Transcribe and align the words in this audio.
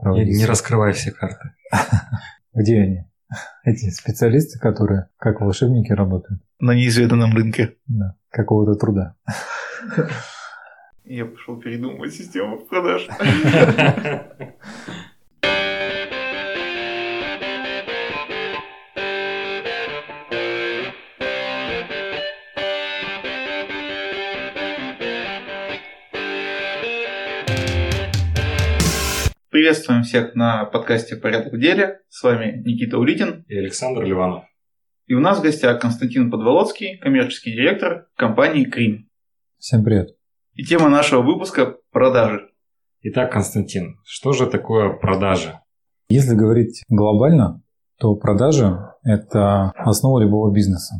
проводить. 0.00 0.28
Не, 0.28 0.38
не 0.38 0.46
раскрывай 0.46 0.92
все 0.92 1.10
карты. 1.10 1.54
Где 2.54 2.80
они? 2.80 3.04
Эти 3.64 3.90
специалисты, 3.90 4.58
которые 4.58 5.08
как 5.16 5.40
волшебники 5.40 5.92
работают. 5.92 6.42
На 6.58 6.74
неизведанном 6.74 7.34
рынке. 7.34 7.76
Да, 7.86 8.16
какого-то 8.30 8.78
труда. 8.78 9.16
Я 11.04 11.24
пошел 11.26 11.58
передумывать 11.58 12.14
систему 12.14 12.58
продаж. 12.58 13.08
Приветствуем 29.70 30.02
всех 30.02 30.34
на 30.34 30.64
подкасте 30.64 31.14
«Порядок 31.14 31.52
в 31.52 31.60
деле». 31.60 32.00
С 32.08 32.24
вами 32.24 32.60
Никита 32.66 32.98
Улитин 32.98 33.44
и 33.46 33.56
Александр 33.56 34.02
Ливанов. 34.02 34.42
И 35.06 35.14
у 35.14 35.20
нас 35.20 35.38
в 35.38 35.42
гостях 35.42 35.80
Константин 35.80 36.28
Подволоцкий, 36.28 36.98
коммерческий 36.98 37.52
директор 37.52 38.08
компании 38.16 38.64
«Крим». 38.64 39.08
Всем 39.58 39.84
привет. 39.84 40.08
И 40.54 40.64
тема 40.64 40.88
нашего 40.88 41.22
выпуска– 41.22 41.76
продажи. 41.92 42.48
Итак, 43.02 43.30
Константин, 43.30 44.00
что 44.02 44.32
же 44.32 44.48
такое 44.48 44.90
продажи? 44.90 45.60
Если 46.08 46.34
говорить 46.34 46.82
глобально, 46.88 47.62
то 48.00 48.16
продажи– 48.16 48.76
это 49.04 49.70
основа 49.76 50.18
любого 50.18 50.52
бизнеса. 50.52 50.96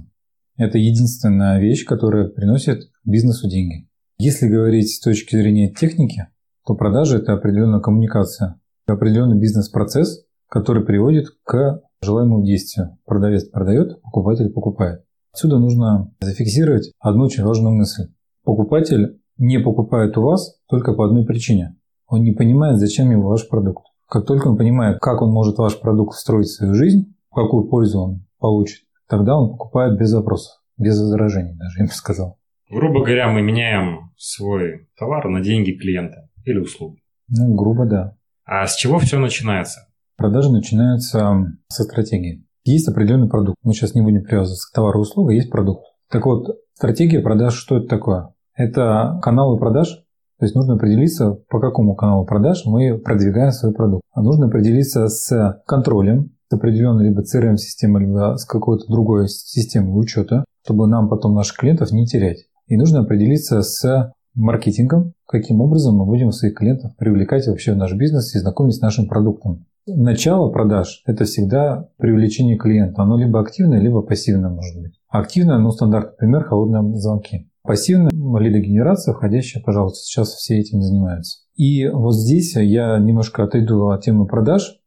Это 0.56 0.78
единственная 0.78 1.60
вещь, 1.60 1.84
которая 1.84 2.28
приносит 2.28 2.82
бизнесу 3.04 3.48
деньги. 3.48 3.88
Если 4.18 4.46
говорить 4.46 4.94
с 4.94 5.00
точки 5.00 5.34
зрения 5.34 5.72
техники– 5.74 6.28
то 6.66 6.74
продажа– 6.74 7.16
это 7.18 7.32
определенная 7.32 7.80
коммуникация, 7.80 8.59
определенный 8.94 9.38
бизнес-процесс, 9.38 10.24
который 10.48 10.84
приводит 10.84 11.26
к 11.44 11.80
желаемому 12.02 12.44
действию. 12.44 12.98
Продавец 13.04 13.44
продает, 13.44 14.00
покупатель 14.02 14.50
покупает. 14.50 15.04
Отсюда 15.32 15.58
нужно 15.58 16.12
зафиксировать 16.20 16.92
одну 16.98 17.24
очень 17.24 17.44
важную 17.44 17.74
мысль. 17.74 18.08
Покупатель 18.44 19.20
не 19.36 19.58
покупает 19.58 20.16
у 20.18 20.22
вас 20.22 20.58
только 20.68 20.92
по 20.92 21.06
одной 21.06 21.24
причине. 21.24 21.76
Он 22.06 22.22
не 22.22 22.32
понимает, 22.32 22.78
зачем 22.78 23.10
ему 23.10 23.28
ваш 23.28 23.48
продукт. 23.48 23.84
Как 24.08 24.26
только 24.26 24.48
он 24.48 24.56
понимает, 24.56 24.98
как 25.00 25.22
он 25.22 25.30
может 25.30 25.58
ваш 25.58 25.80
продукт 25.80 26.16
встроить 26.16 26.48
в 26.48 26.56
свою 26.56 26.74
жизнь, 26.74 27.14
какую 27.32 27.68
пользу 27.68 28.00
он 28.00 28.26
получит, 28.40 28.80
тогда 29.08 29.36
он 29.36 29.50
покупает 29.50 29.98
без 29.98 30.12
вопросов, 30.12 30.60
без 30.76 31.00
возражений 31.00 31.56
даже, 31.56 31.78
я 31.78 31.84
бы 31.84 31.92
сказал. 31.92 32.38
Грубо 32.68 33.04
говоря, 33.04 33.28
мы 33.28 33.42
меняем 33.42 34.10
свой 34.16 34.88
товар 34.98 35.28
на 35.28 35.40
деньги 35.40 35.72
клиента 35.72 36.28
или 36.44 36.58
услугу. 36.58 36.96
Ну, 37.28 37.54
грубо 37.54 37.86
да. 37.86 38.16
А 38.52 38.66
с 38.66 38.74
чего 38.74 38.98
все 38.98 39.20
начинается? 39.20 39.86
Продажи 40.16 40.50
начинаются 40.50 41.54
со 41.68 41.84
стратегии. 41.84 42.44
Есть 42.64 42.88
определенный 42.88 43.28
продукт. 43.28 43.56
Мы 43.62 43.74
сейчас 43.74 43.94
не 43.94 44.00
будем 44.00 44.24
привязываться 44.24 44.68
к 44.68 44.74
товару 44.74 44.98
и 44.98 45.02
услуге, 45.02 45.36
есть 45.36 45.52
продукт. 45.52 45.84
Так 46.10 46.26
вот, 46.26 46.58
стратегия 46.74 47.20
продаж, 47.20 47.54
что 47.54 47.76
это 47.76 47.86
такое? 47.86 48.34
Это 48.56 49.20
каналы 49.22 49.56
продаж, 49.56 50.04
то 50.40 50.44
есть 50.44 50.56
нужно 50.56 50.74
определиться, 50.74 51.30
по 51.48 51.60
какому 51.60 51.94
каналу 51.94 52.26
продаж 52.26 52.62
мы 52.64 52.98
продвигаем 52.98 53.52
свой 53.52 53.72
продукт. 53.72 54.02
А 54.12 54.20
нужно 54.20 54.46
определиться 54.46 55.06
с 55.06 55.62
контролем, 55.64 56.32
с 56.50 56.52
определенной 56.52 57.04
либо 57.04 57.22
CRM-системой, 57.22 58.04
либо 58.04 58.34
с 58.36 58.44
какой-то 58.46 58.84
другой 58.88 59.28
системой 59.28 59.96
учета, 59.96 60.44
чтобы 60.64 60.88
нам 60.88 61.08
потом 61.08 61.34
наших 61.34 61.56
клиентов 61.56 61.92
не 61.92 62.04
терять. 62.04 62.46
И 62.66 62.76
нужно 62.76 63.02
определиться 63.02 63.62
с 63.62 64.12
маркетингом, 64.34 65.14
каким 65.26 65.60
образом 65.60 65.96
мы 65.96 66.06
будем 66.06 66.32
своих 66.32 66.54
клиентов 66.54 66.96
привлекать 66.96 67.46
вообще 67.46 67.72
в 67.72 67.76
наш 67.76 67.92
бизнес 67.94 68.34
и 68.34 68.38
знакомить 68.38 68.76
с 68.76 68.80
нашим 68.80 69.06
продуктом. 69.06 69.66
Начало 69.86 70.50
продаж– 70.50 71.02
это 71.06 71.24
всегда 71.24 71.88
привлечение 71.96 72.56
клиента. 72.56 73.02
Оно 73.02 73.18
либо 73.18 73.40
активное, 73.40 73.80
либо 73.80 74.02
пассивное 74.02 74.50
может 74.50 74.80
быть. 74.80 74.92
Активное, 75.08 75.58
ну, 75.58 75.70
стандартный 75.70 76.16
пример– 76.16 76.44
холодные 76.48 76.94
звонки. 76.96 77.50
Пассивная 77.62 78.10
лидогенерация, 78.12 79.14
входящая, 79.14 79.62
пожалуйста, 79.62 80.04
сейчас 80.04 80.28
все 80.34 80.58
этим 80.58 80.80
занимаются. 80.80 81.40
И 81.56 81.88
вот 81.88 82.14
здесь 82.14 82.56
я 82.56 82.98
немножко 82.98 83.44
отойду 83.44 83.88
от 83.88 84.02
темы 84.02 84.26
продаж. 84.26 84.80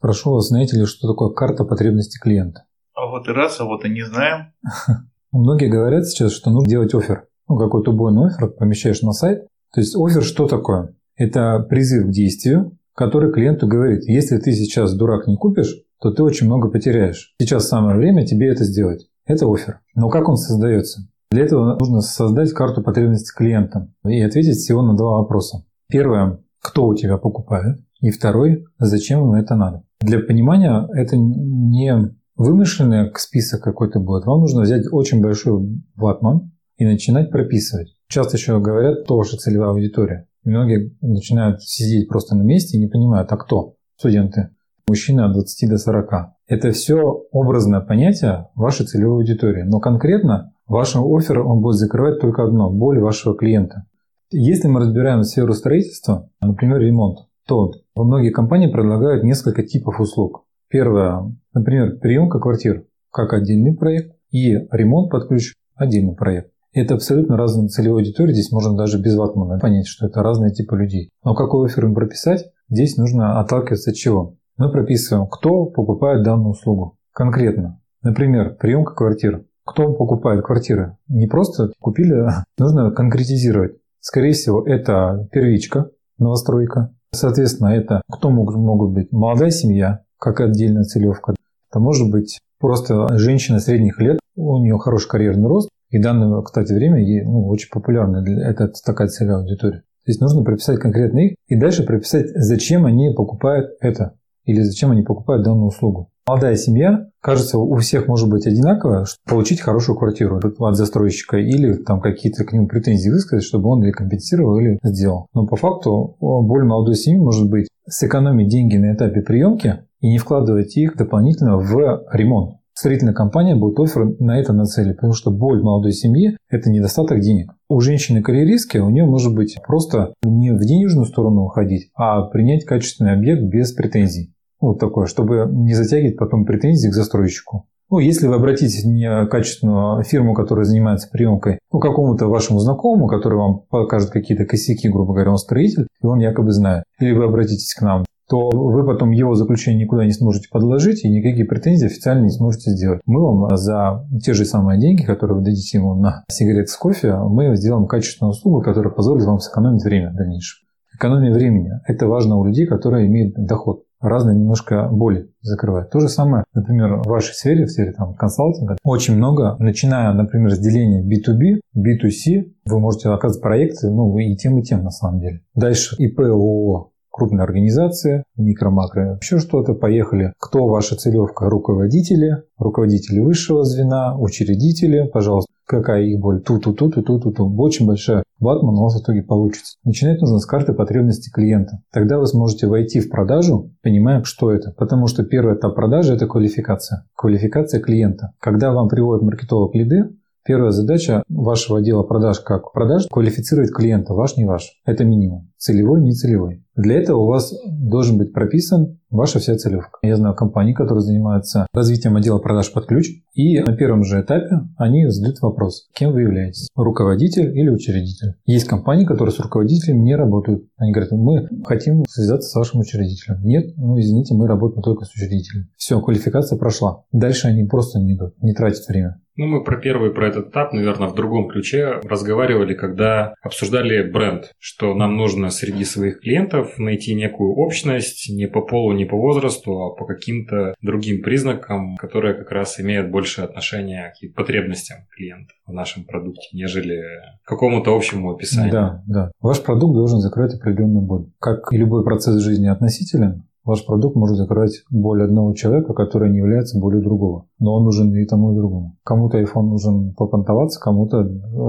Прошу 0.00 0.32
вас, 0.32 0.48
знаете 0.48 0.76
ли, 0.76 0.86
что 0.86 1.08
такое 1.08 1.30
карта 1.30 1.64
потребностей 1.64 2.18
клиента? 2.20 2.64
А 2.94 3.06
вот 3.06 3.28
и 3.28 3.32
раз, 3.32 3.60
а 3.60 3.64
вот 3.64 3.84
и 3.84 3.88
не 3.88 4.02
знаем. 4.02 4.52
Многие 5.32 5.68
говорят 5.68 6.06
сейчас, 6.06 6.32
что 6.32 6.50
нужно 6.50 6.68
делать 6.68 6.94
офер 6.94 7.27
ну, 7.48 7.56
какой-то 7.56 7.92
убойный 7.92 8.26
офер 8.26 8.48
помещаешь 8.48 9.02
на 9.02 9.12
сайт. 9.12 9.46
То 9.72 9.80
есть 9.80 9.96
офер 9.96 10.22
что 10.22 10.46
такое? 10.46 10.94
Это 11.16 11.60
призыв 11.68 12.06
к 12.06 12.10
действию, 12.10 12.78
который 12.94 13.32
клиенту 13.32 13.66
говорит, 13.66 14.04
если 14.04 14.38
ты 14.38 14.52
сейчас 14.52 14.94
дурак 14.94 15.26
не 15.26 15.36
купишь, 15.36 15.82
то 16.00 16.10
ты 16.10 16.22
очень 16.22 16.46
много 16.46 16.68
потеряешь. 16.68 17.34
Сейчас 17.40 17.68
самое 17.68 17.96
время 17.96 18.26
тебе 18.26 18.48
это 18.48 18.64
сделать. 18.64 19.08
Это 19.26 19.46
офер. 19.52 19.80
Но 19.94 20.08
как 20.08 20.28
он 20.28 20.36
создается? 20.36 21.08
Для 21.30 21.44
этого 21.44 21.76
нужно 21.78 22.00
создать 22.00 22.52
карту 22.52 22.82
потребностей 22.82 23.32
клиента 23.36 23.92
и 24.06 24.20
ответить 24.22 24.56
всего 24.56 24.82
на 24.82 24.96
два 24.96 25.18
вопроса. 25.18 25.64
Первое, 25.88 26.38
кто 26.62 26.86
у 26.86 26.94
тебя 26.94 27.18
покупает? 27.18 27.78
И 28.00 28.10
второй, 28.10 28.64
зачем 28.78 29.20
ему 29.20 29.34
это 29.34 29.54
надо? 29.54 29.82
Для 30.00 30.20
понимания 30.20 30.88
это 30.94 31.16
не 31.16 32.14
вымышленный 32.36 33.12
список 33.16 33.62
какой-то 33.62 33.98
будет. 34.00 34.24
Вам 34.24 34.40
нужно 34.40 34.62
взять 34.62 34.84
очень 34.90 35.20
большой 35.20 35.82
ватман, 35.96 36.52
и 36.78 36.86
начинать 36.86 37.30
прописывать. 37.30 37.94
Часто 38.08 38.36
еще 38.36 38.58
говорят, 38.60 39.08
ваша 39.10 39.36
целевая 39.36 39.70
аудитория. 39.70 40.26
И 40.44 40.48
многие 40.48 40.96
начинают 41.02 41.62
сидеть 41.62 42.08
просто 42.08 42.34
на 42.34 42.42
месте 42.42 42.76
и 42.76 42.80
не 42.80 42.86
понимают, 42.86 43.30
а 43.30 43.36
кто? 43.36 43.74
Студенты. 43.96 44.50
Мужчины 44.88 45.20
от 45.22 45.32
20 45.32 45.68
до 45.68 45.76
40. 45.76 46.12
Это 46.46 46.70
все 46.70 47.26
образное 47.30 47.80
понятие 47.80 48.48
вашей 48.54 48.86
целевой 48.86 49.16
аудитории. 49.18 49.62
Но 49.62 49.80
конкретно 49.80 50.54
ваш 50.66 50.96
офер 50.96 51.40
он 51.40 51.60
будет 51.60 51.76
закрывать 51.76 52.20
только 52.20 52.44
одно– 52.44 52.70
боль 52.72 53.00
вашего 53.00 53.36
клиента. 53.36 53.84
Если 54.30 54.68
мы 54.68 54.80
разбираем 54.80 55.24
сферу 55.24 55.52
строительства, 55.52 56.30
например, 56.40 56.78
ремонт, 56.78 57.18
то 57.46 57.72
многие 57.94 58.30
компании 58.30 58.70
предлагают 58.70 59.24
несколько 59.24 59.62
типов 59.62 60.00
услуг. 60.00 60.44
Первое, 60.68 61.34
например, 61.52 61.98
приемка 61.98 62.38
квартир 62.38 62.86
как 63.10 63.32
отдельный 63.32 63.74
проект 63.74 64.16
и 64.30 64.52
ремонт 64.70 65.10
под 65.10 65.28
ключ– 65.28 65.54
отдельный 65.74 66.14
проект. 66.14 66.52
Это 66.72 66.94
абсолютно 66.94 67.36
разные 67.36 67.68
целевые 67.68 68.02
аудитории. 68.02 68.32
Здесь 68.32 68.52
можно 68.52 68.76
даже 68.76 69.00
без 69.00 69.16
ватмана 69.16 69.58
понять, 69.58 69.86
что 69.86 70.06
это 70.06 70.22
разные 70.22 70.52
типы 70.52 70.76
людей. 70.76 71.10
Но 71.24 71.34
какой 71.34 71.66
офер 71.66 71.86
им 71.86 71.94
прописать, 71.94 72.50
здесь 72.68 72.96
нужно 72.96 73.40
отталкиваться 73.40 73.90
от 73.90 73.96
чего. 73.96 74.36
Мы 74.56 74.70
прописываем, 74.70 75.26
кто 75.26 75.66
покупает 75.66 76.22
данную 76.22 76.50
услугу. 76.50 76.98
Конкретно. 77.12 77.80
Например, 78.02 78.54
приемка 78.54 78.94
квартир. 78.94 79.44
Кто 79.64 79.92
покупает 79.92 80.44
квартиры? 80.44 80.96
Не 81.08 81.26
просто 81.26 81.72
купили, 81.80 82.14
а 82.14 82.44
нужно 82.58 82.90
конкретизировать. 82.90 83.76
Скорее 84.00 84.32
всего, 84.32 84.66
это 84.66 85.28
первичка, 85.32 85.90
новостройка. 86.18 86.94
Соответственно, 87.12 87.68
это 87.68 88.02
кто 88.10 88.30
могут, 88.30 88.56
могут 88.56 88.92
быть? 88.92 89.10
Молодая 89.12 89.50
семья, 89.50 90.00
как 90.18 90.40
отдельная 90.40 90.84
целевка. 90.84 91.34
Это 91.70 91.80
может 91.80 92.10
быть 92.10 92.40
просто 92.58 93.18
женщина 93.18 93.60
средних 93.60 94.00
лет, 94.00 94.18
у 94.36 94.58
нее 94.58 94.78
хороший 94.78 95.08
карьерный 95.08 95.48
рост, 95.48 95.68
и 95.90 95.98
данное, 95.98 96.42
кстати, 96.42 96.72
время 96.72 96.98
ну, 97.24 97.46
очень 97.46 97.70
популярно. 97.70 98.22
Для, 98.22 98.48
это 98.48 98.70
такая 98.84 99.08
целевая 99.08 99.40
аудитория. 99.40 99.78
То 100.04 100.10
есть 100.10 100.20
нужно 100.20 100.42
прописать 100.42 100.78
конкретно 100.78 101.18
их 101.18 101.36
и 101.48 101.56
дальше 101.56 101.84
прописать, 101.84 102.26
зачем 102.34 102.86
они 102.86 103.12
покупают 103.14 103.70
это 103.80 104.14
или 104.44 104.62
зачем 104.62 104.90
они 104.90 105.02
покупают 105.02 105.44
данную 105.44 105.66
услугу. 105.66 106.08
Молодая 106.26 106.56
семья, 106.56 107.08
кажется, 107.20 107.58
у 107.58 107.76
всех 107.76 108.06
может 108.06 108.30
быть 108.30 108.46
одинаково, 108.46 109.04
чтобы 109.04 109.20
получить 109.28 109.60
хорошую 109.60 109.98
квартиру 109.98 110.40
от 110.58 110.76
застройщика 110.76 111.36
или 111.36 111.74
там 111.74 112.00
какие-то 112.00 112.44
к 112.44 112.52
нему 112.52 112.66
претензии 112.66 113.10
высказать, 113.10 113.44
чтобы 113.44 113.68
он 113.68 113.82
или 113.82 113.90
компенсировал, 113.90 114.58
или 114.58 114.78
сделал. 114.82 115.26
Но 115.34 115.46
по 115.46 115.56
факту 115.56 116.16
боль 116.20 116.64
молодой 116.64 116.94
семьи 116.94 117.18
может 117.18 117.48
быть 117.50 117.68
сэкономить 117.86 118.48
деньги 118.48 118.76
на 118.76 118.94
этапе 118.94 119.22
приемки 119.22 119.80
и 120.00 120.08
не 120.08 120.18
вкладывать 120.18 120.76
их 120.76 120.96
дополнительно 120.96 121.58
в 121.58 122.06
ремонт 122.12 122.57
строительная 122.78 123.14
компания 123.14 123.56
будет 123.56 123.80
офер 123.80 124.14
на 124.20 124.38
это 124.38 124.52
нацелить, 124.52 124.96
потому 124.96 125.12
что 125.12 125.32
боль 125.32 125.60
молодой 125.60 125.92
семьи– 125.92 126.36
это 126.48 126.70
недостаток 126.70 127.20
денег. 127.20 127.50
У 127.68 127.80
женщины-карьеристки 127.80 128.78
у 128.78 128.88
нее 128.88 129.04
может 129.04 129.34
быть 129.34 129.58
просто 129.66 130.14
не 130.22 130.52
в 130.52 130.60
денежную 130.60 131.06
сторону 131.06 131.42
уходить, 131.42 131.90
а 131.96 132.22
принять 132.22 132.64
качественный 132.64 133.14
объект 133.14 133.42
без 133.42 133.72
претензий. 133.72 134.32
Вот 134.60 134.78
такое, 134.78 135.06
чтобы 135.06 135.48
не 135.50 135.74
затягивать 135.74 136.16
потом 136.16 136.44
претензии 136.44 136.88
к 136.88 136.94
застройщику. 136.94 137.66
Ну, 137.90 138.00
если 138.00 138.26
вы 138.26 138.34
обратитесь 138.34 138.84
не 138.84 139.26
качественную 139.26 140.04
фирму, 140.04 140.34
которая 140.34 140.66
занимается 140.66 141.08
приемкой, 141.10 141.58
ну, 141.72 141.80
какому-то 141.80 142.26
вашему 142.26 142.58
знакомому, 142.58 143.08
который 143.08 143.38
вам 143.38 143.60
покажет 143.70 144.10
какие-то 144.10 144.44
косяки, 144.44 144.88
грубо 144.88 145.14
говоря, 145.14 145.30
он 145.30 145.38
строитель, 145.38 145.86
и 146.02 146.06
он 146.06 146.18
якобы 146.18 146.52
знает. 146.52 146.84
Или 147.00 147.12
вы 147.12 147.24
обратитесь 147.24 147.72
к 147.72 147.80
нам, 147.80 148.04
то 148.28 148.50
вы 148.50 148.84
потом 148.84 149.10
его 149.10 149.34
заключение 149.34 149.84
никуда 149.84 150.04
не 150.04 150.12
сможете 150.12 150.48
подложить 150.50 151.04
и 151.04 151.10
никакие 151.10 151.46
претензии 151.46 151.86
официально 151.86 152.24
не 152.24 152.30
сможете 152.30 152.70
сделать. 152.70 153.00
Мы 153.06 153.20
вам 153.22 153.56
за 153.56 154.06
те 154.22 154.34
же 154.34 154.44
самые 154.44 154.78
деньги, 154.78 155.02
которые 155.02 155.38
вы 155.38 155.44
дадите 155.44 155.78
ему 155.78 155.94
на 155.94 156.24
сигареты 156.30 156.68
с 156.68 156.76
кофе, 156.76 157.16
мы 157.16 157.56
сделаем 157.56 157.86
качественную 157.86 158.32
услугу, 158.32 158.60
которая 158.60 158.92
позволит 158.92 159.24
вам 159.24 159.38
сэкономить 159.38 159.82
время 159.82 160.10
в 160.10 160.16
дальнейшем. 160.16 160.66
Экономия 160.94 161.32
времени– 161.32 161.70
это 161.86 162.06
важно 162.06 162.36
у 162.36 162.44
людей, 162.44 162.66
которые 162.66 163.06
имеют 163.06 163.34
доход 163.34 163.84
разные 164.00 164.36
немножко 164.36 164.88
боли 164.90 165.30
закрывают. 165.40 165.90
То 165.90 166.00
же 166.00 166.08
самое, 166.08 166.44
например, 166.54 167.02
в 167.02 167.06
вашей 167.06 167.34
сфере, 167.34 167.64
в 167.64 167.70
сфере 167.70 167.92
там, 167.92 168.14
консалтинга, 168.14 168.76
очень 168.84 169.16
много, 169.16 169.56
начиная, 169.58 170.12
например, 170.12 170.54
с 170.54 170.58
деления 170.58 171.02
B2B, 171.02 171.60
B2C, 171.76 172.52
вы 172.66 172.80
можете 172.80 173.08
оказывать 173.08 173.42
проекты, 173.42 173.90
ну, 173.90 174.16
и 174.18 174.36
тем, 174.36 174.58
и 174.58 174.62
тем 174.62 174.84
на 174.84 174.90
самом 174.90 175.20
деле. 175.20 175.40
Дальше 175.54 175.96
ИП, 175.98 176.20
ООО, 176.20 176.90
крупная 177.18 177.44
организация, 177.44 178.22
микро-макро, 178.36 179.18
еще 179.20 179.40
что-то, 179.40 179.74
поехали. 179.74 180.32
Кто 180.38 180.68
ваша 180.68 180.94
целевка? 180.94 181.50
Руководители, 181.50 182.44
руководители 182.58 183.18
высшего 183.18 183.64
звена, 183.64 184.16
учредители, 184.16 185.10
пожалуйста, 185.12 185.50
какая 185.66 186.04
их 186.04 186.20
боль, 186.20 186.40
ту-ту-ту-ту-ту-ту. 186.42 187.54
Очень 187.58 187.86
большая 187.86 188.22
ватман 188.38 188.78
у 188.78 188.82
вас 188.82 188.94
в 188.94 189.02
итоге 189.02 189.22
получится. 189.22 189.76
Начинать 189.84 190.20
нужно 190.20 190.38
с 190.38 190.46
карты 190.46 190.72
потребностей 190.72 191.30
клиента. 191.32 191.80
Тогда 191.92 192.18
вы 192.18 192.26
сможете 192.26 192.68
войти 192.68 193.00
в 193.00 193.10
продажу, 193.10 193.72
понимая, 193.82 194.22
что 194.22 194.52
это. 194.52 194.72
Потому 194.78 195.08
что 195.08 195.24
первый 195.24 195.56
этап 195.56 195.74
продажи– 195.74 196.14
это 196.14 196.28
квалификация. 196.28 197.04
Квалификация 197.16 197.80
клиента. 197.80 198.30
Когда 198.38 198.72
вам 198.72 198.88
приводят 198.88 199.22
маркетолог 199.22 199.74
лиды, 199.74 200.04
Первая 200.48 200.70
задача 200.70 201.22
вашего 201.28 201.80
отдела 201.80 202.04
продаж 202.04 202.40
как 202.40 202.72
продаж– 202.72 203.06
квалифицировать 203.10 203.70
клиента, 203.70 204.14
ваш, 204.14 204.38
не 204.38 204.46
ваш. 204.46 204.80
Это 204.86 205.04
минимум. 205.04 205.50
Целевой, 205.58 206.00
не 206.00 206.12
целевой. 206.12 206.64
Для 206.76 207.00
этого 207.00 207.22
у 207.22 207.26
вас 207.26 207.52
должен 207.66 208.16
быть 208.18 208.32
прописан 208.32 209.00
ваша 209.10 209.40
вся 209.40 209.56
целевка. 209.56 209.98
Я 210.02 210.14
знаю 210.14 210.36
компании, 210.36 210.72
которые 210.72 211.02
занимаются 211.02 211.66
развитием 211.72 212.14
отдела 212.14 212.38
продаж 212.38 212.72
под 212.72 212.86
ключ, 212.86 213.08
и 213.34 213.58
на 213.58 213.76
первом 213.76 214.04
же 214.04 214.20
этапе 214.20 214.60
они 214.76 215.08
задают 215.08 215.40
вопрос, 215.40 215.88
кем 215.94 216.12
вы 216.12 216.22
являетесь, 216.22 216.68
руководитель 216.76 217.58
или 217.58 217.68
учредитель. 217.68 218.34
Есть 218.46 218.68
компании, 218.68 219.04
которые 219.04 219.34
с 219.34 219.40
руководителем 219.40 220.04
не 220.04 220.14
работают. 220.14 220.68
Они 220.76 220.92
говорят, 220.92 221.10
мы 221.10 221.48
хотим 221.64 222.04
связаться 222.08 222.50
с 222.50 222.54
вашим 222.54 222.78
учредителем. 222.78 223.42
Нет, 223.42 223.76
ну 223.76 223.98
извините, 223.98 224.34
мы 224.34 224.46
работаем 224.46 224.82
только 224.82 225.04
с 225.04 225.12
учредителем. 225.12 225.68
Все, 225.76 226.00
квалификация 226.00 226.56
прошла. 226.56 227.02
Дальше 227.10 227.48
они 227.48 227.64
просто 227.64 227.98
не 227.98 228.14
идут, 228.14 228.40
не 228.40 228.54
тратят 228.54 228.86
время. 228.86 229.20
Ну, 229.38 229.46
мы 229.46 229.62
про 229.62 229.76
первый, 229.76 230.10
про 230.10 230.26
этот 230.26 230.48
этап, 230.48 230.72
наверное, 230.72 231.06
в 231.06 231.14
другом 231.14 231.46
ключе 231.46 232.00
разговаривали, 232.02 232.74
когда 232.74 233.34
обсуждали 233.40 234.02
бренд, 234.02 234.50
что 234.58 234.94
нам 234.94 235.16
нужно 235.16 235.47
среди 235.50 235.84
своих 235.84 236.20
клиентов 236.20 236.78
найти 236.78 237.14
некую 237.14 237.52
общность 237.52 238.30
не 238.30 238.46
по 238.46 238.60
полу, 238.62 238.92
не 238.92 239.04
по 239.04 239.16
возрасту, 239.16 239.82
а 239.82 239.94
по 239.94 240.06
каким-то 240.06 240.74
другим 240.82 241.22
признакам, 241.22 241.96
которые 241.96 242.34
как 242.34 242.50
раз 242.50 242.80
имеют 242.80 243.10
больше 243.10 243.42
отношения 243.42 244.12
к 244.12 244.34
потребностям 244.34 244.98
клиента 245.16 245.52
в 245.66 245.72
нашем 245.72 246.04
продукте, 246.04 246.48
нежели 246.52 247.02
какому-то 247.44 247.94
общему 247.94 248.32
описанию. 248.32 248.72
Да, 248.72 249.02
да. 249.06 249.30
Ваш 249.40 249.62
продукт 249.62 249.94
должен 249.94 250.20
закрыть 250.20 250.54
определенную 250.54 251.04
боль. 251.04 251.26
Как 251.38 251.72
и 251.72 251.76
любой 251.76 252.04
процесс 252.04 252.40
жизни 252.40 252.68
относителен, 252.68 253.44
Ваш 253.68 253.84
продукт 253.84 254.16
может 254.16 254.38
закрывать 254.38 254.82
боль 254.88 255.22
одного 255.22 255.52
человека, 255.52 255.92
который 255.92 256.30
не 256.30 256.38
является 256.38 256.78
болью 256.78 257.02
другого. 257.02 257.48
Но 257.58 257.74
он 257.74 257.84
нужен 257.84 258.14
и 258.14 258.24
тому, 258.24 258.52
и 258.52 258.56
другому. 258.56 258.96
Кому-то 259.04 259.38
iPhone 259.38 259.64
нужен 259.64 260.14
попонтоваться, 260.14 260.80
кому-то 260.80 261.22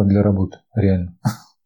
для 0.05 0.23
работы. 0.23 0.59
Реально. 0.73 1.17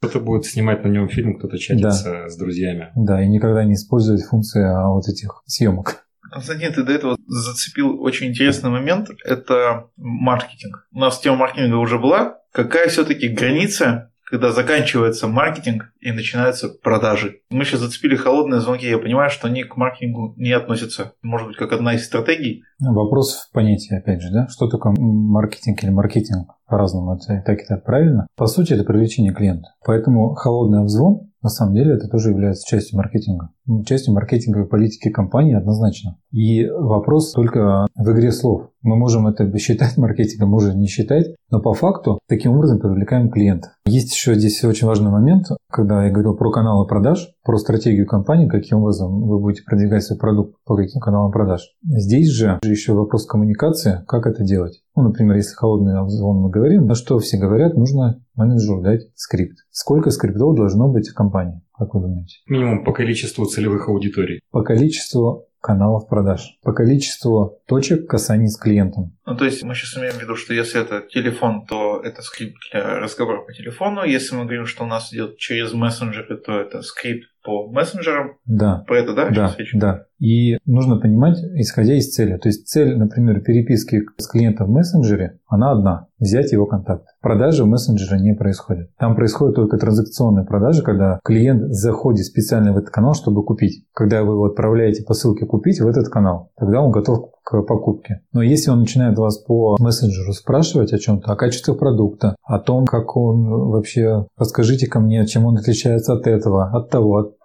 Кто-то 0.04 0.20
будет 0.20 0.46
снимать 0.46 0.84
на 0.84 0.90
нем 0.90 1.08
фильм, 1.08 1.38
кто-то 1.38 1.58
чатится 1.58 2.04
да. 2.04 2.30
с 2.30 2.38
друзьями. 2.38 2.92
Да, 2.96 3.24
и 3.24 3.28
никогда 3.28 3.64
не 3.64 3.76
использовать 3.76 4.24
функции 4.24 4.64
а 4.64 4.90
вот 4.90 5.08
этих 5.08 5.44
съемок. 5.46 6.06
Константин, 6.32 6.74
ты 6.74 6.84
до 6.84 6.92
этого 6.92 7.18
зацепил 7.28 8.02
очень 8.02 8.28
интересный 8.28 8.70
момент. 8.70 9.10
Это 9.24 9.88
маркетинг. 9.96 10.88
У 10.92 11.00
нас 11.00 11.20
тема 11.20 11.38
маркетинга 11.38 11.76
уже 11.76 12.00
была. 12.00 12.38
Какая 12.52 12.90
все-таки 12.90 13.30
граница 13.30 14.10
когда 14.34 14.52
заканчивается 14.52 15.28
маркетинг 15.28 15.93
и 16.04 16.12
начинаются 16.12 16.70
продажи. 16.70 17.40
Мы 17.50 17.66
сейчас 17.66 17.80
зацепили 17.80 18.16
холодные 18.16 18.60
звонки, 18.60 18.88
я 18.88 18.98
понимаю, 18.98 19.30
что 19.30 19.48
они 19.48 19.64
к 19.64 19.78
маркетингу 19.78 20.34
не 20.38 20.52
относятся. 20.52 21.14
Может 21.22 21.48
быть, 21.48 21.58
как 21.58 21.72
одна 21.72 21.96
из 21.96 22.06
стратегий. 22.06 22.64
Вопрос 22.80 23.36
в 23.36 23.52
понятии, 23.52 23.96
опять 23.96 24.22
же, 24.22 24.32
да? 24.32 24.48
Что 24.50 24.68
такое 24.68 24.94
маркетинг 24.98 25.84
или 25.84 25.92
маркетинг? 25.92 26.50
По-разному, 26.68 27.16
это 27.16 27.44
так 27.46 27.62
и 27.62 27.66
так 27.66 27.84
правильно. 27.84 28.28
По 28.36 28.48
сути, 28.48 28.74
это 28.74 28.84
привлечение 28.84 29.34
клиента. 29.34 29.70
Поэтому 29.86 30.34
холодный 30.34 30.82
обзвон 30.82 31.30
на 31.44 31.50
самом 31.50 31.76
деле 31.76 31.96
это 31.96 32.08
тоже 32.08 32.30
является 32.30 32.66
частью 32.66 32.98
маркетинга. 32.98 33.50
Частью 33.86 34.14
маркетинговой 34.14 34.66
политики 34.66 35.10
компании 35.10 35.56
однозначно. 35.56 36.16
И 36.32 36.66
вопрос 36.68 37.34
только 37.34 37.86
в 37.96 38.12
игре 38.14 38.32
слов. 38.32 38.70
Мы 38.82 38.96
можем 38.96 39.28
это 39.28 39.56
считать 39.58 39.98
маркетингом, 39.98 40.50
можем 40.50 40.80
не 40.80 40.88
считать, 40.88 41.36
но 41.52 41.60
по 41.62 41.74
факту 41.74 42.20
таким 42.30 42.54
образом 42.54 42.80
привлекаем 42.80 43.30
клиентов. 43.30 43.72
Есть 43.86 44.14
еще 44.14 44.36
здесь 44.36 44.64
очень 44.64 44.88
важный 44.88 45.12
момент, 45.12 45.48
когда 45.70 45.93
я 46.02 46.12
говорил 46.12 46.36
про 46.36 46.52
каналы 46.52 46.88
продаж, 46.88 47.30
про 47.44 47.58
стратегию 47.58 48.08
компании, 48.08 48.48
каким 48.48 48.80
образом 48.80 49.22
вы 49.28 49.40
будете 49.40 49.64
продвигать 49.64 50.04
свой 50.04 50.18
продукт, 50.18 50.56
по 50.66 50.76
каким 50.76 51.00
каналам 51.00 51.32
продаж. 51.32 51.62
Здесь 51.84 52.30
же 52.30 52.60
еще 52.64 52.94
вопрос 52.94 53.26
коммуникации, 53.26 54.04
как 54.08 54.26
это 54.26 54.44
делать. 54.44 54.82
Ну, 54.96 55.04
например, 55.04 55.36
если 55.38 55.56
холодный 55.56 55.98
обзвон 55.98 56.38
мы 56.42 56.50
говорим, 56.50 56.86
на 56.86 56.96
что 56.96 57.20
все 57.20 57.38
говорят, 57.38 57.76
нужно 57.76 58.22
менеджеру 58.36 58.82
дать 58.82 59.02
скрипт. 59.16 59.58
Сколько 59.72 60.10
скриптов 60.10 60.56
должно 60.56 60.88
быть 60.88 61.10
в 61.10 61.14
компании, 61.14 61.62
как 61.74 61.94
вы 61.94 62.02
думаете? 62.02 62.38
Минимум 62.48 62.84
по 62.84 62.92
количеству 62.92 63.46
целевых 63.46 63.90
аудиторий. 63.90 64.40
По 64.52 64.64
количеству 64.64 65.48
каналов 65.64 66.08
продаж, 66.10 66.60
по 66.62 66.74
количеству 66.74 67.60
точек 67.68 68.08
касаний 68.08 68.50
с 68.50 68.58
клиентом. 68.58 69.16
Ну, 69.26 69.36
то 69.38 69.46
есть 69.46 69.64
мы 69.64 69.74
сейчас 69.74 69.98
имеем 69.98 70.14
в 70.16 70.22
виду, 70.22 70.36
что 70.36 70.54
если 70.54 70.82
это 70.82 71.02
телефон, 71.02 71.66
то 71.66 72.02
это 72.04 72.22
скрипт 72.22 72.58
для 72.72 73.00
разговора 73.00 73.42
по 73.42 73.54
телефону. 73.54 74.04
Если 74.04 74.36
мы 74.36 74.44
говорим, 74.44 74.66
что 74.66 74.84
у 74.84 74.88
нас 74.88 75.14
идет 75.14 75.38
через 75.38 75.74
мессенджеры, 75.74 76.38
то 76.38 76.60
это 76.60 76.82
скрипт 76.82 77.28
по 77.44 77.70
мессенджерам. 77.70 78.38
Да. 78.46 78.84
По 78.88 78.94
это, 78.94 79.14
да? 79.14 79.30
Да, 79.30 79.56
да. 79.74 80.06
И 80.20 80.58
нужно 80.66 80.98
понимать, 80.98 81.38
исходя 81.56 81.94
из 81.96 82.10
цели. 82.14 82.38
То 82.38 82.48
есть 82.48 82.68
цель, 82.68 82.98
например, 82.98 83.42
переписки 83.42 84.02
с 84.18 84.28
клиентом 84.28 84.68
в 84.68 84.72
мессенджере, 84.72 85.40
она 85.48 85.72
одна. 85.72 86.08
Взять 86.20 86.54
его 86.54 86.66
контакт. 86.66 87.06
Продажи 87.22 87.64
в 87.64 87.68
мессенджере 87.68 88.22
не 88.22 88.34
происходят. 88.34 88.96
Там 88.98 89.16
происходит 89.16 89.56
только 89.56 89.78
транзакционные 89.78 90.46
продажи, 90.46 90.84
когда 90.84 91.20
клиент 91.24 91.74
заходит 91.74 92.26
специально 92.26 92.74
в 92.74 92.78
этот 92.78 92.92
канал, 92.92 93.14
чтобы 93.14 93.44
купить. 93.44 93.86
Когда 93.94 94.24
вы 94.24 94.34
его 94.34 94.46
отправляете 94.46 95.04
по 95.04 95.14
ссылке 95.14 95.46
«Купить» 95.46 95.82
в 95.82 95.88
этот 95.88 96.08
канал, 96.08 96.52
тогда 96.58 96.82
он 96.82 96.92
готов 96.92 97.32
к 97.44 97.62
покупке. 97.64 98.22
Но 98.32 98.42
если 98.42 98.72
он 98.72 98.80
начинает 98.80 99.18
вас 99.18 99.38
по 99.38 99.76
мессенджеру 99.80 100.34
спрашивать 100.34 100.94
о 100.94 101.00
чем-то, 101.00 101.32
о 101.32 101.36
качестве 101.36 101.76
продукта, 101.76 102.36
о 102.44 102.60
том, 102.60 102.86
как 102.86 103.16
он 103.18 103.48
вообще, 103.70 104.26
расскажите 104.38 104.88
ко 104.88 105.00
мне, 105.00 105.26
чем 105.28 105.46
он 105.46 105.58
отличается 105.58 106.14
от 106.14 106.26
этого, 106.26 106.72
от 106.72 106.90
того, 106.90 107.18
от 107.18 107.36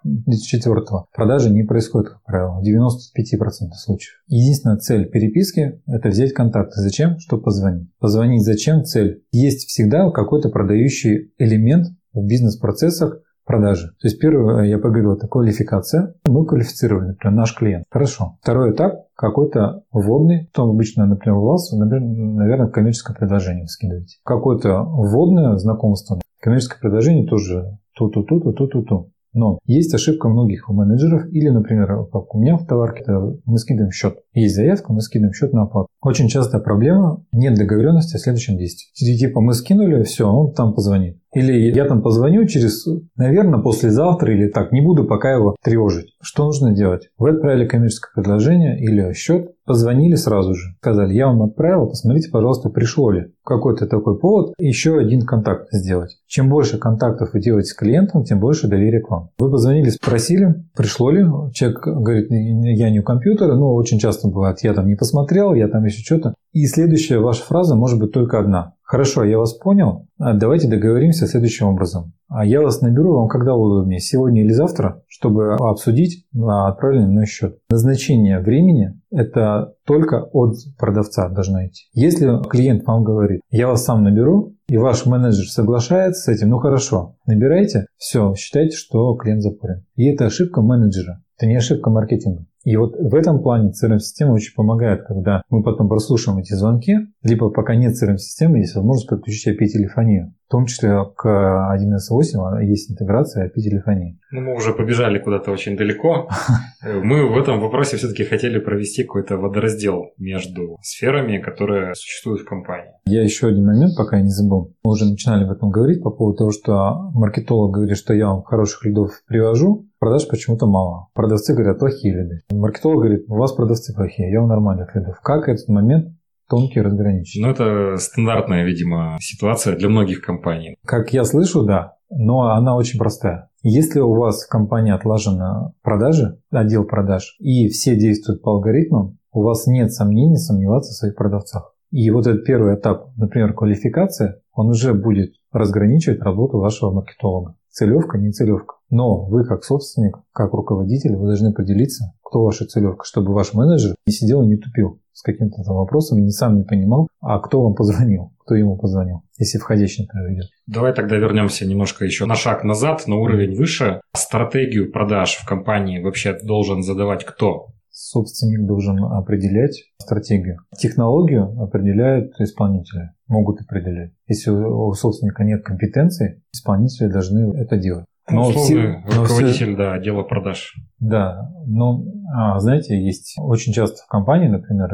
четвертого, 0.43 1.06
продажи 1.15 1.50
не 1.50 1.65
происходит, 1.65 2.11
как 2.11 2.23
правило, 2.23 2.61
в 2.61 2.62
95% 2.62 3.73
случаев. 3.75 4.15
Единственная 4.29 4.79
цель 4.79 5.09
переписки– 5.09 5.83
это 5.87 6.09
взять 6.09 6.33
контакты. 6.33 6.81
Зачем? 6.81 7.19
Чтобы 7.19 7.43
позвонить. 7.43 7.88
Позвонить 7.99 8.45
зачем? 8.45 8.85
Цель. 8.85 9.25
Есть 9.33 9.69
всегда 9.69 10.11
какой-то 10.11 10.49
продающий 10.49 11.33
элемент 11.38 11.88
в 12.12 12.25
бизнес-процессах, 12.25 13.21
продажи. 13.49 13.88
То 14.00 14.07
есть 14.07 14.21
первое, 14.21 14.67
я 14.67 14.78
поговорил, 14.78 15.14
это 15.14 15.26
квалификация. 15.26 16.14
Мы 16.26 16.47
квалифицировали, 16.47 17.09
например, 17.09 17.35
наш 17.35 17.57
клиент. 17.57 17.85
Хорошо. 17.90 18.37
Второй 18.43 18.73
этап 18.73 19.07
какой-то 19.17 19.83
вводный, 19.90 20.49
то 20.52 20.64
обычно, 20.64 21.07
например, 21.07 21.38
у 21.38 21.47
вас, 21.47 21.73
наверное, 21.73 22.69
коммерческое 22.69 23.17
предложение 23.17 23.67
скидываете. 23.67 24.19
Какое-то 24.23 24.85
вводное 24.85 25.57
знакомство. 25.57 26.21
Коммерческое 26.40 26.78
предложение 26.78 27.26
тоже 27.26 27.78
ту-ту-ту, 27.97 28.52
ту-ту-ту. 28.52 29.11
Но 29.35 29.59
есть 29.67 29.95
ошибка 29.95 30.28
многих 30.28 30.69
менеджеров, 30.69 31.26
или, 31.31 31.49
например, 31.50 32.07
как 32.11 32.35
у 32.35 32.38
меня 32.38 32.57
в 32.57 32.67
товарке, 32.67 33.05
мы 33.45 33.59
скидываем 33.59 33.93
счет. 33.93 34.19
Есть 34.33 34.57
заявка, 34.57 34.93
мы 34.93 35.00
скидываем 35.00 35.35
счет 35.35 35.52
на 35.52 35.62
оплату. 35.62 35.88
Очень 36.02 36.28
частая 36.28 36.62
проблема, 36.62 37.25
нет 37.31 37.55
договоренности 37.55 38.17
о 38.17 38.19
следующем 38.19 38.57
действии. 38.57 38.88
Типа 39.19 39.40
мы 39.40 39.52
скинули, 39.52 40.02
все, 40.02 40.26
он 40.26 40.55
там 40.55 40.73
позвонит. 40.73 41.19
Или 41.38 41.73
я 41.73 41.85
там 41.85 42.02
позвоню 42.02 42.47
через, 42.47 42.85
наверное, 43.16 43.61
послезавтра 43.61 44.35
или 44.35 44.49
так, 44.49 44.73
не 44.73 44.80
буду 44.80 45.04
пока 45.04 45.33
его 45.33 45.54
тревожить. 45.62 46.16
Что 46.21 46.47
нужно 46.47 46.73
делать? 46.73 47.11
Вы 47.16 47.30
отправили 47.30 47.64
коммерческое 47.64 48.11
предложение 48.12 48.76
или 48.80 49.12
счет, 49.12 49.52
позвонили 49.64 50.16
сразу 50.16 50.54
же, 50.54 50.75
сказали, 50.80 51.14
я 51.14 51.28
вам 51.28 51.42
отправил, 51.42 51.87
посмотрите, 51.87 52.30
пожалуйста, 52.30 52.71
пришло 52.71 53.12
ли. 53.12 53.26
Какой-то 53.45 53.87
такой 53.87 54.18
повод, 54.18 54.54
еще 54.59 54.99
один 54.99 55.21
контакт 55.21 55.68
сделать. 55.71 56.16
Чем 56.26 56.49
больше 56.49 56.78
контактов 56.78 57.30
вы 57.33 57.40
делаете 57.40 57.68
с 57.68 57.75
клиентом, 57.75 58.25
тем 58.25 58.40
больше 58.40 58.66
доверия 58.66 59.00
к 59.00 59.09
вам. 59.09 59.30
Вы 59.38 59.50
позвонили, 59.50 59.90
спросили, 59.90 60.64
пришло 60.76 61.11
ли. 61.11 61.25
Человек 61.52 61.87
говорит, 61.87 62.30
я 62.30 62.90
не 62.90 63.00
у 63.00 63.04
компьютера, 63.04 63.54
но 63.54 63.75
очень 63.75 64.00
часто 64.00 64.28
бывает, 64.28 64.59
я 64.62 64.75
там 64.75 64.88
не 64.88 64.97
посмотрел, 64.97 65.54
я 65.54 65.68
там 65.68 65.85
еще 65.85 66.02
что-то. 66.02 66.35
И 66.52 66.66
следующая 66.66 67.21
ваша 67.21 67.45
фраза 67.45 67.76
может 67.76 68.00
быть 68.00 68.11
только 68.11 68.40
одна. 68.40 68.73
Хорошо, 68.88 69.23
я 69.23 69.37
вас 69.37 69.52
понял. 69.52 70.07
А 70.18 70.33
давайте 70.33 70.66
договоримся 70.66 71.26
следующим 71.26 71.66
образом. 71.66 72.14
А 72.26 72.47
я 72.47 72.62
вас 72.62 72.80
наберу 72.80 73.16
вам 73.18 73.28
когда 73.28 73.54
удобнее, 73.54 74.00
сегодня 74.00 74.42
или 74.42 74.52
завтра, 74.52 75.02
чтобы 75.07 75.57
обсудить 75.57 76.26
на 76.33 76.68
отправленный 76.68 77.11
мной 77.11 77.26
счет. 77.26 77.59
Назначение 77.68 78.40
времени– 78.40 78.99
это 79.11 79.75
только 79.85 80.23
от 80.33 80.54
продавца 80.78 81.28
должно 81.28 81.66
идти. 81.66 81.85
Если 81.92 82.42
клиент 82.49 82.87
вам 82.87 83.04
говорит, 83.04 83.42
я 83.50 83.68
вас 83.68 83.85
сам 83.85 84.04
наберу, 84.04 84.54
и 84.68 84.78
ваш 84.78 85.04
менеджер 85.04 85.47
соглашается 85.49 86.23
с 86.23 86.35
этим, 86.35 86.49
ну 86.49 86.59
хорошо, 86.59 87.16
набирайте, 87.26 87.88
все, 87.99 88.35
считайте, 88.37 88.75
что 88.75 89.14
клиент 89.16 89.42
запорен. 89.42 89.85
И 89.97 90.07
это 90.07 90.25
ошибка 90.25 90.62
менеджера, 90.62 91.23
это 91.37 91.47
не 91.47 91.57
ошибка 91.57 91.90
маркетинга. 91.90 92.47
И 92.65 92.77
вот 92.77 92.97
в 92.99 93.15
этом 93.15 93.43
плане 93.43 93.71
CRM-система 93.71 94.33
очень 94.33 94.55
помогает, 94.55 95.07
когда 95.07 95.43
мы 95.49 95.62
потом 95.62 95.88
прослушиваем 95.88 96.41
эти 96.41 96.55
звонки, 96.55 96.97
либо 97.23 97.50
пока 97.50 97.75
нет 97.75 97.95
CRM-системы, 97.95 98.59
есть 98.59 98.75
возможность 98.75 99.09
подключить 99.09 99.55
IP-телефонию. 99.55 100.35
В 100.49 100.50
том 100.50 100.64
числе 100.64 101.05
к 101.14 101.26
1С8 101.26 102.64
есть 102.64 102.90
интеграция 102.90 103.49
IP-телефонии. 103.49 104.19
Ну, 104.31 104.40
мы 104.40 104.55
уже 104.55 104.73
побежали 104.73 105.19
куда-то 105.19 105.50
очень 105.50 105.76
далеко. 105.76 106.31
Мы 106.83 107.31
в 107.31 107.37
этом 107.37 107.61
вопросе 107.61 107.99
все-таки 107.99 108.25
хотели 108.25 108.59
провести 108.59 109.02
какой-то 109.02 109.37
водораздел 109.37 110.12
между 110.17 110.78
сферами, 110.81 111.37
которые 111.37 111.95
существуют 111.95 112.43
в 112.43 112.45
компании. 112.47 112.93
Я 113.05 113.23
еще 113.23 113.49
один 113.49 113.67
момент, 113.67 113.95
пока 113.95 114.17
я 114.17 114.23
не 114.23 114.31
забыл. 114.31 114.75
Мы 114.83 114.93
уже 114.93 115.05
начинали 115.05 115.45
об 115.45 115.50
этом 115.50 115.69
говорить 115.69 116.02
по 116.02 116.11
поводу 116.11 116.38
того, 116.38 116.50
что 116.50 117.11
маркетолог 117.12 117.75
говорит, 117.75 117.99
что 117.99 118.14
я 118.14 118.28
вам 118.28 118.43
хороших 118.43 118.87
лидов 118.87 119.23
привожу, 119.26 119.87
продаж 119.99 120.28
почему-то 120.28 120.67
мало. 120.67 121.09
Продавцы 121.14 121.52
говорят, 121.52 121.78
плохие 121.78 122.14
лиды. 122.14 122.43
Маркетолог 122.50 123.00
говорит, 123.00 123.25
у 123.28 123.37
вас 123.37 123.52
продавцы 123.52 123.95
плохие, 123.95 124.31
я 124.31 124.40
вам 124.40 124.49
нормальных 124.49 124.95
лидов. 124.95 125.21
Как 125.23 125.49
этот 125.49 125.69
момент 125.69 126.17
тонкий 126.49 126.81
разграничить. 126.81 127.43
Ну, 127.43 127.50
это 127.50 127.97
стандартная, 127.99 128.64
видимо, 128.64 129.17
ситуация 129.21 129.76
для 129.76 129.88
многих 129.88 130.21
компаний. 130.21 130.76
Как 130.85 131.12
я 131.12 131.25
слышу, 131.25 131.64
да, 131.64 131.97
но 132.11 132.50
она 132.50 132.76
очень 132.76 132.99
простая. 132.99 133.50
Если 133.62 134.00
у 134.00 134.14
вас 134.14 134.45
в 134.45 134.49
компании 134.49 134.93
отлажены 134.93 135.73
продажи, 135.83 136.40
отдел 136.50 136.85
продаж, 136.85 137.37
и 137.38 137.69
все 137.69 137.97
действуют 137.97 138.43
по 138.43 138.52
алгоритмам, 138.52 139.19
у 139.33 139.43
вас 139.43 139.67
нет 139.67 139.93
сомнений 139.93 140.37
сомневаться 140.37 140.93
в 140.93 140.97
своих 140.97 141.17
продавцах. 141.17 141.75
И 141.90 142.11
вот 142.11 142.26
этот 142.26 142.45
первый 142.45 142.75
этап, 142.75 143.11
например, 143.17 143.55
квалификация, 143.55 144.40
он 144.52 144.69
уже 144.69 144.95
будет 144.95 145.33
разграничивать 145.52 146.21
работу 146.21 146.59
вашего 146.59 146.90
маркетолога. 146.93 147.57
Целевка, 147.71 148.19
не 148.19 148.33
целевка. 148.33 148.75
Но 148.90 149.25
вы 149.26 149.45
как 149.45 149.64
собственник, 149.64 150.19
как 150.33 150.52
руководитель, 150.52 151.17
вы 151.17 151.26
должны 151.26 151.52
поделиться, 151.52 152.12
кто 152.23 152.43
ваша 152.43 152.67
целевка, 152.67 153.05
чтобы 153.05 153.33
ваш 153.33 153.55
менеджер 153.55 153.95
не 154.07 154.12
сидел 154.12 154.43
и 154.43 154.47
не 154.47 154.57
тупил 154.57 155.00
с 155.18 155.22
каким-то 155.22 155.64
там 155.64 155.75
вопросом 155.75 156.18
и 156.20 156.22
не 156.22 156.30
сам 156.30 156.56
не 156.56 156.62
понимал, 156.62 157.08
а 157.20 157.40
кто 157.40 157.60
вам 157.60 157.75
позвонил, 157.75 158.30
кто 158.38 158.54
ему 158.54 158.78
позвонил, 158.78 159.22
если 159.37 159.58
входящий, 159.58 160.04
например, 160.04 160.32
идет. 160.32 160.46
Давай 160.68 160.94
тогда 160.94 161.16
вернемся 161.16 161.66
немножко 161.66 162.04
еще 162.04 162.25
на 162.25 162.37
шаг 162.37 162.62
назад, 162.62 163.08
на 163.08 163.16
уровень 163.16 163.56
выше. 163.56 164.00
Стратегию 164.14 164.92
продаж 164.92 165.38
в 165.38 165.44
компании 165.44 166.00
вообще 166.00 166.38
должен 166.40 166.84
задавать 166.84 167.25
кто? 167.25 167.66
Собственник 167.90 168.64
должен 168.64 169.02
определять 169.02 169.82
стратегию. 170.00 170.58
Технологию 170.78 171.60
определяют 171.60 172.38
исполнители, 172.38 173.10
могут 173.26 173.60
определять. 173.60 174.12
Если 174.28 174.52
у 174.52 174.92
собственника 174.92 175.42
нет 175.42 175.64
компетенции, 175.64 176.44
исполнители 176.52 177.08
должны 177.08 177.58
это 177.58 177.76
делать. 177.76 178.06
Но 178.30 178.49
условный 178.49 179.02
все, 179.06 179.20
руководитель, 179.20 179.66
все, 179.66 179.76
да, 179.76 179.92
отдела 179.94 180.23
продаж. 180.23 180.75
Да, 180.99 181.50
но, 181.66 182.04
а, 182.35 182.58
знаете, 182.61 183.00
есть 183.00 183.37
очень 183.38 183.73
часто 183.73 184.02
в 184.04 184.06
компании, 184.06 184.49
например, 184.49 184.88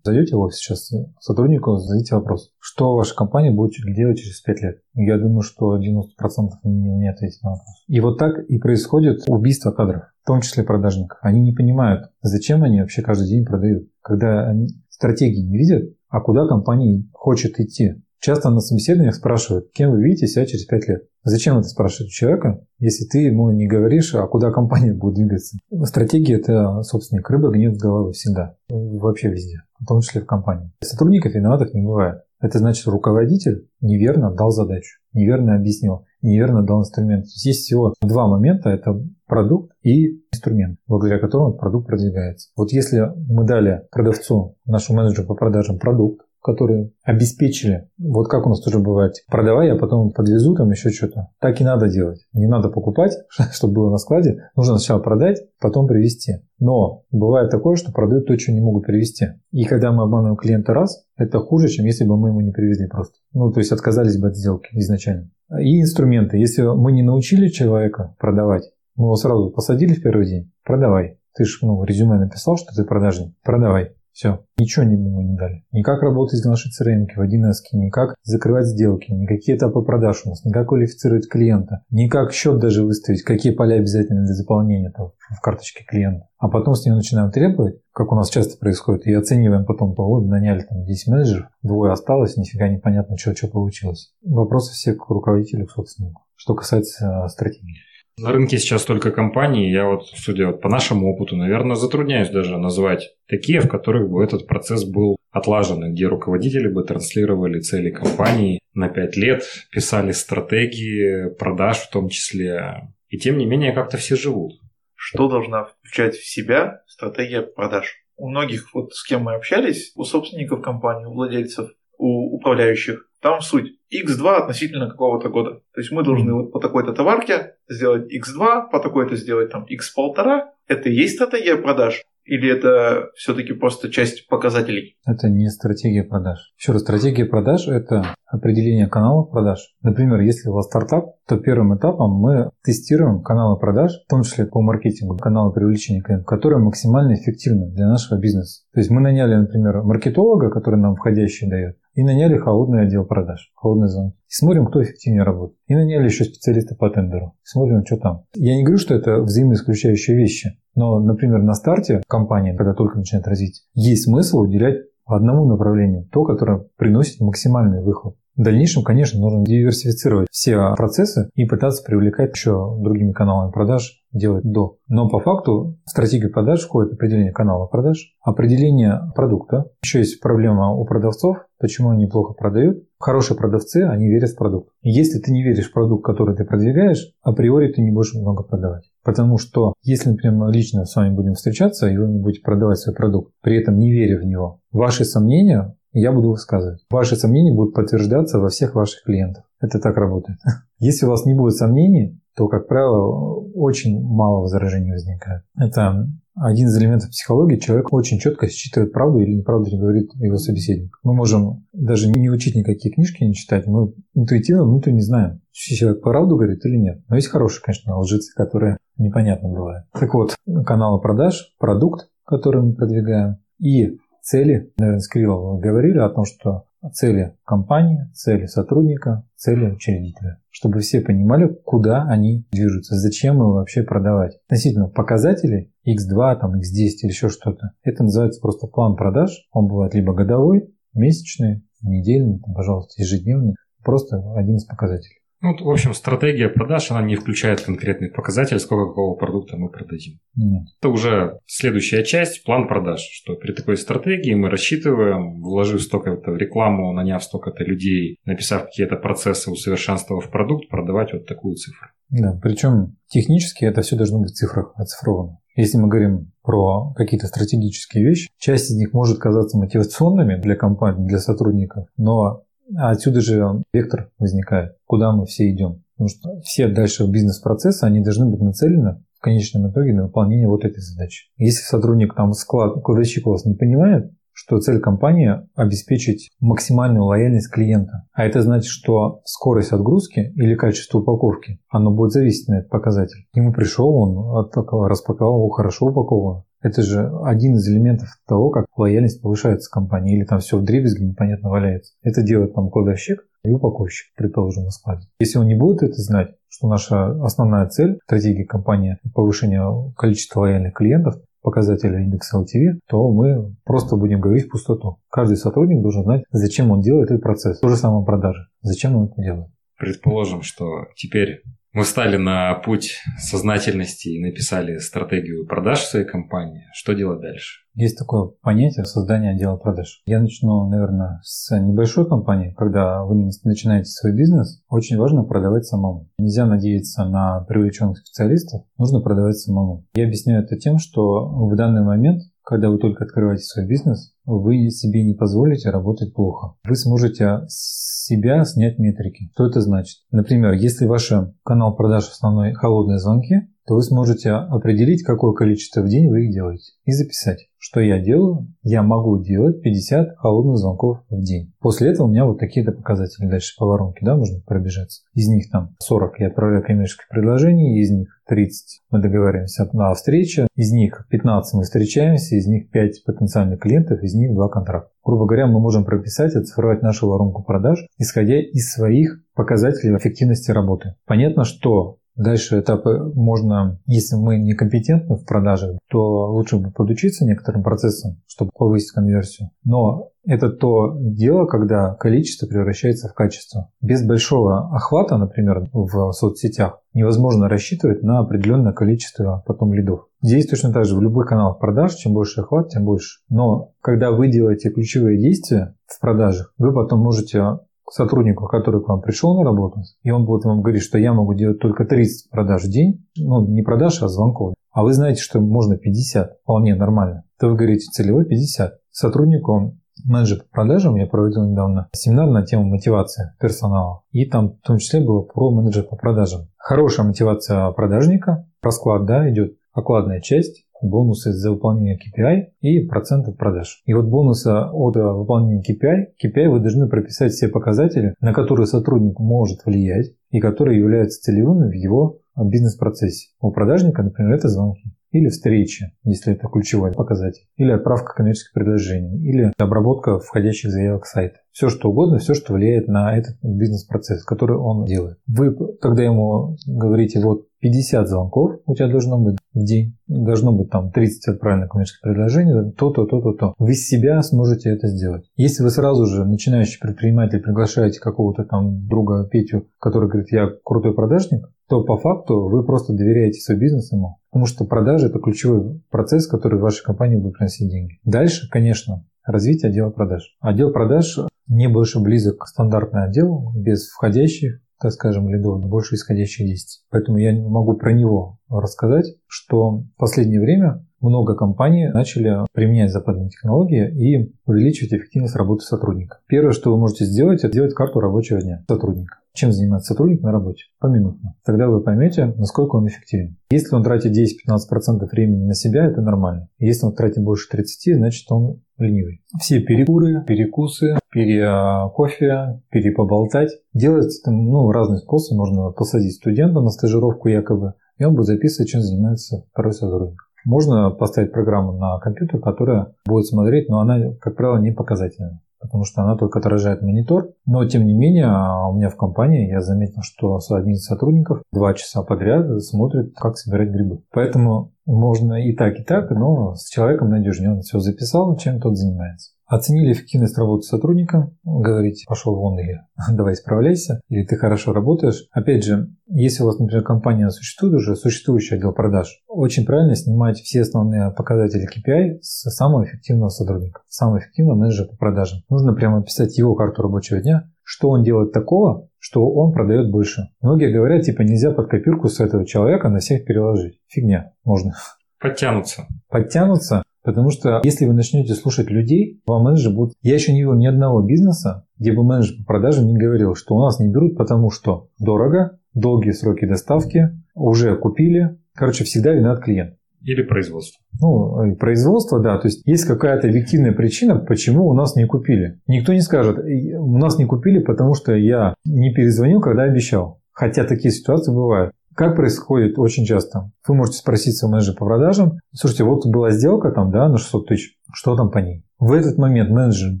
в 0.36 0.40
офис 0.40 0.58
сейчас 0.58 0.92
сотруднику, 1.20 1.76
зададите 1.76 2.14
вопрос, 2.14 2.52
что 2.58 2.94
ваша 2.94 3.14
компания 3.14 3.50
будет 3.50 3.72
делать 3.94 4.18
через 4.18 4.40
5 4.40 4.62
лет. 4.62 4.78
Я 4.94 5.18
думаю, 5.18 5.42
что 5.42 5.78
90% 5.78 6.50
не, 6.64 6.90
не 6.96 7.08
ответит 7.08 7.42
на 7.42 7.50
вопрос. 7.50 7.84
И 7.88 8.00
вот 8.00 8.18
так 8.18 8.38
и 8.44 8.58
происходит 8.58 9.22
убийство 9.28 9.70
кадров, 9.70 10.04
в 10.22 10.26
том 10.26 10.40
числе 10.40 10.62
продажников. 10.62 11.18
Они 11.22 11.40
не 11.40 11.52
понимают, 11.52 12.10
зачем 12.20 12.62
они 12.62 12.80
вообще 12.80 13.02
каждый 13.02 13.28
день 13.28 13.44
продают. 13.44 13.88
Когда 14.02 14.48
они 14.48 14.68
стратегии 15.02 15.40
не 15.40 15.58
видят, 15.58 15.96
а 16.08 16.20
куда 16.20 16.46
компания 16.46 17.04
хочет 17.12 17.58
идти. 17.58 17.94
Часто 18.22 18.50
на 18.50 18.60
собеседованиях 18.60 19.16
спрашивают, 19.16 19.72
кем 19.74 19.90
вы 19.90 20.00
видите 20.00 20.28
себя 20.28 20.46
через 20.46 20.64
5 20.66 20.88
лет. 20.88 21.02
Зачем 21.24 21.58
это 21.58 21.66
спрашивать 21.66 22.06
у 22.06 22.14
человека, 22.14 22.64
если 22.78 23.04
ты 23.04 23.18
ему 23.18 23.50
не 23.50 23.66
говоришь, 23.66 24.14
а 24.14 24.24
куда 24.28 24.52
компания 24.52 24.92
будет 24.92 25.14
двигаться? 25.14 25.56
Стратегия– 25.86 26.36
это 26.38 26.82
собственник. 26.82 27.28
Рыба 27.28 27.50
гнет 27.50 27.74
с 27.74 27.82
головы 27.82 28.12
всегда. 28.12 28.54
Вообще 28.68 29.28
везде. 29.28 29.62
В 29.80 29.86
том 29.86 30.02
числе 30.02 30.20
в 30.20 30.26
компании. 30.26 30.70
Сотрудников 30.84 31.34
виноватых 31.34 31.74
не 31.74 31.82
бывает. 31.82 32.22
Это 32.40 32.60
значит, 32.60 32.86
руководитель 32.86 33.68
неверно 33.80 34.32
дал 34.32 34.52
задачу, 34.52 35.00
неверно 35.12 35.56
объяснил, 35.56 36.06
неверно 36.22 36.62
дал 36.62 36.82
инструмент. 36.82 37.26
Есть 37.26 37.64
всего 37.64 37.92
два 38.00 38.28
момента. 38.28 38.68
Это 38.68 39.00
продукт 39.26 39.72
и 39.82 40.22
инструмент, 40.32 40.78
благодаря 40.86 41.18
которому 41.18 41.54
продукт 41.54 41.88
продвигается. 41.88 42.50
Вот 42.56 42.70
если 42.70 43.10
мы 43.28 43.44
дали 43.44 43.82
продавцу, 43.90 44.56
нашему 44.64 44.98
менеджеру 44.98 45.26
по 45.26 45.34
продажам 45.34 45.80
продукт, 45.80 46.24
которые 46.42 46.90
обеспечили, 47.04 47.88
вот 47.98 48.28
как 48.28 48.46
у 48.46 48.48
нас 48.48 48.60
тоже 48.60 48.80
бывает, 48.80 49.14
продавай, 49.30 49.70
а 49.70 49.76
потом 49.76 50.10
подвезу 50.10 50.54
там 50.54 50.70
еще 50.70 50.90
что-то. 50.90 51.28
Так 51.40 51.60
и 51.60 51.64
надо 51.64 51.88
делать. 51.88 52.26
Не 52.32 52.46
надо 52.46 52.68
покупать, 52.68 53.16
чтобы 53.52 53.74
было 53.74 53.90
на 53.90 53.98
складе. 53.98 54.50
Нужно 54.56 54.76
сначала 54.78 55.00
продать, 55.00 55.38
потом 55.60 55.86
привезти. 55.86 56.42
Но 56.58 57.04
бывает 57.10 57.50
такое, 57.50 57.76
что 57.76 57.92
продают 57.92 58.26
то, 58.26 58.38
что 58.38 58.52
не 58.52 58.60
могут 58.60 58.84
привезти. 58.84 59.28
И 59.52 59.64
когда 59.64 59.92
мы 59.92 60.02
обманываем 60.02 60.36
клиента 60.36 60.74
раз, 60.74 61.04
это 61.16 61.38
хуже, 61.38 61.68
чем 61.68 61.86
если 61.86 62.04
бы 62.04 62.16
мы 62.16 62.30
ему 62.30 62.40
не 62.40 62.50
привезли 62.50 62.88
просто. 62.88 63.14
Ну, 63.32 63.50
то 63.52 63.60
есть 63.60 63.72
отказались 63.72 64.18
бы 64.18 64.28
от 64.28 64.36
сделки 64.36 64.68
изначально. 64.72 65.30
И 65.60 65.80
инструменты. 65.80 66.38
Если 66.38 66.62
мы 66.62 66.92
не 66.92 67.02
научили 67.02 67.48
человека 67.48 68.14
продавать, 68.18 68.70
мы 68.96 69.06
его 69.06 69.16
сразу 69.16 69.50
посадили 69.50 69.94
в 69.94 70.02
первый 70.02 70.26
день, 70.26 70.52
продавай. 70.64 71.18
Ты 71.34 71.44
же 71.44 71.58
ну, 71.62 71.82
резюме 71.84 72.18
написал, 72.18 72.56
что 72.56 72.74
ты 72.74 72.84
продажник, 72.84 73.34
продавай. 73.42 73.94
Все. 74.12 74.44
Ничего 74.58 74.84
не, 74.84 74.94
ему 74.94 75.22
не 75.22 75.36
дали. 75.36 75.64
Ни 75.72 75.82
как 75.82 76.02
работать 76.02 76.40
в 76.40 76.48
нашей 76.48 76.68
CRM, 76.68 77.06
в 77.14 77.20
1С, 77.20 77.54
ни 77.72 77.88
как 77.88 78.14
закрывать 78.22 78.66
сделки, 78.66 79.10
никакие 79.10 79.56
этапы 79.56 79.82
продаж 79.82 80.22
у 80.24 80.30
нас, 80.30 80.44
ни 80.44 80.52
как 80.52 80.68
квалифицировать 80.68 81.28
клиента, 81.28 81.82
ни 81.90 82.08
как 82.08 82.32
счет 82.32 82.58
даже 82.58 82.84
выставить, 82.84 83.22
какие 83.22 83.54
поля 83.54 83.76
обязательны 83.76 84.24
для 84.24 84.34
заполнения 84.34 84.90
-то 84.90 85.12
в 85.34 85.40
карточке 85.40 85.84
клиента. 85.84 86.28
А 86.38 86.48
потом 86.48 86.74
с 86.74 86.84
него 86.84 86.96
начинаем 86.96 87.30
требовать, 87.30 87.80
как 87.92 88.12
у 88.12 88.14
нас 88.14 88.28
часто 88.28 88.58
происходит, 88.58 89.06
и 89.06 89.14
оцениваем 89.14 89.64
потом, 89.64 89.94
то 89.94 90.06
вот 90.06 90.26
наняли 90.26 90.60
там 90.60 90.84
10 90.84 91.08
менеджеров, 91.08 91.48
двое 91.62 91.92
осталось, 91.92 92.36
нифига 92.36 92.68
непонятно, 92.68 93.16
что, 93.16 93.34
что 93.34 93.48
получилось. 93.48 94.12
Вопросы 94.22 94.72
все 94.72 94.94
к 94.94 95.08
руководителю, 95.08 95.66
к 95.66 95.70
собственнику. 95.70 96.22
Что 96.36 96.54
касается 96.54 97.24
э, 97.24 97.28
стратегии. 97.28 97.78
На 98.18 98.30
рынке 98.30 98.58
сейчас 98.58 98.84
только 98.84 99.10
компании, 99.10 99.72
я 99.72 99.86
вот, 99.86 100.06
судя 100.06 100.52
по 100.52 100.68
нашему 100.68 101.12
опыту, 101.14 101.34
наверное, 101.34 101.76
затрудняюсь 101.76 102.28
даже 102.28 102.58
назвать 102.58 103.14
такие, 103.26 103.60
в 103.60 103.68
которых 103.68 104.10
бы 104.10 104.22
этот 104.22 104.46
процесс 104.46 104.84
был 104.84 105.16
отлажен, 105.30 105.92
где 105.92 106.06
руководители 106.06 106.68
бы 106.68 106.84
транслировали 106.84 107.60
цели 107.60 107.90
компании 107.90 108.60
на 108.74 108.88
5 108.88 109.16
лет, 109.16 109.44
писали 109.70 110.12
стратегии 110.12 111.34
продаж 111.38 111.78
в 111.78 111.90
том 111.90 112.10
числе. 112.10 112.92
И 113.08 113.16
тем 113.16 113.38
не 113.38 113.46
менее, 113.46 113.72
как-то 113.72 113.96
все 113.96 114.14
живут. 114.14 114.60
Что 114.94 115.28
должна 115.28 115.64
включать 115.64 116.14
в 116.14 116.26
себя 116.26 116.82
стратегия 116.86 117.42
продаж? 117.42 117.96
У 118.16 118.28
многих, 118.28 118.74
вот 118.74 118.92
с 118.92 119.04
кем 119.04 119.22
мы 119.22 119.34
общались, 119.34 119.92
у 119.96 120.04
собственников 120.04 120.60
компании, 120.60 121.06
у 121.06 121.14
владельцев, 121.14 121.70
у 121.96 122.36
управляющих, 122.36 123.08
там 123.22 123.40
суть. 123.40 123.78
X2 123.92 124.34
относительно 124.34 124.90
какого-то 124.90 125.28
года. 125.28 125.60
То 125.74 125.80
есть 125.80 125.92
мы 125.92 126.02
должны 126.02 126.34
вот 126.34 126.52
по 126.52 126.60
такой-то 126.60 126.92
товарке 126.92 127.54
сделать 127.68 128.12
X2, 128.12 128.70
по 128.70 128.80
такой-то 128.80 129.16
сделать 129.16 129.50
там 129.50 129.64
X1,5. 129.64 130.40
Это 130.66 130.88
и 130.88 130.94
есть 130.94 131.14
стратегия 131.14 131.56
продаж? 131.56 132.02
Или 132.24 132.50
это 132.50 133.10
все-таки 133.16 133.52
просто 133.52 133.90
часть 133.90 134.28
показателей? 134.28 134.96
Это 135.06 135.28
не 135.28 135.48
стратегия 135.48 136.04
продаж. 136.04 136.52
Еще 136.58 136.72
раз, 136.72 136.82
стратегия 136.82 137.24
продаж– 137.24 137.66
это 137.68 138.14
определение 138.32 138.88
каналов 138.88 139.30
продаж. 139.30 139.74
Например, 139.82 140.18
если 140.20 140.48
у 140.48 140.54
вас 140.54 140.66
стартап, 140.66 141.16
то 141.28 141.36
первым 141.36 141.76
этапом 141.76 142.12
мы 142.12 142.50
тестируем 142.64 143.22
каналы 143.22 143.58
продаж, 143.58 144.02
в 144.06 144.10
том 144.10 144.22
числе 144.22 144.46
по 144.46 144.62
маркетингу, 144.62 145.16
каналы 145.18 145.52
привлечения 145.52 146.00
клиентов, 146.00 146.26
которые 146.26 146.58
максимально 146.60 147.14
эффективны 147.14 147.70
для 147.70 147.86
нашего 147.86 148.18
бизнеса. 148.18 148.62
То 148.72 148.80
есть 148.80 148.90
мы 148.90 149.00
наняли, 149.00 149.36
например, 149.36 149.82
маркетолога, 149.82 150.50
который 150.50 150.80
нам 150.80 150.96
входящий 150.96 151.48
дает, 151.48 151.76
и 151.94 152.02
наняли 152.02 152.38
холодный 152.38 152.82
отдел 152.82 153.04
продаж, 153.04 153.52
холодный 153.54 153.88
звонки. 153.88 154.16
И 154.16 154.32
смотрим, 154.32 154.66
кто 154.66 154.82
эффективнее 154.82 155.24
работает. 155.24 155.58
И 155.66 155.74
наняли 155.74 156.04
еще 156.04 156.24
специалиста 156.24 156.74
по 156.74 156.88
тендеру. 156.88 157.34
Смотрим, 157.42 157.84
что 157.84 157.98
там. 157.98 158.24
Я 158.34 158.56
не 158.56 158.62
говорю, 158.62 158.78
что 158.78 158.94
это 158.94 159.20
взаимоисключающие 159.20 160.16
вещи. 160.16 160.58
Но, 160.74 160.98
например, 161.00 161.42
на 161.42 161.52
старте 161.52 162.02
компании, 162.08 162.56
когда 162.56 162.72
только 162.72 162.96
начинает 162.96 163.28
развить, 163.28 163.66
есть 163.74 164.04
смысл 164.04 164.38
уделять 164.38 164.78
одному 165.04 165.44
направлению, 165.44 166.08
то, 166.10 166.24
которое 166.24 166.64
приносит 166.76 167.20
максимальный 167.20 167.82
выхлоп. 167.82 168.16
В 168.36 168.42
дальнейшем, 168.42 168.82
конечно, 168.82 169.20
нужно 169.20 169.44
диверсифицировать 169.44 170.28
все 170.30 170.74
процессы 170.74 171.28
и 171.34 171.44
пытаться 171.44 171.84
привлекать 171.84 172.34
еще 172.34 172.76
другими 172.80 173.12
каналами 173.12 173.50
продаж, 173.50 174.02
делать 174.12 174.44
до. 174.44 174.76
Но 174.88 175.08
по 175.08 175.20
факту 175.20 175.78
в 175.84 175.90
стратегию 175.90 176.32
продаж 176.32 176.62
входит 176.62 176.94
определение 176.94 177.32
канала 177.32 177.66
продаж, 177.66 178.14
определение 178.22 179.00
продукта. 179.14 179.66
Еще 179.82 179.98
есть 179.98 180.20
проблема 180.20 180.72
у 180.72 180.84
продавцов, 180.84 181.38
почему 181.62 181.90
они 181.90 182.06
плохо 182.06 182.34
продают, 182.34 182.84
Хорошие 183.02 183.36
продавцы, 183.36 183.78
они 183.78 184.08
верят 184.08 184.30
в 184.30 184.36
продукт. 184.36 184.68
Если 184.80 185.18
ты 185.18 185.32
не 185.32 185.42
веришь 185.42 185.70
в 185.70 185.72
продукт, 185.72 186.04
который 186.04 186.36
ты 186.36 186.44
продвигаешь, 186.44 187.12
априори 187.20 187.72
ты 187.72 187.82
не 187.82 187.90
будешь 187.90 188.14
много 188.14 188.44
продавать. 188.44 188.84
Потому 189.02 189.38
что 189.38 189.74
если, 189.82 190.10
например, 190.10 190.48
лично 190.50 190.84
с 190.84 190.94
вами 190.94 191.12
будем 191.12 191.34
встречаться, 191.34 191.88
и 191.88 191.96
вы 191.96 192.06
не 192.06 192.20
будете 192.20 192.42
продавать 192.42 192.78
свой 192.78 192.94
продукт, 192.94 193.32
при 193.42 193.60
этом 193.60 193.76
не 193.76 193.90
веря 193.90 194.20
в 194.20 194.24
него, 194.24 194.60
ваши 194.70 195.04
сомнения 195.04 195.74
я 195.92 196.12
буду 196.12 196.30
высказывать. 196.30 196.84
Ваши 196.90 197.16
сомнения 197.16 197.52
будут 197.52 197.74
подтверждаться 197.74 198.38
во 198.38 198.50
всех 198.50 198.76
ваших 198.76 199.02
клиентах. 199.02 199.50
Это 199.60 199.80
так 199.80 199.96
работает. 199.96 200.38
Если 200.78 201.04
у 201.04 201.08
вас 201.08 201.26
не 201.26 201.34
будет 201.34 201.54
сомнений, 201.54 202.20
то, 202.36 202.48
как 202.48 202.68
правило, 202.68 203.40
очень 203.54 204.00
мало 204.02 204.40
возражений 204.40 204.92
возникает. 204.92 205.42
Это 205.56 206.08
один 206.34 206.68
из 206.68 206.78
элементов 206.78 207.10
психологии. 207.10 207.58
Человек 207.58 207.92
очень 207.92 208.18
четко 208.18 208.48
считывает 208.48 208.92
правду 208.92 209.18
или 209.18 209.34
неправду 209.34 209.76
говорит 209.76 210.10
его 210.14 210.38
собеседник. 210.38 210.98
Мы 211.02 211.14
можем 211.14 211.66
даже 211.72 212.08
не 212.08 212.30
учить 212.30 212.54
никакие 212.54 212.94
книжки, 212.94 213.24
не 213.24 213.34
читать. 213.34 213.66
Мы 213.66 213.92
интуитивно 214.14 214.64
внутренне 214.64 215.02
знаем, 215.02 215.40
человек 215.50 216.02
правду 216.02 216.36
говорит 216.36 216.64
или 216.64 216.76
нет. 216.76 217.02
Но 217.08 217.16
есть 217.16 217.28
хорошие, 217.28 217.62
конечно, 217.62 217.98
лжецы, 217.98 218.32
которые 218.34 218.78
непонятно 218.96 219.48
бывают. 219.48 219.86
Так 219.92 220.14
вот, 220.14 220.34
каналы 220.64 221.00
продаж, 221.00 221.54
продукт, 221.58 222.08
который 222.24 222.62
мы 222.62 222.74
продвигаем, 222.74 223.36
и 223.58 223.98
цели, 224.22 224.72
наверное, 224.78 225.00
с 225.00 225.08
Кирилловым 225.08 225.60
говорили 225.60 225.98
о 225.98 226.08
том, 226.08 226.24
что 226.24 226.64
цели 226.90 227.36
компании, 227.44 228.10
цели 228.14 228.46
сотрудника, 228.46 229.24
цели 229.36 229.70
учредителя. 229.70 230.38
Чтобы 230.50 230.80
все 230.80 231.00
понимали, 231.00 231.46
куда 231.46 232.04
они 232.04 232.46
движутся, 232.52 232.96
зачем 232.96 233.36
им 233.36 233.52
вообще 233.52 233.82
продавать. 233.82 234.38
Относительно 234.46 234.88
показателей 234.88 235.72
X2, 235.86 236.40
там, 236.40 236.56
X10 236.56 237.02
или 237.02 237.08
еще 237.08 237.28
что-то, 237.28 237.72
это 237.82 238.02
называется 238.02 238.40
просто 238.40 238.66
план 238.66 238.96
продаж. 238.96 239.48
Он 239.52 239.68
бывает 239.68 239.94
либо 239.94 240.14
годовой, 240.14 240.74
месячный, 240.94 241.64
недельный, 241.82 242.40
там, 242.40 242.54
пожалуйста, 242.54 243.00
ежедневный. 243.00 243.54
Просто 243.82 244.22
один 244.36 244.56
из 244.56 244.64
показателей. 244.64 245.21
Ну, 245.42 245.56
в 245.56 245.70
общем, 245.70 245.92
стратегия 245.92 246.48
продаж, 246.48 246.92
она 246.92 247.02
не 247.02 247.16
включает 247.16 247.62
конкретный 247.62 248.08
показатель, 248.08 248.60
сколько 248.60 248.90
какого 248.90 249.16
продукта 249.16 249.56
мы 249.56 249.70
продадим. 249.70 250.20
Нет. 250.36 250.68
Это 250.78 250.88
уже 250.88 251.38
следующая 251.46 252.04
часть, 252.04 252.44
план 252.44 252.68
продаж, 252.68 253.00
что 253.00 253.34
при 253.34 253.52
такой 253.52 253.76
стратегии 253.76 254.34
мы 254.34 254.50
рассчитываем, 254.50 255.40
вложив 255.42 255.82
столько-то 255.82 256.30
в 256.30 256.36
рекламу, 256.36 256.92
наняв 256.92 257.24
столько-то 257.24 257.64
людей, 257.64 258.18
написав 258.24 258.66
какие-то 258.66 258.94
процессы, 258.94 259.50
усовершенствовав 259.50 260.30
продукт, 260.30 260.68
продавать 260.68 261.12
вот 261.12 261.26
такую 261.26 261.56
цифру. 261.56 261.88
Да, 262.10 262.38
причем 262.40 262.96
технически 263.08 263.64
это 263.64 263.82
все 263.82 263.96
должно 263.96 264.20
быть 264.20 264.30
в 264.30 264.34
цифрах 264.34 264.72
оцифровано. 264.76 265.38
Если 265.56 265.76
мы 265.76 265.88
говорим 265.88 266.32
про 266.42 266.92
какие-то 266.94 267.26
стратегические 267.26 268.04
вещи, 268.04 268.30
часть 268.38 268.70
из 268.70 268.76
них 268.76 268.92
может 268.92 269.18
казаться 269.18 269.58
мотивационными 269.58 270.40
для 270.40 270.54
компании, 270.54 271.06
для 271.06 271.18
сотрудников, 271.18 271.88
но 271.96 272.44
а 272.76 272.90
отсюда 272.90 273.20
же 273.20 273.62
вектор 273.72 274.10
возникает, 274.18 274.76
куда 274.86 275.12
мы 275.12 275.26
все 275.26 275.50
идем. 275.50 275.82
Потому 275.96 276.08
что 276.08 276.40
все 276.42 276.68
дальше 276.68 277.06
бизнес-процессы, 277.06 277.84
они 277.84 278.02
должны 278.02 278.30
быть 278.30 278.40
нацелены 278.40 279.04
в 279.18 279.20
конечном 279.20 279.70
итоге 279.70 279.94
на 279.94 280.04
выполнение 280.04 280.48
вот 280.48 280.64
этой 280.64 280.80
задачи. 280.80 281.26
Если 281.36 281.62
сотрудник 281.62 282.14
там 282.14 282.32
склад, 282.32 282.82
кладовщик 282.82 283.26
вас 283.26 283.44
не 283.44 283.54
понимает, 283.54 284.12
что 284.32 284.58
цель 284.58 284.80
компании– 284.80 285.30
обеспечить 285.54 286.30
максимальную 286.40 287.04
лояльность 287.04 287.50
клиента. 287.50 288.08
А 288.12 288.24
это 288.24 288.42
значит, 288.42 288.70
что 288.70 289.20
скорость 289.24 289.72
отгрузки 289.72 290.32
или 290.34 290.54
качество 290.54 290.98
упаковки, 290.98 291.60
оно 291.68 291.92
будет 291.92 292.12
зависеть 292.12 292.48
на 292.48 292.60
этот 292.60 292.70
показатель. 292.70 293.26
К 293.32 293.36
нему 293.36 293.52
пришел, 293.52 293.94
он 293.94 294.50
распаковал 294.88 295.36
его 295.36 295.50
хорошо 295.50 295.86
упаковано. 295.86 296.44
Это 296.62 296.82
же 296.82 297.10
один 297.24 297.56
из 297.56 297.68
элементов 297.68 298.08
того, 298.26 298.50
как 298.50 298.66
лояльность 298.76 299.20
повышается 299.20 299.68
в 299.68 299.72
компании. 299.72 300.16
Или 300.16 300.24
там 300.24 300.38
все 300.38 300.58
в 300.58 300.64
дребезге 300.64 301.04
непонятно 301.04 301.50
валяется. 301.50 301.94
Это 302.02 302.22
делает 302.22 302.54
там 302.54 302.70
кладовщик 302.70 303.26
и 303.44 303.50
упаковщик, 303.50 304.12
предположим, 304.16 304.64
на 304.64 304.70
складе. 304.70 305.06
Если 305.18 305.38
он 305.38 305.46
не 305.46 305.56
будет 305.56 305.82
это 305.82 306.00
знать, 306.00 306.34
что 306.48 306.68
наша 306.68 307.06
основная 307.24 307.66
цель 307.68 307.98
стратегии 308.04 308.44
компании– 308.44 308.98
повышение 309.14 309.92
количества 309.96 310.40
лояльных 310.40 310.74
клиентов, 310.74 311.16
показателя 311.42 311.98
индекса 311.98 312.38
LTV, 312.38 312.78
то 312.88 313.10
мы 313.10 313.56
просто 313.64 313.96
будем 313.96 314.20
говорить 314.20 314.46
в 314.46 314.50
пустоту. 314.50 314.98
Каждый 315.10 315.36
сотрудник 315.36 315.82
должен 315.82 316.04
знать, 316.04 316.22
зачем 316.30 316.70
он 316.70 316.80
делает 316.80 317.10
этот 317.10 317.22
процесс. 317.22 317.58
То 317.58 317.68
же 317.68 317.76
самое 317.76 318.04
продажи. 318.04 318.46
Зачем 318.62 318.96
он 318.96 319.06
это 319.06 319.20
делает. 319.20 319.48
Предположим, 319.76 320.42
что 320.42 320.86
теперь 320.94 321.42
мы 321.72 321.84
встали 321.84 322.16
на 322.18 322.54
путь 322.56 322.98
сознательности 323.18 324.08
и 324.08 324.22
написали 324.22 324.76
стратегию 324.76 325.46
продаж 325.46 325.80
своей 325.80 326.04
компании. 326.04 326.64
Что 326.74 326.92
делать 326.92 327.20
дальше? 327.20 327.62
Есть 327.74 327.96
такое 327.96 328.32
понятие 328.42 328.84
создания 328.84 329.30
отдела 329.30 329.56
продаж. 329.56 330.02
Я 330.04 330.20
начну, 330.20 330.68
наверное, 330.68 331.20
с 331.22 331.56
небольшой 331.58 332.06
компании. 332.06 332.54
Когда 332.58 333.02
вы 333.04 333.30
начинаете 333.44 333.86
свой 333.86 334.14
бизнес, 334.14 334.62
очень 334.68 334.98
важно 334.98 335.24
продавать 335.24 335.64
самому. 335.64 336.10
Нельзя 336.18 336.44
надеяться 336.44 337.06
на 337.06 337.40
привлеченных 337.48 337.98
специалистов, 337.98 338.64
нужно 338.76 339.00
продавать 339.00 339.38
самому. 339.38 339.86
Я 339.94 340.04
объясняю 340.04 340.44
это 340.44 340.58
тем, 340.58 340.78
что 340.78 341.26
в 341.48 341.56
данный 341.56 341.82
момент 341.82 342.20
когда 342.44 342.70
вы 342.70 342.78
только 342.78 343.04
открываете 343.04 343.44
свой 343.44 343.66
бизнес, 343.66 344.14
вы 344.24 344.70
себе 344.70 345.04
не 345.04 345.14
позволите 345.14 345.70
работать 345.70 346.14
плохо. 346.14 346.56
Вы 346.64 346.76
сможете 346.76 347.42
с 347.48 348.06
себя 348.06 348.44
снять 348.44 348.78
метрики. 348.78 349.30
Что 349.34 349.46
это 349.46 349.60
значит? 349.60 349.98
Например, 350.10 350.52
если 350.52 350.86
ваш 350.86 351.12
канал 351.44 351.76
продаж 351.76 352.08
основной 352.08 352.52
холодные 352.52 352.98
звонки, 352.98 353.51
то 353.66 353.74
вы 353.74 353.82
сможете 353.82 354.30
определить, 354.30 355.02
какое 355.02 355.32
количество 355.32 355.82
в 355.82 355.88
день 355.88 356.08
вы 356.08 356.24
их 356.24 356.32
делаете 356.32 356.72
и 356.84 356.92
записать, 356.92 357.48
что 357.58 357.80
я 357.80 358.00
делаю. 358.00 358.48
Я 358.62 358.82
могу 358.82 359.22
делать 359.22 359.62
50 359.62 360.16
холодных 360.18 360.58
звонков 360.58 360.98
в 361.08 361.22
день. 361.22 361.52
После 361.60 361.90
этого 361.90 362.06
у 362.06 362.10
меня 362.10 362.24
вот 362.24 362.38
такие-то 362.38 362.72
показатели 362.72 363.28
дальше 363.28 363.54
по 363.56 363.66
воронке, 363.66 364.04
да, 364.04 364.16
можно 364.16 364.40
пробежаться. 364.44 365.02
Из 365.14 365.28
них 365.28 365.50
там 365.50 365.76
40 365.78 366.20
я 366.20 366.26
отправляю 366.28 366.64
коммерческих 366.64 367.08
предложений, 367.08 367.80
из 367.80 367.90
них 367.90 368.20
30 368.26 368.82
мы 368.90 369.00
договариваемся 369.00 369.68
на 369.72 369.92
встрече, 369.94 370.48
из 370.56 370.72
них 370.72 371.06
15 371.10 371.54
мы 371.54 371.62
встречаемся, 371.62 372.36
из 372.36 372.46
них 372.46 372.70
5 372.70 373.04
потенциальных 373.04 373.60
клиентов, 373.60 374.02
из 374.02 374.14
них 374.14 374.34
2 374.34 374.48
контракта. 374.48 374.90
Грубо 375.04 375.26
говоря, 375.26 375.46
мы 375.46 375.60
можем 375.60 375.84
прописать, 375.84 376.34
оцифровать 376.34 376.82
нашу 376.82 377.08
воронку 377.08 377.42
продаж, 377.42 377.86
исходя 377.98 378.40
из 378.40 378.72
своих 378.72 379.22
показателей 379.34 379.96
эффективности 379.96 380.50
работы. 380.50 380.94
Понятно, 381.06 381.44
что 381.44 381.98
Дальше 382.16 382.60
этапы 382.60 383.12
можно, 383.14 383.80
если 383.86 384.16
мы 384.16 384.38
некомпетентны 384.38 385.16
в 385.16 385.24
продаже, 385.24 385.78
то 385.88 386.30
лучше 386.30 386.58
бы 386.58 386.70
подучиться 386.70 387.24
некоторым 387.24 387.62
процессам, 387.62 388.20
чтобы 388.26 388.50
повысить 388.54 388.92
конверсию. 388.92 389.50
Но 389.64 390.10
это 390.24 390.50
то 390.50 390.94
дело, 390.98 391.46
когда 391.46 391.94
количество 391.94 392.46
превращается 392.46 393.08
в 393.08 393.14
качество. 393.14 393.70
Без 393.80 394.06
большого 394.06 394.74
охвата, 394.74 395.16
например, 395.16 395.68
в 395.72 396.12
соцсетях, 396.12 396.80
невозможно 396.94 397.48
рассчитывать 397.48 398.02
на 398.02 398.20
определенное 398.20 398.72
количество 398.72 399.42
потом 399.46 399.72
лидов. 399.72 400.06
Здесь 400.20 400.46
точно 400.46 400.72
так 400.72 400.84
же 400.84 400.94
в 400.94 401.02
любых 401.02 401.28
каналах 401.28 401.58
продаж, 401.58 401.94
чем 401.94 402.12
больше 402.12 402.42
охват, 402.42 402.68
тем 402.68 402.84
больше. 402.84 403.20
Но 403.28 403.72
когда 403.80 404.12
вы 404.12 404.28
делаете 404.28 404.70
ключевые 404.70 405.18
действия 405.18 405.74
в 405.86 405.98
продажах, 405.98 406.52
вы 406.58 406.72
потом 406.72 407.00
можете 407.00 407.58
сотруднику, 407.92 408.46
который 408.46 408.82
к 408.82 408.88
вам 408.88 409.00
пришел 409.00 409.36
на 409.36 409.44
работу, 409.44 409.80
и 410.02 410.10
он 410.10 410.24
будет 410.24 410.44
вам 410.44 410.62
говорить, 410.62 410.82
что 410.82 410.98
я 410.98 411.12
могу 411.12 411.34
делать 411.34 411.60
только 411.60 411.84
30 411.84 412.30
продаж 412.30 412.64
в 412.64 412.70
день, 412.70 413.06
ну, 413.16 413.46
не 413.46 413.62
продаж, 413.62 414.02
а 414.02 414.08
звонков, 414.08 414.54
а 414.72 414.82
вы 414.82 414.92
знаете, 414.94 415.20
что 415.20 415.40
можно 415.40 415.76
50, 415.76 416.38
вполне 416.42 416.74
нормально, 416.74 417.24
то 417.38 417.48
вы 417.48 417.56
говорите 417.56 417.90
целевой 417.90 418.24
50. 418.24 418.72
Сотруднику 418.90 419.76
менеджер 420.04 420.38
по 420.38 420.48
продажам, 420.50 420.96
я 420.96 421.06
проводил 421.06 421.44
недавно 421.44 421.88
семинар 421.92 422.30
на 422.30 422.44
тему 422.44 422.64
мотивации 422.64 423.34
персонала. 423.38 424.02
И 424.10 424.24
там 424.24 424.54
в 424.54 424.66
том 424.66 424.78
числе 424.78 425.00
было 425.00 425.22
про 425.22 425.50
менеджер 425.50 425.84
по 425.84 425.96
продажам. 425.96 426.48
Хорошая 426.56 427.06
мотивация 427.06 427.70
продажника, 427.72 428.46
расклад, 428.62 429.04
да, 429.04 429.30
идет 429.30 429.56
окладная 429.72 430.20
часть, 430.20 430.66
бонусы 430.82 431.32
за 431.32 431.50
выполнение 431.50 431.96
KPI 431.96 432.52
и 432.60 432.80
процент 432.86 433.28
от 433.28 433.38
продаж. 433.38 433.82
И 433.86 433.94
вот 433.94 434.06
бонусы 434.06 434.48
от 434.48 434.96
выполнения 434.96 435.62
KPI, 435.62 436.14
KPI 436.22 436.48
вы 436.48 436.60
должны 436.60 436.88
прописать 436.88 437.32
все 437.32 437.48
показатели, 437.48 438.14
на 438.20 438.32
которые 438.32 438.66
сотрудник 438.66 439.18
может 439.18 439.64
влиять 439.64 440.12
и 440.30 440.40
которые 440.40 440.78
являются 440.78 441.20
целевыми 441.20 441.68
в 441.70 441.74
его 441.74 442.20
бизнес-процессе. 442.36 443.28
У 443.40 443.50
продажника, 443.50 444.02
например, 444.02 444.34
это 444.34 444.48
звонки 444.48 444.92
или 445.12 445.28
встречи, 445.28 445.92
если 446.04 446.32
это 446.32 446.48
ключевой 446.48 446.92
показатель, 446.92 447.44
или 447.56 447.70
отправка 447.70 448.14
коммерческих 448.14 448.52
предложений, 448.52 449.22
или 449.22 449.52
обработка 449.58 450.18
входящих 450.18 450.70
заявок 450.70 451.06
сайта. 451.06 451.36
Все 451.52 451.68
что 451.68 451.90
угодно, 451.90 452.18
все, 452.18 452.32
что 452.32 452.54
влияет 452.54 452.88
на 452.88 453.16
этот 453.16 453.36
бизнес-процесс, 453.42 454.24
который 454.24 454.56
он 454.56 454.86
делает. 454.86 455.18
Вы, 455.26 455.54
когда 455.80 456.02
ему 456.02 456.56
говорите, 456.66 457.20
вот 457.20 457.46
50 457.60 458.08
звонков 458.08 458.60
у 458.66 458.74
тебя 458.74 458.88
должно 458.88 459.18
быть 459.18 459.36
в 459.52 459.62
день, 459.62 459.96
должно 460.08 460.52
быть 460.52 460.70
там 460.70 460.90
30 460.90 461.28
отправленных 461.28 461.68
коммерческих 461.68 462.00
предложений, 462.00 462.72
то-то, 462.72 463.04
то-то, 463.04 463.32
то. 463.34 463.54
Вы 463.58 463.74
с 463.74 463.86
себя 463.86 464.20
сможете 464.22 464.70
это 464.70 464.88
сделать. 464.88 465.24
Если 465.36 465.62
вы 465.62 465.70
сразу 465.70 466.06
же, 466.06 466.24
начинающий 466.24 466.80
предприниматель, 466.80 467.40
приглашаете 467.40 468.00
какого-то 468.00 468.44
там 468.44 468.88
друга 468.88 469.28
Петю, 469.30 469.68
который 469.78 470.08
говорит, 470.08 470.32
я 470.32 470.50
крутой 470.64 470.94
продажник, 470.94 471.48
то 471.72 471.82
по 471.84 471.96
факту 471.96 472.50
вы 472.50 472.66
просто 472.66 472.92
доверяете 472.92 473.40
свой 473.40 473.56
бизнес 473.56 473.92
ему. 473.92 474.18
Потому 474.30 474.44
что 474.44 474.66
продажи– 474.66 475.06
это 475.08 475.18
ключевой 475.18 475.80
процесс, 475.88 476.26
который 476.26 476.58
в 476.58 476.62
вашей 476.62 476.84
компании 476.84 477.16
будет 477.16 477.38
приносить 477.38 477.70
деньги. 477.70 477.98
Дальше, 478.04 478.46
конечно, 478.50 479.06
развитие 479.24 479.70
отдела 479.70 479.88
продаж. 479.88 480.36
Отдел 480.42 480.70
продаж 480.70 481.18
не 481.46 481.70
больше 481.70 482.00
близок 482.00 482.40
к 482.40 482.46
стандартному 482.46 483.06
отделу, 483.06 483.52
без 483.56 483.88
входящих, 483.88 484.60
так 484.78 484.92
скажем, 484.92 485.30
лидов, 485.30 485.64
больше 485.64 485.94
исходящих 485.94 486.46
действий. 486.46 486.84
Поэтому 486.90 487.16
я 487.16 487.32
могу 487.32 487.72
про 487.78 487.94
него 487.94 488.36
рассказать, 488.50 489.06
что 489.26 489.78
в 489.78 489.86
последнее 489.96 490.42
время 490.42 490.86
много 491.02 491.34
компаний 491.34 491.88
начали 491.88 492.38
применять 492.52 492.92
западные 492.92 493.28
технологии 493.28 493.90
и 493.90 494.32
увеличивать 494.46 494.94
эффективность 494.94 495.36
работы 495.36 495.64
сотрудника. 495.64 496.18
Первое, 496.26 496.52
что 496.52 496.72
вы 496.72 496.78
можете 496.78 497.04
сделать, 497.04 497.40
это 497.40 497.52
сделать 497.52 497.74
карту 497.74 498.00
рабочего 498.00 498.40
дня 498.40 498.64
сотрудника. 498.68 499.18
Чем 499.34 499.50
занимается 499.50 499.94
сотрудник 499.94 500.20
на 500.22 500.30
работе? 500.30 500.64
Поминутно. 500.78 501.34
Тогда 501.44 501.68
вы 501.68 501.80
поймете, 501.80 502.26
насколько 502.36 502.76
он 502.76 502.86
эффективен. 502.86 503.38
Если 503.50 503.74
он 503.74 503.82
тратит 503.82 504.12
10-15% 504.12 505.06
времени 505.10 505.44
на 505.46 505.54
себя, 505.54 505.86
это 505.86 506.02
нормально. 506.02 506.48
Если 506.58 506.84
он 506.84 506.94
тратит 506.94 507.22
больше 507.22 507.48
30%, 507.50 507.94
значит 507.94 508.30
он 508.30 508.60
ленивый. 508.76 509.22
Все 509.40 509.60
перекуры, 509.60 510.22
перекусы, 510.26 510.98
перекофе, 511.10 512.60
перепоболтать. 512.70 513.52
Делать 513.72 514.12
ну, 514.26 514.70
разные 514.70 514.98
способы. 514.98 515.38
Можно 515.38 515.70
посадить 515.70 516.14
студента 516.14 516.60
на 516.60 516.68
стажировку 516.68 517.28
якобы, 517.28 517.74
и 517.96 518.04
он 518.04 518.14
будет 518.14 518.26
записывать, 518.26 518.68
чем 518.70 518.82
занимается 518.82 519.46
второй 519.52 519.72
сотрудник. 519.72 520.20
Можно 520.44 520.90
поставить 520.90 521.32
программу 521.32 521.72
на 521.72 521.98
компьютер, 521.98 522.40
которая 522.40 522.94
будет 523.06 523.26
смотреть, 523.26 523.68
но 523.68 523.80
она, 523.80 523.98
как 524.20 524.36
правило, 524.36 524.58
не 524.58 524.72
показательная 524.72 525.40
потому 525.62 525.84
что 525.84 526.02
она 526.02 526.16
только 526.16 526.40
отражает 526.40 526.82
монитор. 526.82 527.30
Но, 527.46 527.64
тем 527.64 527.86
не 527.86 527.94
менее, 527.94 528.26
а 528.26 528.68
у 528.68 528.74
меня 528.74 528.90
в 528.90 528.96
компании 528.96 529.48
я 529.48 529.60
заметил, 529.60 530.02
что 530.02 530.38
один 530.50 530.72
из 530.72 530.84
сотрудников 530.84 531.42
два 531.52 531.72
часа 531.72 532.02
подряд 532.02 532.60
смотрит, 532.62 533.14
как 533.14 533.38
собирать 533.38 533.70
грибы. 533.70 534.02
Поэтому 534.12 534.72
можно 534.84 535.34
и 535.34 535.54
так, 535.54 535.78
и 535.78 535.84
так, 535.84 536.10
но 536.10 536.54
с 536.54 536.68
человеком 536.68 537.10
надежнее. 537.10 537.52
Он 537.52 537.60
все 537.60 537.78
записал, 537.78 538.36
чем 538.36 538.60
тот 538.60 538.76
занимается. 538.76 539.30
Оценили 539.52 539.92
эффективность 539.92 540.38
работы 540.38 540.62
сотрудника, 540.62 541.30
говорите, 541.44 542.06
пошел 542.08 542.34
вон 542.34 542.58
или 542.58 542.80
давай 543.12 543.34
исправляйся, 543.34 544.00
или 544.08 544.24
ты 544.24 544.36
хорошо 544.36 544.72
работаешь. 544.72 545.26
Опять 545.30 545.62
же, 545.62 545.90
если 546.06 546.42
у 546.42 546.46
вас, 546.46 546.58
например, 546.58 546.82
компания 546.82 547.28
существует 547.28 547.74
уже, 547.74 547.94
существующий 547.94 548.54
отдел 548.54 548.72
продаж, 548.72 549.20
очень 549.28 549.66
правильно 549.66 549.94
снимать 549.94 550.38
все 550.38 550.62
основные 550.62 551.10
показатели 551.10 551.68
KPI 551.68 552.20
с 552.22 552.50
самого 552.50 552.86
эффективного 552.86 553.28
сотрудника, 553.28 553.82
самого 553.88 554.20
эффективного 554.20 554.56
менеджера 554.56 554.88
по 554.88 554.96
продажам. 554.96 555.40
Нужно 555.50 555.74
прямо 555.74 555.98
описать 555.98 556.38
его 556.38 556.54
карту 556.54 556.80
рабочего 556.80 557.20
дня, 557.20 557.50
что 557.62 557.90
он 557.90 558.04
делает 558.04 558.32
такого, 558.32 558.88
что 558.98 559.30
он 559.30 559.52
продает 559.52 559.90
больше. 559.90 560.28
Многие 560.40 560.72
говорят, 560.72 561.02
типа, 561.02 561.20
нельзя 561.20 561.50
под 561.50 561.68
копирку 561.68 562.08
с 562.08 562.20
этого 562.20 562.46
человека 562.46 562.88
на 562.88 563.00
всех 563.00 563.26
переложить. 563.26 563.82
Фигня, 563.88 564.32
можно. 564.44 564.72
Подтянуться. 565.20 565.86
Подтянуться. 566.08 566.82
Потому 567.02 567.30
что 567.30 567.60
если 567.64 567.86
вы 567.86 567.94
начнете 567.94 568.34
слушать 568.34 568.70
людей, 568.70 569.20
вам 569.26 569.44
менеджер 569.44 569.72
будет... 569.72 569.94
Я 570.02 570.14
еще 570.14 570.32
не 570.32 570.40
видел 570.40 570.54
ни 570.54 570.66
одного 570.66 571.02
бизнеса, 571.02 571.66
где 571.78 571.92
бы 571.92 572.04
менеджер 572.04 572.38
по 572.38 572.44
продажам 572.44 572.86
не 572.86 572.96
говорил, 572.96 573.34
что 573.34 573.56
у 573.56 573.60
нас 573.60 573.80
не 573.80 573.88
берут, 573.88 574.16
потому 574.16 574.50
что 574.50 574.88
дорого, 574.98 575.58
долгие 575.74 576.12
сроки 576.12 576.46
доставки, 576.46 577.10
уже 577.34 577.76
купили. 577.76 578.38
Короче, 578.54 578.84
всегда 578.84 579.12
виноват 579.12 579.42
клиент. 579.42 579.74
Или 580.02 580.22
производство. 580.22 580.80
Ну, 581.00 581.56
производство, 581.56 582.20
да. 582.20 582.36
То 582.38 582.48
есть 582.48 582.62
есть 582.66 582.84
какая-то 582.84 583.28
объективная 583.28 583.72
причина, 583.72 584.16
почему 584.16 584.66
у 584.66 584.74
нас 584.74 584.96
не 584.96 585.06
купили. 585.06 585.60
Никто 585.68 585.92
не 585.92 586.00
скажет, 586.00 586.38
у 586.38 586.98
нас 586.98 587.18
не 587.18 587.24
купили, 587.24 587.60
потому 587.60 587.94
что 587.94 588.14
я 588.14 588.54
не 588.64 588.92
перезвонил, 588.92 589.40
когда 589.40 589.62
обещал. 589.62 590.20
Хотя 590.32 590.64
такие 590.64 590.90
ситуации 590.90 591.32
бывают. 591.32 591.72
Как 591.94 592.16
происходит 592.16 592.78
очень 592.78 593.04
часто? 593.04 593.50
Вы 593.66 593.74
можете 593.74 593.98
спросить 593.98 594.36
своего 594.36 594.54
менеджера 594.54 594.76
по 594.76 594.86
продажам, 594.86 595.38
слушайте, 595.54 595.84
вот 595.84 596.06
была 596.06 596.30
сделка 596.30 596.70
там, 596.70 596.90
да, 596.90 597.08
на 597.08 597.18
600 597.18 597.46
тысяч, 597.46 597.76
что 597.92 598.16
там 598.16 598.30
по 598.30 598.38
ней? 598.38 598.64
В 598.78 598.92
этот 598.92 599.16
момент 599.16 599.50
менеджер 599.50 600.00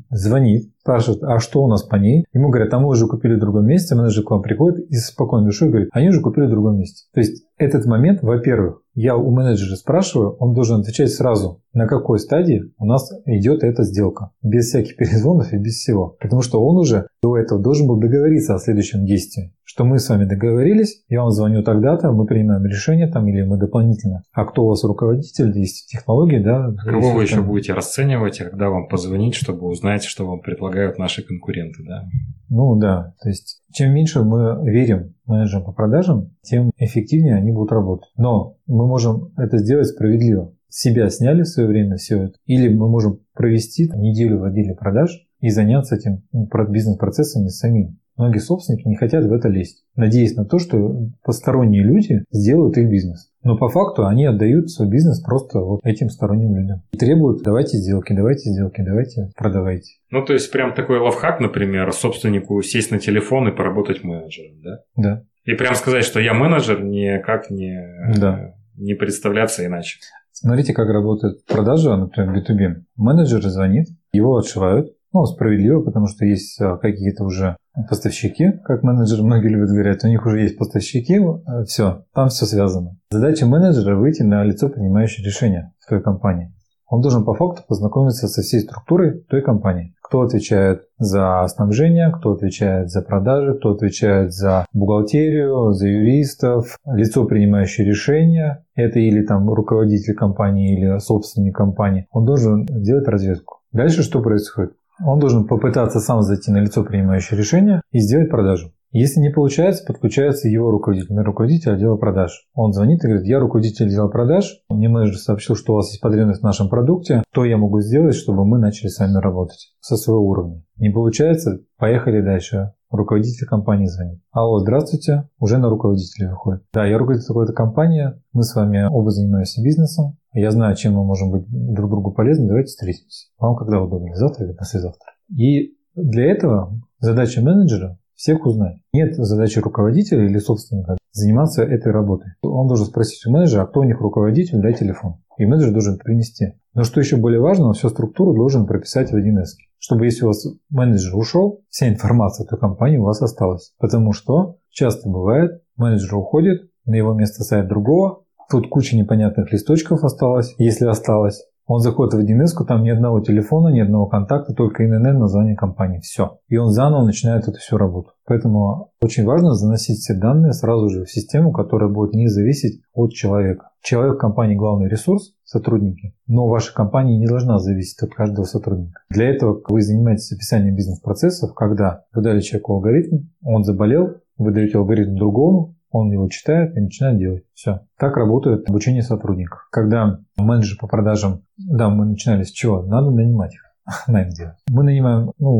звонит, 0.10 0.72
спрашивает, 0.80 1.22
а 1.22 1.38
что 1.38 1.62
у 1.62 1.68
нас 1.68 1.84
по 1.84 1.96
ней? 1.96 2.24
Ему 2.32 2.48
говорят, 2.48 2.74
а 2.74 2.80
мы 2.80 2.88
уже 2.88 3.06
купили 3.06 3.34
в 3.34 3.40
другом 3.40 3.66
месте, 3.66 3.94
менеджер 3.94 4.24
к 4.24 4.30
вам 4.30 4.42
приходит 4.42 4.80
и 4.90 4.96
с 4.96 5.06
спокойной 5.06 5.46
душой 5.46 5.68
говорит, 5.68 5.88
они 5.92 6.08
уже 6.08 6.20
купили 6.20 6.46
в 6.46 6.50
другом 6.50 6.78
месте. 6.78 7.04
То 7.14 7.20
есть 7.20 7.44
этот 7.62 7.86
момент, 7.86 8.22
во-первых, 8.22 8.82
я 8.94 9.16
у 9.16 9.30
менеджера 9.30 9.74
спрашиваю, 9.76 10.36
он 10.38 10.52
должен 10.52 10.80
отвечать 10.80 11.10
сразу, 11.10 11.62
на 11.72 11.86
какой 11.86 12.18
стадии 12.18 12.72
у 12.78 12.84
нас 12.84 13.10
идет 13.24 13.64
эта 13.64 13.84
сделка. 13.84 14.30
Без 14.42 14.68
всяких 14.68 14.96
перезвонов 14.98 15.52
и 15.52 15.56
без 15.56 15.76
всего. 15.76 16.16
Потому 16.20 16.42
что 16.42 16.62
он 16.62 16.76
уже 16.76 17.06
до 17.22 17.38
этого 17.38 17.60
должен 17.60 17.86
был 17.86 17.98
договориться 17.98 18.54
о 18.54 18.58
следующем 18.58 19.06
действии. 19.06 19.54
Что 19.64 19.84
мы 19.84 19.98
с 19.98 20.08
вами 20.10 20.26
договорились, 20.26 21.02
я 21.08 21.22
вам 21.22 21.30
звоню 21.30 21.62
тогда-то, 21.62 22.12
мы 22.12 22.26
принимаем 22.26 22.64
решение 22.66 23.06
там 23.06 23.26
или 23.28 23.42
мы 23.42 23.56
дополнительно. 23.56 24.22
А 24.32 24.44
кто 24.44 24.64
у 24.64 24.68
вас 24.68 24.84
руководитель, 24.84 25.56
есть 25.58 25.88
технологии, 25.88 26.38
да? 26.38 26.66
А 26.66 26.90
кого 26.90 27.12
вы 27.12 27.22
еще 27.22 27.40
будете 27.40 27.72
расценивать, 27.72 28.40
и 28.40 28.44
когда 28.44 28.68
вам 28.68 28.88
позвонить, 28.88 29.34
чтобы 29.34 29.66
узнать, 29.68 30.04
что 30.04 30.26
вам 30.26 30.40
предлагают 30.40 30.98
наши 30.98 31.22
конкуренты, 31.22 31.82
да? 31.84 32.04
Ну 32.50 32.76
да, 32.76 33.14
то 33.22 33.30
есть 33.30 33.62
чем 33.72 33.94
меньше 33.94 34.22
мы 34.22 34.58
верим 34.70 35.14
менеджерам 35.26 35.64
по 35.64 35.72
продажам, 35.72 36.34
тем 36.42 36.70
эффективнее 36.76 37.36
они 37.36 37.52
будут 37.52 37.72
работать. 37.72 38.10
Но 38.16 38.56
мы 38.66 38.86
можем 38.86 39.32
это 39.36 39.58
сделать 39.58 39.88
справедливо. 39.88 40.54
Себя 40.68 41.10
сняли 41.10 41.42
в 41.42 41.48
свое 41.48 41.68
время 41.68 41.96
все 41.96 42.24
это, 42.24 42.34
или 42.46 42.72
мы 42.74 42.88
можем 42.88 43.20
провести 43.34 43.88
неделю 43.94 44.38
в 44.38 44.44
отделе 44.44 44.74
продаж 44.74 45.26
и 45.40 45.50
заняться 45.50 45.96
этим 45.96 46.22
бизнес-процессами 46.70 47.48
самим. 47.48 47.98
Многие 48.16 48.38
собственники 48.38 48.86
не 48.86 48.96
хотят 48.96 49.24
в 49.24 49.32
это 49.32 49.48
лезть, 49.48 49.84
надеясь 49.96 50.36
на 50.36 50.44
то, 50.44 50.58
что 50.58 51.08
посторонние 51.22 51.82
люди 51.82 52.24
сделают 52.30 52.76
их 52.76 52.90
бизнес. 52.90 53.30
Но 53.42 53.56
по 53.56 53.68
факту 53.68 54.06
они 54.06 54.26
отдают 54.26 54.70
свой 54.70 54.88
бизнес 54.88 55.20
просто 55.20 55.60
вот 55.60 55.80
этим 55.84 56.10
сторонним 56.10 56.56
людям. 56.56 56.82
И 56.92 56.96
требуют 56.96 57.42
давайте 57.42 57.78
сделки, 57.78 58.12
давайте 58.12 58.50
сделки, 58.50 58.82
давайте 58.82 59.30
продавайте. 59.36 59.94
Ну, 60.10 60.24
то 60.24 60.32
есть 60.32 60.50
прям 60.52 60.74
такой 60.74 60.98
лавхак, 60.98 61.40
например, 61.40 61.90
собственнику 61.92 62.60
сесть 62.62 62.90
на 62.90 62.98
телефон 62.98 63.48
и 63.48 63.56
поработать 63.56 64.04
менеджером, 64.04 64.60
да? 64.62 64.78
Да. 64.96 65.22
И 65.44 65.54
прям 65.54 65.74
сказать, 65.74 66.04
что 66.04 66.20
я 66.20 66.34
менеджер, 66.34 66.84
никак 66.84 67.50
не, 67.50 67.82
да. 68.16 68.54
не 68.76 68.94
представляться 68.94 69.66
иначе. 69.66 69.98
Смотрите, 70.30 70.72
как 70.72 70.88
работает 70.88 71.44
продажа, 71.46 71.96
например, 71.96 72.36
B2B. 72.36 72.82
Менеджер 72.96 73.42
звонит, 73.42 73.88
его 74.12 74.36
отшивают, 74.36 74.94
ну, 75.12 75.24
справедливо, 75.26 75.82
потому 75.82 76.06
что 76.06 76.24
есть 76.24 76.60
а, 76.60 76.76
какие-то 76.78 77.24
уже 77.24 77.56
поставщики, 77.88 78.52
как 78.64 78.82
менеджеры 78.82 79.22
многие 79.22 79.48
любят 79.48 79.70
говорить, 79.70 80.04
у 80.04 80.08
них 80.08 80.24
уже 80.26 80.40
есть 80.40 80.58
поставщики, 80.58 81.18
а, 81.18 81.64
все, 81.64 82.04
там 82.14 82.28
все 82.28 82.46
связано. 82.46 82.96
Задача 83.10 83.46
менеджера 83.46 83.96
выйти 83.96 84.22
на 84.22 84.44
лицо, 84.44 84.68
принимающее 84.68 85.24
решения 85.24 85.72
в 85.80 85.88
той 85.88 86.02
компании. 86.02 86.52
Он 86.92 87.00
должен 87.00 87.24
по 87.24 87.32
факту 87.32 87.62
познакомиться 87.66 88.28
со 88.28 88.42
всей 88.42 88.60
структурой 88.60 89.22
той 89.22 89.40
компании. 89.40 89.94
Кто 90.02 90.20
отвечает 90.20 90.82
за 90.98 91.46
снабжение, 91.48 92.12
кто 92.12 92.32
отвечает 92.32 92.90
за 92.90 93.00
продажи, 93.00 93.54
кто 93.54 93.70
отвечает 93.70 94.34
за 94.34 94.66
бухгалтерию, 94.74 95.72
за 95.72 95.88
юристов, 95.88 96.76
лицо, 96.84 97.24
принимающее 97.24 97.86
решения, 97.86 98.66
это 98.74 98.98
или 98.98 99.24
там 99.24 99.48
руководитель 99.48 100.14
компании, 100.14 100.76
или 100.76 100.98
собственник 100.98 101.56
компании. 101.56 102.06
Он 102.10 102.26
должен 102.26 102.66
делать 102.66 103.08
разведку. 103.08 103.60
Дальше 103.72 104.02
что 104.02 104.20
происходит? 104.20 104.72
Он 105.04 105.18
должен 105.18 105.46
попытаться 105.46 106.00
сам 106.00 106.22
зайти 106.22 106.50
на 106.50 106.58
лицо, 106.58 106.84
принимающее 106.84 107.38
решение, 107.38 107.82
и 107.90 107.98
сделать 107.98 108.30
продажу. 108.30 108.72
Если 108.92 109.20
не 109.20 109.30
получается, 109.30 109.84
подключается 109.86 110.48
его 110.48 110.70
руководитель, 110.70 111.18
руководитель 111.18 111.72
отдела 111.72 111.96
продаж. 111.96 112.46
Он 112.52 112.74
звонит 112.74 113.02
и 113.02 113.06
говорит, 113.06 113.26
я 113.26 113.40
руководитель 113.40 113.86
отдела 113.86 114.08
продаж, 114.08 114.58
мне 114.68 114.90
менеджер 114.90 115.16
сообщил, 115.16 115.56
что 115.56 115.72
у 115.72 115.76
вас 115.76 115.88
есть 115.88 116.02
потребность 116.02 116.40
в 116.40 116.44
нашем 116.44 116.68
продукте, 116.68 117.22
что 117.32 117.46
я 117.46 117.56
могу 117.56 117.80
сделать, 117.80 118.14
чтобы 118.14 118.44
мы 118.44 118.58
начали 118.58 118.88
с 118.88 118.98
вами 118.98 119.16
работать 119.16 119.72
со 119.80 119.96
своего 119.96 120.22
уровня. 120.26 120.62
Не 120.76 120.90
получается, 120.90 121.60
поехали 121.78 122.20
дальше. 122.20 122.74
Руководитель 122.92 123.46
компании 123.46 123.86
звонит. 123.86 124.20
Алло, 124.32 124.58
здравствуйте. 124.58 125.26
Уже 125.38 125.56
на 125.56 125.70
руководителя 125.70 126.28
выходит. 126.28 126.62
Да, 126.74 126.84
я 126.84 126.98
руководитель 126.98 127.26
такой-то 127.26 127.54
компании. 127.54 128.12
Мы 128.34 128.42
с 128.42 128.54
вами 128.54 128.86
оба 128.90 129.10
занимаемся 129.10 129.62
бизнесом. 129.62 130.18
Я 130.34 130.50
знаю, 130.50 130.76
чем 130.76 130.92
мы 130.92 131.04
можем 131.04 131.30
быть 131.30 131.44
друг 131.48 131.90
другу 131.90 132.12
полезны. 132.12 132.48
Давайте 132.48 132.68
встретимся. 132.68 133.28
Вам 133.38 133.56
когда 133.56 133.80
удобно? 133.80 134.14
Завтра 134.14 134.44
или 134.44 134.52
послезавтра? 134.52 135.10
И 135.34 135.74
для 135.94 136.30
этого 136.30 136.82
задача 136.98 137.40
менеджера 137.40 137.98
всех 138.14 138.44
узнать. 138.44 138.76
Нет 138.92 139.14
задачи 139.16 139.58
руководителя 139.58 140.26
или 140.26 140.38
собственника 140.38 140.98
заниматься 141.12 141.62
этой 141.62 141.92
работой. 141.92 142.32
Он 142.42 142.66
должен 142.66 142.86
спросить 142.86 143.24
у 143.26 143.30
менеджера, 143.30 143.62
а 143.62 143.66
кто 143.66 143.80
у 143.80 143.84
них 143.84 144.00
руководитель, 144.00 144.60
дай 144.60 144.74
телефон. 144.74 145.16
И 145.38 145.46
менеджер 145.46 145.72
должен 145.72 145.98
принести. 145.98 146.54
Но 146.74 146.84
что 146.84 147.00
еще 147.00 147.16
более 147.16 147.40
важно, 147.40 147.68
он 147.68 147.74
всю 147.74 147.88
структуру 147.88 148.34
должен 148.34 148.66
прописать 148.66 149.12
в 149.12 149.16
1С. 149.16 149.56
Чтобы 149.78 150.06
если 150.06 150.24
у 150.24 150.28
вас 150.28 150.46
менеджер 150.70 151.16
ушел, 151.16 151.60
вся 151.68 151.88
информация 151.88 152.46
той 152.46 152.58
компании 152.58 152.98
у 152.98 153.04
вас 153.04 153.20
осталась. 153.20 153.74
Потому 153.78 154.12
что 154.12 154.56
часто 154.70 155.08
бывает, 155.08 155.62
менеджер 155.76 156.14
уходит, 156.14 156.70
на 156.84 156.94
его 156.94 157.12
место 157.14 157.44
ставят 157.44 157.68
другого, 157.68 158.24
тут 158.50 158.68
куча 158.68 158.96
непонятных 158.96 159.52
листочков 159.52 160.04
осталось, 160.04 160.54
если 160.58 160.86
осталось. 160.86 161.44
Он 161.66 161.80
заходит 161.80 162.14
в 162.14 162.18
1С, 162.18 162.64
там 162.66 162.82
ни 162.82 162.90
одного 162.90 163.20
телефона, 163.20 163.68
ни 163.68 163.80
одного 163.80 164.06
контакта, 164.06 164.52
только 164.52 164.84
ИНН, 164.84 165.18
название 165.18 165.56
компании. 165.56 166.00
Все. 166.00 166.38
И 166.48 166.56
он 166.56 166.70
заново 166.70 167.04
начинает 167.04 167.48
эту 167.48 167.58
всю 167.58 167.76
работу. 167.76 168.10
Поэтому 168.26 168.90
очень 169.00 169.24
важно 169.24 169.54
заносить 169.54 169.98
все 169.98 170.14
данные 170.14 170.52
сразу 170.52 170.88
же 170.88 171.04
в 171.04 171.10
систему, 171.10 171.52
которая 171.52 171.90
будет 171.90 172.14
не 172.14 172.28
зависеть 172.28 172.82
от 172.92 173.12
человека. 173.12 173.70
Человек 173.80 174.14
в 174.14 174.18
компании 174.18 174.54
главный 174.54 174.88
ресурс, 174.88 175.34
сотрудники. 175.44 176.14
Но 176.26 176.48
ваша 176.48 176.74
компания 176.74 177.18
не 177.18 177.26
должна 177.26 177.58
зависеть 177.58 178.02
от 178.02 178.14
каждого 178.14 178.44
сотрудника. 178.44 179.00
Для 179.10 179.28
этого 179.28 179.60
вы 179.68 179.82
занимаетесь 179.82 180.32
описанием 180.32 180.74
бизнес-процессов, 180.74 181.54
когда 181.54 182.04
вы 182.14 182.22
дали 182.22 182.40
человеку 182.40 182.74
алгоритм, 182.74 183.28
он 183.42 183.64
заболел, 183.64 184.16
вы 184.38 184.52
даете 184.52 184.78
алгоритм 184.78 185.16
другому, 185.16 185.76
он 185.92 186.10
его 186.10 186.28
читает 186.28 186.76
и 186.76 186.80
начинает 186.80 187.18
делать. 187.18 187.44
Все. 187.54 187.80
Так 187.98 188.16
работает 188.16 188.68
обучение 188.68 189.02
сотрудников. 189.02 189.68
Когда 189.70 190.18
менеджер 190.36 190.78
по 190.80 190.88
продажам, 190.88 191.44
да, 191.56 191.88
мы 191.88 192.06
начинали 192.06 192.42
с 192.42 192.50
чего? 192.50 192.82
Надо 192.82 193.10
нанимать 193.10 193.54
их. 193.54 193.62
Найм 194.08 194.30
делать. 194.30 194.56
Мы 194.70 194.84
нанимаем, 194.84 195.32
ну, 195.38 195.50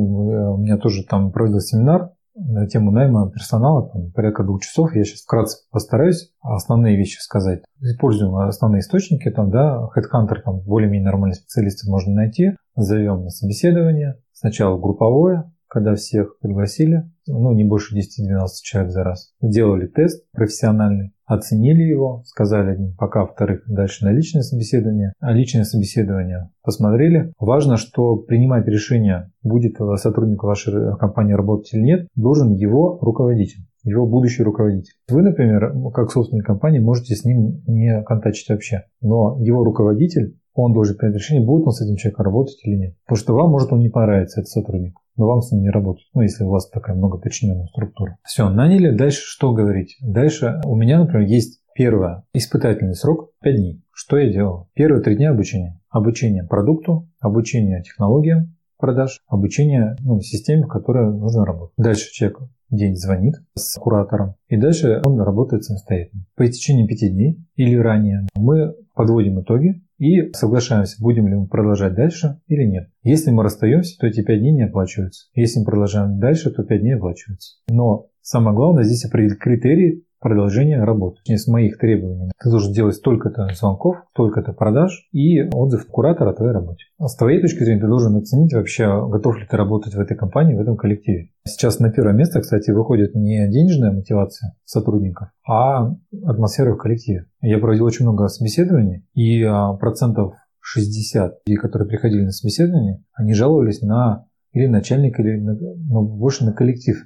у 0.54 0.56
меня 0.56 0.78
тоже 0.78 1.04
там 1.04 1.32
проводил 1.32 1.60
семинар 1.60 2.10
на 2.34 2.66
тему 2.66 2.90
найма 2.90 3.30
персонала, 3.30 3.90
там, 3.90 4.10
порядка 4.12 4.42
двух 4.42 4.62
часов. 4.62 4.94
Я 4.94 5.04
сейчас 5.04 5.22
вкратце 5.22 5.58
постараюсь 5.70 6.32
основные 6.40 6.96
вещи 6.96 7.18
сказать. 7.20 7.62
Используем 7.80 8.34
основные 8.36 8.80
источники, 8.80 9.30
там, 9.30 9.50
да, 9.50 9.78
Headhunter, 9.94 10.40
там, 10.42 10.60
более-менее 10.60 11.06
нормальные 11.06 11.36
специалисты 11.36 11.90
можно 11.90 12.14
найти. 12.14 12.52
Зовем 12.74 13.24
на 13.24 13.30
собеседование. 13.30 14.16
Сначала 14.32 14.78
групповое, 14.78 15.51
когда 15.72 15.94
всех 15.94 16.38
пригласили, 16.38 17.10
ну, 17.26 17.50
не 17.54 17.64
больше 17.64 17.96
10-12 17.96 18.46
человек 18.62 18.92
за 18.92 19.04
раз. 19.04 19.32
Сделали 19.40 19.86
тест 19.86 20.22
профессиональный, 20.32 21.14
оценили 21.24 21.82
его, 21.82 22.22
сказали 22.26 22.72
одним 22.72 22.94
пока, 22.94 23.24
вторых 23.24 23.62
дальше 23.66 24.04
на 24.04 24.12
личное 24.12 24.42
собеседование. 24.42 25.14
А 25.18 25.32
личное 25.32 25.64
собеседование 25.64 26.50
посмотрели. 26.62 27.32
Важно, 27.38 27.78
что 27.78 28.16
принимать 28.16 28.66
решение, 28.66 29.30
будет 29.42 29.78
сотрудник 29.96 30.42
вашей 30.42 30.94
компании 30.98 31.32
работать 31.32 31.72
или 31.72 31.80
нет, 31.80 32.06
должен 32.16 32.52
его 32.52 32.98
руководитель 33.00 33.64
его 33.84 34.06
будущий 34.06 34.44
руководитель. 34.44 34.94
Вы, 35.08 35.22
например, 35.22 35.74
как 35.92 36.12
собственник 36.12 36.46
компании, 36.46 36.78
можете 36.78 37.16
с 37.16 37.24
ним 37.24 37.62
не 37.66 38.00
контачить 38.04 38.48
вообще, 38.48 38.84
но 39.00 39.36
его 39.40 39.64
руководитель, 39.64 40.36
он 40.54 40.72
должен 40.72 40.96
принять 40.96 41.16
решение, 41.16 41.46
будет 41.46 41.66
он 41.66 41.72
с 41.72 41.80
этим 41.82 41.96
человеком 41.96 42.26
работать 42.26 42.58
или 42.64 42.76
нет. 42.76 42.96
Потому 43.04 43.16
что 43.16 43.34
вам 43.34 43.50
может 43.50 43.72
он 43.72 43.80
не 43.80 43.88
понравится, 43.88 44.40
этот 44.40 44.50
сотрудник 44.50 44.96
но 45.16 45.26
вам 45.26 45.42
с 45.42 45.52
ним 45.52 45.62
не 45.62 45.70
работать. 45.70 46.06
Ну, 46.14 46.22
если 46.22 46.44
у 46.44 46.48
вас 46.48 46.68
такая 46.68 46.96
многоподчиненная 46.96 47.66
структура. 47.66 48.16
Все, 48.24 48.48
наняли. 48.48 48.96
Дальше 48.96 49.20
что 49.22 49.52
говорить? 49.52 49.96
Дальше 50.00 50.60
у 50.64 50.74
меня, 50.74 51.00
например, 51.00 51.26
есть 51.26 51.60
первое. 51.74 52.24
Испытательный 52.32 52.94
срок 52.94 53.30
5 53.42 53.56
дней. 53.56 53.84
Что 53.92 54.18
я 54.18 54.32
делал? 54.32 54.68
Первые 54.74 55.02
три 55.02 55.16
дня 55.16 55.30
обучения. 55.30 55.80
Обучение 55.90 56.44
продукту, 56.44 57.08
обучение 57.20 57.82
технологиям 57.82 58.54
продаж, 58.78 59.20
обучение 59.28 59.94
ну, 60.00 60.20
системе, 60.20 60.64
в 60.64 60.68
которой 60.68 61.12
нужно 61.12 61.44
работать. 61.46 61.74
Дальше 61.76 62.10
человек 62.10 62.40
день 62.68 62.96
звонит 62.96 63.36
с 63.54 63.78
куратором, 63.78 64.34
и 64.48 64.56
дальше 64.56 65.00
он 65.04 65.20
работает 65.20 65.62
самостоятельно. 65.62 66.24
По 66.34 66.44
истечении 66.44 66.86
пяти 66.86 67.08
дней 67.10 67.38
или 67.54 67.76
ранее 67.76 68.26
мы 68.34 68.74
подводим 68.94 69.40
итоги 69.40 69.82
и 69.98 70.32
соглашаемся, 70.32 71.02
будем 71.02 71.28
ли 71.28 71.34
мы 71.34 71.46
продолжать 71.46 71.94
дальше 71.94 72.40
или 72.46 72.64
нет. 72.64 72.88
Если 73.02 73.30
мы 73.30 73.42
расстаемся, 73.42 73.98
то 73.98 74.06
эти 74.06 74.22
5 74.22 74.38
дней 74.38 74.52
не 74.52 74.62
оплачиваются. 74.62 75.28
Если 75.34 75.60
мы 75.60 75.64
продолжаем 75.66 76.18
дальше, 76.18 76.50
то 76.50 76.62
5 76.62 76.80
дней 76.80 76.96
оплачиваются. 76.96 77.58
Но 77.68 78.08
самое 78.20 78.56
главное 78.56 78.84
здесь 78.84 79.04
определить 79.04 79.38
критерии 79.38 80.04
продолжение 80.22 80.82
работы. 80.84 81.18
С 81.26 81.46
моих 81.48 81.78
требований 81.78 82.30
ты 82.40 82.50
должен 82.50 82.72
делать 82.72 82.94
столько-то 82.94 83.48
звонков, 83.54 83.96
столько-то 84.12 84.52
продаж 84.52 85.08
и 85.12 85.42
отзыв 85.42 85.86
куратора 85.88 86.30
о 86.30 86.34
твоей 86.34 86.52
работе. 86.52 86.84
С 86.98 87.16
твоей 87.16 87.40
точки 87.40 87.64
зрения 87.64 87.80
ты 87.80 87.88
должен 87.88 88.16
оценить 88.16 88.54
вообще, 88.54 88.86
готов 89.08 89.36
ли 89.36 89.46
ты 89.46 89.56
работать 89.56 89.94
в 89.94 90.00
этой 90.00 90.16
компании, 90.16 90.54
в 90.54 90.60
этом 90.60 90.76
коллективе. 90.76 91.30
Сейчас 91.46 91.80
на 91.80 91.90
первое 91.90 92.14
место, 92.14 92.40
кстати, 92.40 92.70
выходит 92.70 93.14
не 93.14 93.48
денежная 93.48 93.92
мотивация 93.92 94.54
сотрудников, 94.64 95.28
а 95.46 95.94
атмосфера 96.24 96.74
в 96.74 96.78
коллективе. 96.78 97.26
Я 97.40 97.58
проводил 97.58 97.84
очень 97.84 98.04
много 98.04 98.28
собеседований, 98.28 99.04
и 99.14 99.42
а, 99.42 99.72
процентов 99.74 100.34
60 100.60 101.40
людей, 101.44 101.58
которые 101.58 101.88
приходили 101.88 102.22
на 102.22 102.30
собеседование, 102.30 103.02
они 103.12 103.34
жаловались 103.34 103.82
на 103.82 104.26
или 104.52 104.66
начальник, 104.66 105.18
или 105.18 105.38
на, 105.38 105.54
ну, 105.54 106.02
больше 106.02 106.44
на 106.44 106.52
коллектив. 106.52 106.96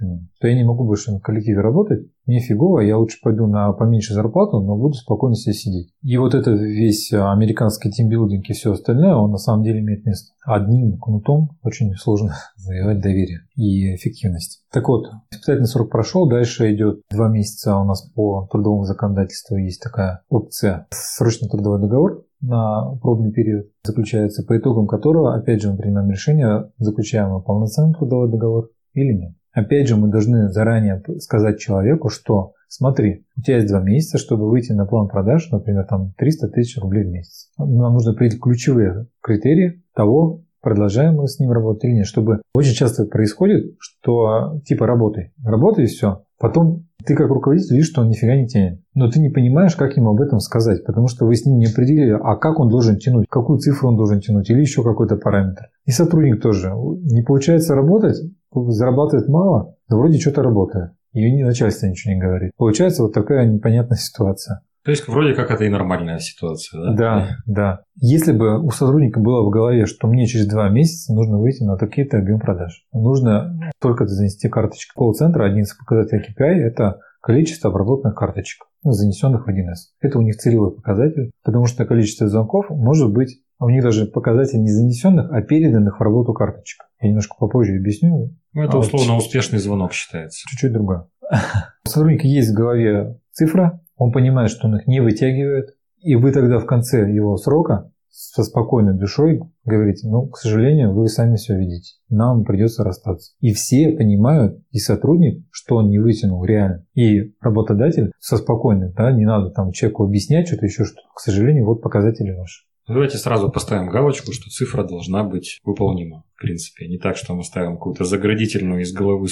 То 0.41 0.49
я 0.49 0.55
не 0.55 0.65
могу 0.65 0.85
больше 0.85 1.13
на 1.13 1.21
коллективе 1.21 1.61
работать, 1.61 2.07
мне 2.27 2.41
фигово, 2.41 2.81
я 2.81 2.99
лучше 2.99 3.19
пойду 3.23 3.47
на 3.47 3.73
поменьше 3.73 4.13
зарплату, 4.13 4.61
но 4.61 4.77
буду 4.77 4.95
спокойно 4.95 5.37
себе 5.37 5.55
сидеть. 5.55 5.93
И 6.03 6.17
вот 6.17 6.35
это 6.35 6.51
весь 6.51 7.13
американский 7.13 7.91
тимбилдинг 7.91 8.49
и 8.51 8.53
все 8.53 8.73
остальное, 8.73 9.15
он 9.15 9.31
на 9.31 9.39
самом 9.39 9.63
деле 9.63 9.79
имеет 9.79 10.05
место. 10.05 10.33
Одним 10.45 10.99
кнутом 10.99 11.51
очень 11.63 11.95
сложно 11.95 12.35
завоевать 12.57 13.01
доверие 13.01 13.43
и 13.55 13.95
эффективность. 13.95 14.65
Так 14.73 14.89
вот, 14.89 15.07
испытательный 15.31 15.69
срок 15.69 15.91
прошел, 15.91 16.29
дальше 16.29 16.75
идет 16.75 17.03
два 17.11 17.29
месяца 17.29 17.77
у 17.77 17.85
нас 17.85 18.03
по 18.11 18.49
трудовому 18.51 18.85
законодательству 18.85 19.57
есть 19.57 19.81
такая 19.81 20.23
опция 20.29 20.89
срочный 20.91 21.49
трудовой 21.49 21.81
договор, 21.81 22.26
на 22.41 22.97
пробный 23.03 23.33
период 23.33 23.67
заключается, 23.85 24.45
по 24.45 24.57
итогам 24.57 24.87
которого, 24.87 25.35
опять 25.35 25.63
же, 25.63 25.71
мы 25.71 25.77
принимаем 25.77 26.11
решение, 26.11 26.71
заключаем 26.79 27.31
мы 27.31 27.43
полноценный 27.43 27.95
трудовой 27.95 28.31
договор 28.31 28.71
или 28.95 29.13
нет. 29.13 29.33
Опять 29.53 29.89
же, 29.89 29.97
мы 29.97 30.09
должны 30.09 30.51
заранее 30.51 31.03
сказать 31.19 31.59
человеку, 31.59 32.11
что 32.11 32.53
смотри, 32.69 33.25
у 33.37 33.41
тебя 33.41 33.57
есть 33.57 33.69
два 33.69 33.81
месяца, 33.81 34.19
чтобы 34.19 34.51
выйти 34.51 34.73
на 34.73 34.85
план 34.85 35.09
продаж, 35.09 35.51
например, 35.51 35.87
там 35.87 36.13
300 36.19 36.49
тысяч 36.49 36.79
рублей 36.79 37.05
в 37.05 37.09
месяц. 37.09 37.51
Нам 37.57 37.95
нужно 37.95 38.13
определить 38.13 38.41
ключевые 38.41 39.07
критерии 39.23 39.83
того, 39.95 40.43
продолжаем 40.61 41.15
мы 41.15 41.29
с 41.29 41.39
ним 41.39 41.53
работать 41.53 41.85
или 41.85 41.93
нет. 41.93 42.07
Чтобы 42.07 42.43
очень 42.55 42.75
часто 42.75 43.07
происходит, 43.07 43.77
что 43.79 44.61
типа 44.65 44.87
работай, 44.87 45.33
работай 45.43 45.85
и 45.85 45.87
все. 45.87 46.26
Потом 46.39 46.87
ты 47.05 47.15
как 47.15 47.31
руководитель 47.31 47.77
видишь, 47.77 47.89
что 47.89 48.03
он 48.03 48.09
нифига 48.09 48.37
не 48.37 48.47
тянет. 48.47 48.81
Но 48.95 49.11
ты 49.11 49.21
не 49.21 49.31
понимаешь, 49.31 49.77
как 49.77 49.97
ему 49.97 50.11
об 50.11 50.21
этом 50.21 50.41
сказать, 50.41 50.85
потому 50.85 51.09
что 51.09 51.25
вы 51.25 51.35
с 51.35 51.47
ним 51.47 51.59
не 51.59 51.67
определили, 51.67 52.19
а 52.21 52.37
как 52.37 52.59
он 52.59 52.69
должен 52.69 52.97
тянуть, 52.97 53.27
какую 53.29 53.59
цифру 53.59 53.89
он 53.89 53.97
должен 53.97 54.21
тянуть 54.21 54.51
или 54.51 54.61
еще 54.61 54.83
какой-то 54.83 55.17
параметр. 55.17 55.69
И 55.85 55.91
сотрудник 55.93 56.43
тоже. 56.43 56.73
Не 56.75 57.23
получается 57.23 57.75
работать, 57.75 58.19
зарабатывает 58.53 59.29
мало, 59.29 59.77
но 59.89 59.99
вроде 59.99 60.19
что-то 60.19 60.43
работает. 60.43 60.93
И 61.13 61.43
начальство 61.43 61.87
ничего 61.87 62.13
не 62.13 62.21
говорит. 62.21 62.53
Получается 62.59 63.03
вот 63.03 63.15
такая 63.15 63.47
непонятная 63.47 63.99
ситуация. 63.99 64.61
То 64.87 64.93
есть 64.93 65.09
вроде 65.09 65.35
как 65.35 65.51
это 65.51 65.65
и 65.65 65.69
нормальная 65.69 66.21
ситуация, 66.21 66.81
да? 66.81 66.93
Да, 66.95 67.29
да. 67.45 67.81
Если 67.97 68.31
бы 68.31 68.65
у 68.65 68.71
сотрудника 68.71 69.19
было 69.19 69.45
в 69.45 69.51
голове, 69.51 69.85
что 69.85 70.07
мне 70.07 70.29
через 70.29 70.47
два 70.47 70.69
месяца 70.69 71.13
нужно 71.13 71.39
выйти 71.41 71.65
на 71.65 71.77
такие-то 71.77 72.19
объем 72.19 72.39
продаж, 72.39 72.87
нужно 72.93 73.59
только 73.81 74.07
занести 74.07 74.49
карточку 74.49 74.93
колл-центра, 74.95 75.45
один 75.45 75.65
из 75.65 75.75
показателей 75.75 76.23
KPI– 76.23 76.55
это 76.69 77.01
количество 77.21 77.71
обработанных 77.71 78.17
карточек, 78.17 78.67
ну, 78.85 78.93
занесенных 78.93 79.49
в 79.49 79.51
1С. 79.51 79.91
Это 80.01 80.21
у 80.21 80.23
них 80.23 80.37
целевой 80.37 80.73
показатель, 80.73 81.33
потому 81.43 81.67
что 81.67 81.85
количество 81.85 82.29
звонков 82.29 82.67
может 82.71 83.13
быть, 83.13 83.41
а 83.59 83.65
у 83.65 83.71
них 83.71 83.83
даже 83.83 84.07
показатель 84.07 84.61
не 84.61 84.71
занесенных, 84.71 85.33
а 85.33 85.43
переданных 85.43 85.99
в 85.99 86.03
работу 86.05 86.33
карточек. 86.33 86.85
Я 87.01 87.09
немножко 87.09 87.35
попозже 87.37 87.75
объясню. 87.77 88.37
Ну, 88.53 88.63
это 88.63 88.77
а 88.77 88.79
условно 88.79 89.15
вот 89.15 89.25
успешный 89.25 89.59
звонок 89.59 89.93
считается. 89.93 90.49
Чуть-чуть 90.49 90.73
другое. 90.73 91.09
У 91.85 91.89
сотрудника 91.89 92.29
есть 92.29 92.53
в 92.53 92.55
голове 92.55 93.19
цифра, 93.33 93.81
он 93.97 94.13
понимает, 94.13 94.51
что 94.51 94.69
он 94.69 94.77
их 94.77 94.87
не 94.87 95.01
вытягивает, 95.01 95.77
и 95.99 96.15
вы 96.15 96.33
тогда 96.33 96.59
в 96.59 96.67
конце 96.67 97.11
его 97.11 97.37
срока 97.37 97.91
со 98.19 98.45
спокойной 98.45 98.99
душой 98.99 99.41
говорите, 99.65 100.09
ну, 100.09 100.27
к 100.29 100.39
сожалению, 100.39 100.95
вы 100.95 101.07
сами 101.09 101.37
все 101.37 101.55
видите, 101.55 101.97
нам 102.09 102.45
придется 102.45 102.83
расстаться. 102.83 103.35
И 103.41 103.53
все 103.53 103.91
понимают, 103.91 104.59
и 104.71 104.79
сотрудник, 104.79 105.45
что 105.51 105.77
он 105.77 105.91
не 105.91 105.99
вытянул 105.99 106.43
реально, 106.45 106.87
и 106.95 107.35
работодатель 107.41 108.13
со 108.19 108.39
спокойным, 108.39 108.93
да, 108.93 109.13
не 109.13 109.27
надо 109.27 109.51
там 109.51 109.73
человеку 109.73 110.05
объяснять 110.05 110.49
что-то 110.49 110.65
еще, 110.65 110.85
что, 110.85 111.01
к 111.15 111.21
сожалению, 111.21 111.67
вот 111.67 111.83
показатели 111.83 112.33
ваши. 112.33 112.65
Давайте 112.89 113.19
сразу 113.19 113.51
поставим 113.51 113.89
галочку, 113.89 114.33
что 114.33 114.49
цифра 114.49 114.85
должна 114.85 115.25
быть 115.25 115.59
выполнима, 115.65 116.23
в 116.37 116.41
принципе. 116.41 116.87
Не 116.87 116.99
так, 116.99 117.17
что 117.17 117.35
мы 117.35 117.43
ставим 117.43 117.75
какую-то 117.75 118.05
заградительную 118.05 118.83
из 118.83 118.93
головы 118.93 119.27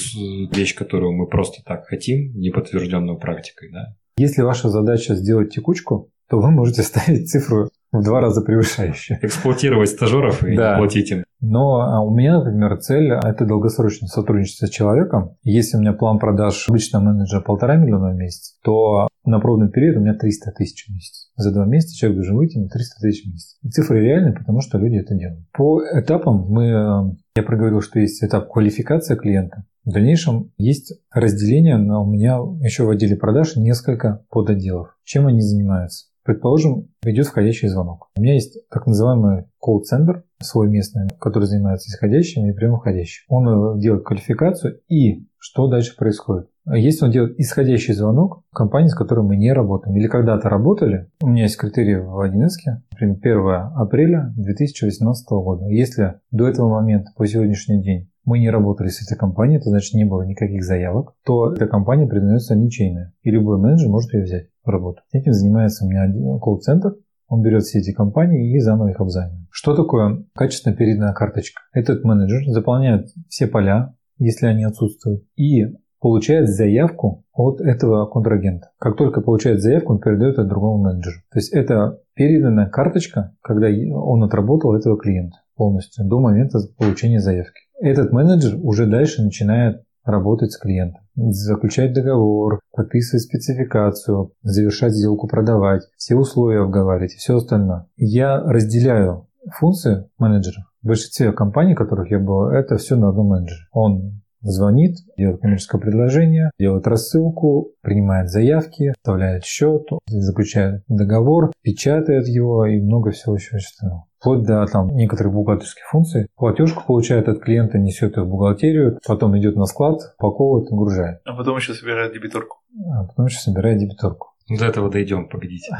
вещь, 0.53 0.75
которую 0.75 1.13
мы 1.13 1.25
просто 1.27 1.63
так 1.65 1.85
хотим, 1.85 2.33
не 2.35 2.49
подтвержденную 2.49 3.17
практикой. 3.17 3.71
Да? 3.71 3.95
Если 4.17 4.41
ваша 4.41 4.69
задача 4.69 5.15
сделать 5.15 5.53
текучку, 5.53 6.09
то 6.29 6.39
вы 6.39 6.49
можете 6.49 6.81
ставить 6.83 7.29
цифру 7.29 7.69
в 7.91 8.03
два 8.03 8.21
раза 8.21 8.41
превышающую. 8.41 9.19
Эксплуатировать 9.21 9.89
стажеров 9.89 10.43
и 10.43 10.55
да. 10.55 10.77
платить 10.77 11.11
им. 11.11 11.23
Но 11.41 11.81
а, 11.81 12.01
у 12.01 12.15
меня, 12.15 12.39
например, 12.39 12.77
цель– 12.77 13.11
это 13.23 13.45
долгосрочное 13.45 14.07
сотрудничество 14.07 14.67
с 14.67 14.69
человеком. 14.69 15.35
Если 15.43 15.77
у 15.77 15.81
меня 15.81 15.93
план 15.93 16.17
продаж 16.17 16.67
обычно 16.69 17.01
менеджера 17.01 17.41
полтора 17.41 17.75
миллиона 17.75 18.11
в 18.11 18.15
месяц, 18.15 18.57
то 18.63 19.07
на 19.25 19.39
пробный 19.39 19.69
период 19.69 19.97
у 19.97 19.99
меня 19.99 20.13
300 20.13 20.51
тысяч 20.51 20.87
в 20.87 20.93
месяц. 20.93 21.29
За 21.35 21.51
два 21.53 21.65
месяца 21.65 21.95
человек 21.95 22.17
должен 22.17 22.37
выйти 22.37 22.57
на 22.57 22.69
300 22.69 23.01
тысяч 23.01 23.23
в 23.25 23.27
месяц. 23.27 23.57
Цифры 23.69 24.01
реальные, 24.01 24.33
потому 24.33 24.61
что 24.61 24.77
люди 24.77 24.95
это 24.95 25.13
делают. 25.13 25.45
По 25.51 25.81
этапам 25.93 26.45
мы, 26.49 26.65
э, 26.65 27.15
я 27.35 27.43
проговорил, 27.43 27.81
что 27.81 27.99
есть 27.99 28.23
этап 28.23 28.49
квалификация 28.49 29.17
клиента. 29.17 29.65
В 29.85 29.91
дальнейшем 29.91 30.51
есть 30.57 30.93
разделение, 31.11 31.77
но 31.77 32.03
у 32.03 32.07
меня 32.07 32.37
еще 32.59 32.85
в 32.85 32.89
отделе 32.89 33.15
продаж 33.15 33.55
несколько 33.55 34.25
подотделов. 34.29 34.97
Чем 35.03 35.27
они 35.27 35.41
занимаются? 35.41 36.07
Предположим, 36.23 36.89
идет 37.03 37.27
входящий 37.27 37.67
звонок. 37.67 38.09
У 38.17 38.21
меня 38.21 38.33
есть 38.33 38.57
так 38.71 38.87
называемый 38.87 39.45
колл-центр, 39.59 40.23
свой 40.41 40.69
местный, 40.69 41.07
который 41.19 41.45
занимается 41.45 41.89
исходящими 41.89 42.49
и 42.49 42.53
прямоходящими. 42.53 43.25
Он 43.29 43.79
делает 43.79 44.03
квалификацию 44.03 44.81
и 44.89 45.27
что 45.37 45.67
дальше 45.67 45.95
происходит? 45.95 46.49
Если 46.67 47.05
он 47.05 47.11
делает 47.11 47.39
исходящий 47.39 47.93
звонок 47.93 48.43
компании, 48.53 48.87
с 48.87 48.95
которой 48.95 49.23
мы 49.23 49.37
не 49.37 49.53
работаем, 49.53 49.95
или 49.95 50.07
когда-то 50.07 50.49
работали, 50.49 51.09
у 51.21 51.27
меня 51.27 51.43
есть 51.43 51.57
критерии 51.57 51.95
в 51.95 52.19
1С, 52.25 52.81
например, 52.91 53.17
1 53.21 53.81
апреля 53.81 54.33
2018 54.35 55.29
года. 55.29 55.67
Если 55.67 56.15
до 56.31 56.47
этого 56.47 56.69
момента, 56.69 57.11
по 57.15 57.27
сегодняшний 57.27 57.81
день, 57.83 58.09
мы 58.23 58.39
не 58.39 58.49
работали 58.49 58.87
с 58.87 59.03
этой 59.03 59.15
компанией, 59.17 59.59
это 59.59 59.69
значит 59.69 59.93
не 59.93 60.05
было 60.05 60.23
никаких 60.23 60.63
заявок, 60.63 61.13
то 61.23 61.53
эта 61.53 61.67
компания 61.67 62.07
признается 62.07 62.55
ничейная. 62.55 63.13
И 63.21 63.29
любой 63.29 63.59
менеджер 63.59 63.89
может 63.89 64.11
ее 64.13 64.23
взять 64.23 64.47
в 64.63 64.69
работу. 64.69 65.01
Этим 65.11 65.33
занимается 65.33 65.85
у 65.85 65.89
меня 65.89 66.11
колл-центр, 66.39 66.95
он 67.27 67.43
берет 67.43 67.63
все 67.63 67.79
эти 67.79 67.91
компании 67.91 68.55
и 68.55 68.59
заново 68.59 68.89
их 68.89 68.99
обзванивает. 68.99 69.47
Что 69.51 69.75
такое 69.75 70.25
качественно 70.33 70.75
переданная 70.75 71.13
карточка? 71.13 71.61
Этот 71.73 72.03
менеджер 72.03 72.51
заполняет 72.51 73.09
все 73.29 73.45
поля, 73.45 73.95
если 74.17 74.47
они 74.47 74.63
отсутствуют, 74.63 75.23
и 75.35 75.65
получает 76.05 76.49
заявку 76.49 77.23
от 77.33 77.61
этого 77.61 78.05
контрагента. 78.05 78.69
Как 78.77 78.95
только 78.95 79.21
получает 79.21 79.59
заявку, 79.59 79.93
он 79.93 79.99
передает 79.99 80.33
это 80.33 80.43
другому 80.43 80.83
менеджеру. 80.83 81.15
То 81.31 81.39
есть 81.39 81.51
это 81.51 81.99
переданная 82.13 82.69
карточка, 82.69 83.33
когда 83.41 83.69
он 83.91 84.23
отработал 84.23 84.75
этого 84.75 84.99
клиента 84.99 85.37
полностью 85.55 86.05
до 86.05 86.19
момента 86.19 86.59
получения 86.77 87.19
заявки. 87.19 87.59
Этот 87.81 88.11
менеджер 88.11 88.55
уже 88.61 88.85
дальше 88.85 89.23
начинает 89.23 89.81
работать 90.03 90.51
с 90.51 90.59
клиентом, 90.59 91.01
заключать 91.15 91.93
договор, 91.93 92.59
подписывать 92.71 93.23
спецификацию, 93.23 94.31
завершать 94.43 94.93
сделку, 94.93 95.27
продавать, 95.27 95.81
все 95.97 96.13
условия 96.13 96.61
обговаривать 96.61 97.13
и 97.15 97.17
все 97.17 97.37
остальное. 97.37 97.87
Я 97.97 98.39
разделяю 98.41 99.25
функции 99.59 100.07
менеджера. 100.19 100.67
В 100.83 100.87
большинстве 100.87 101.31
компаний, 101.31 101.73
в 101.73 101.77
которых 101.77 102.11
я 102.11 102.19
был, 102.19 102.49
это 102.49 102.77
все 102.77 102.95
на 102.95 103.09
одном 103.09 103.29
менеджере. 103.29 103.61
Он 103.71 104.21
звонит, 104.45 104.97
делает 105.17 105.41
коммерческое 105.41 105.81
предложение, 105.81 106.51
делает 106.59 106.87
рассылку, 106.87 107.71
принимает 107.81 108.29
заявки, 108.29 108.93
вставляет 108.97 109.43
счет, 109.43 109.87
заключает 110.07 110.83
договор, 110.87 111.51
печатает 111.61 112.27
его 112.27 112.65
и 112.65 112.79
много 112.79 113.11
всего 113.11 113.35
еще 113.35 113.57
остального. 113.57 114.05
Вплоть 114.19 114.43
до 114.43 114.65
там, 114.65 114.95
некоторых 114.95 115.33
бухгалтерских 115.33 115.85
функций. 115.85 116.27
Платежку 116.35 116.83
получает 116.85 117.27
от 117.27 117.41
клиента, 117.41 117.77
несет 117.77 118.17
ее 118.17 118.23
в 118.23 118.29
бухгалтерию, 118.29 118.99
потом 119.05 119.37
идет 119.37 119.55
на 119.55 119.65
склад, 119.65 119.99
упаковывает 120.17 120.71
и 120.71 120.75
гружает. 120.75 121.19
А 121.25 121.35
потом 121.35 121.57
еще 121.57 121.73
собирает 121.73 122.13
дебиторку. 122.13 122.57
А 122.91 123.03
потом 123.03 123.25
еще 123.25 123.39
собирает 123.39 123.77
дебиторку. 123.79 124.29
До 124.49 124.65
этого 124.65 124.89
дойдем, 124.89 125.27
погодите. 125.27 125.75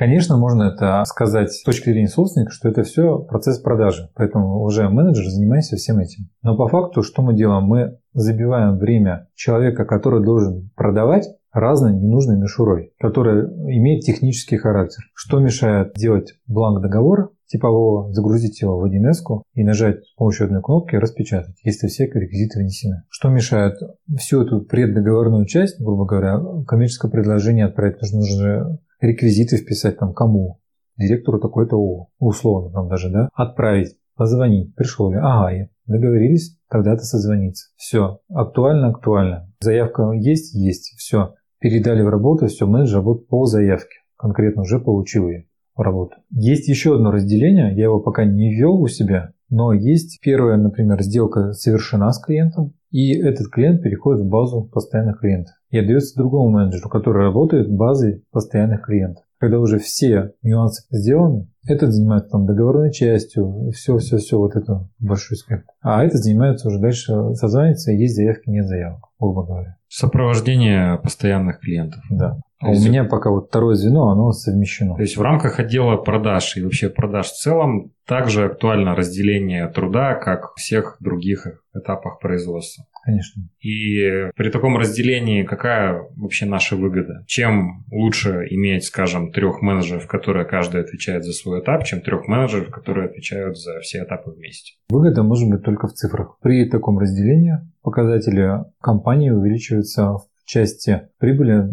Конечно, 0.00 0.38
можно 0.38 0.62
это 0.62 1.04
сказать 1.04 1.52
с 1.52 1.62
точки 1.62 1.90
зрения 1.90 2.08
собственника, 2.08 2.52
что 2.52 2.70
это 2.70 2.84
все 2.84 3.18
процесс 3.18 3.58
продажи. 3.58 4.08
Поэтому 4.14 4.62
уже 4.62 4.88
менеджер 4.88 5.26
занимается 5.26 5.76
всем 5.76 5.98
этим. 5.98 6.30
Но 6.42 6.56
по 6.56 6.68
факту, 6.68 7.02
что 7.02 7.20
мы 7.20 7.36
делаем? 7.36 7.64
Мы 7.64 7.98
забиваем 8.14 8.78
время 8.78 9.28
человека, 9.34 9.84
который 9.84 10.24
должен 10.24 10.70
продавать, 10.74 11.28
разной 11.52 11.92
ненужной 11.92 12.38
мишурой, 12.38 12.94
которая 12.98 13.44
имеет 13.44 14.00
технический 14.00 14.56
характер. 14.56 15.02
Что 15.12 15.38
мешает 15.38 15.92
делать 15.92 16.32
бланк 16.46 16.80
договора, 16.80 17.28
типового, 17.44 18.10
загрузить 18.14 18.62
его 18.62 18.78
в 18.78 18.84
1С 18.86 19.42
и 19.52 19.64
нажать 19.64 20.02
с 20.02 20.14
помощью 20.14 20.46
одной 20.46 20.62
кнопки 20.62 20.96
«Распечатать», 20.96 21.56
если 21.62 21.88
все 21.88 22.06
реквизиты 22.06 22.60
внесены. 22.60 23.02
Что 23.10 23.28
мешает 23.28 23.74
всю 24.16 24.44
эту 24.46 24.62
преддоговорную 24.62 25.44
часть, 25.44 25.78
грубо 25.78 26.06
говоря, 26.06 26.40
коммерческое 26.66 27.10
предложение 27.10 27.66
отправить, 27.66 27.96
потому 27.96 28.22
что 28.22 28.36
нужно 28.36 28.78
реквизиты 29.00 29.56
вписать 29.56 29.98
там 29.98 30.12
кому, 30.12 30.60
директору 30.96 31.40
такой-то 31.40 31.76
ООО, 31.76 32.08
условно 32.18 32.72
там 32.72 32.88
даже, 32.88 33.10
да, 33.10 33.28
отправить, 33.34 33.96
позвонить, 34.16 34.74
пришел 34.74 35.12
я, 35.12 35.20
ага, 35.22 35.50
я 35.50 35.68
договорились, 35.86 36.56
тогда-то 36.68 37.02
созвониться. 37.02 37.70
Все, 37.76 38.20
актуально, 38.28 38.88
актуально. 38.88 39.52
Заявка 39.60 40.12
есть, 40.12 40.54
есть, 40.54 40.94
все. 40.98 41.34
Передали 41.58 42.02
в 42.02 42.08
работу, 42.08 42.46
все, 42.46 42.66
менеджер 42.66 42.98
работает 42.98 43.28
по 43.28 43.44
заявке. 43.46 43.96
Конкретно 44.16 44.62
уже 44.62 44.78
получил 44.78 45.28
ее 45.28 45.46
в 45.74 45.80
работу. 45.80 46.16
Есть 46.30 46.68
еще 46.68 46.94
одно 46.94 47.10
разделение, 47.10 47.74
я 47.74 47.84
его 47.84 48.00
пока 48.00 48.24
не 48.24 48.54
ввел 48.54 48.80
у 48.80 48.86
себя, 48.86 49.32
но 49.48 49.72
есть 49.72 50.20
первая, 50.22 50.56
например, 50.56 51.02
сделка 51.02 51.52
совершена 51.52 52.12
с 52.12 52.20
клиентом, 52.20 52.74
и 52.90 53.16
этот 53.16 53.48
клиент 53.48 53.82
переходит 53.82 54.22
в 54.22 54.28
базу 54.28 54.62
постоянных 54.64 55.20
клиентов 55.20 55.54
и 55.70 55.78
отдается 55.78 56.16
другому 56.16 56.50
менеджеру, 56.50 56.88
который 56.88 57.22
работает 57.22 57.70
базой 57.70 58.24
постоянных 58.30 58.82
клиентов. 58.82 59.24
Когда 59.38 59.58
уже 59.58 59.78
все 59.78 60.32
нюансы 60.42 60.84
сделаны, 60.90 61.48
этот 61.66 61.92
занимается 61.92 62.30
там 62.30 62.46
договорной 62.46 62.92
частью, 62.92 63.70
все-все-все, 63.72 64.38
вот 64.38 64.54
это 64.54 64.88
большой 64.98 65.36
спектр. 65.36 65.72
А 65.80 66.04
этот 66.04 66.20
занимается 66.20 66.68
уже 66.68 66.78
дальше 66.78 67.34
созванивается, 67.34 67.92
есть 67.92 68.16
заявки, 68.16 68.50
нет 68.50 68.66
заявок, 68.66 69.00
грубо 69.18 69.46
говоря. 69.46 69.76
Сопровождение 69.88 70.98
постоянных 70.98 71.60
клиентов. 71.60 72.02
Да. 72.10 72.38
А 72.60 72.70
у 72.70 72.74
меня 72.74 73.04
пока 73.04 73.30
вот 73.30 73.48
второе 73.48 73.74
звено, 73.74 74.08
оно 74.08 74.32
совмещено. 74.32 74.94
То 74.94 75.00
есть 75.00 75.16
в 75.16 75.22
рамках 75.22 75.58
отдела 75.58 75.96
продаж 75.96 76.58
и 76.58 76.62
вообще 76.62 76.90
продаж 76.90 77.28
в 77.28 77.36
целом 77.38 77.92
также 78.06 78.44
актуально 78.44 78.94
разделение 78.94 79.66
труда, 79.68 80.14
как 80.14 80.52
в 80.52 80.60
всех 80.60 80.98
других 81.00 81.46
этапах 81.74 82.20
производства. 82.20 82.84
Конечно. 83.04 83.42
И 83.60 84.30
при 84.36 84.50
таком 84.50 84.76
разделении 84.76 85.42
какая 85.42 86.02
вообще 86.16 86.46
наша 86.46 86.76
выгода? 86.76 87.24
Чем 87.26 87.84
лучше 87.90 88.46
иметь, 88.50 88.84
скажем, 88.84 89.32
трех 89.32 89.62
менеджеров, 89.62 90.06
которые 90.06 90.44
каждый 90.44 90.82
отвечает 90.82 91.24
за 91.24 91.32
свой 91.32 91.60
этап, 91.60 91.84
чем 91.84 92.00
трех 92.00 92.28
менеджеров, 92.28 92.70
которые 92.70 93.08
отвечают 93.08 93.58
за 93.58 93.80
все 93.80 94.02
этапы 94.04 94.30
вместе? 94.30 94.74
Выгода 94.88 95.22
может 95.22 95.48
быть 95.48 95.62
только 95.62 95.88
в 95.88 95.92
цифрах. 95.92 96.38
При 96.42 96.68
таком 96.68 96.98
разделении 96.98 97.54
показатели 97.82 98.64
компании 98.80 99.30
увеличиваются 99.30 100.12
в 100.12 100.28
части 100.44 101.02
прибыли 101.18 101.68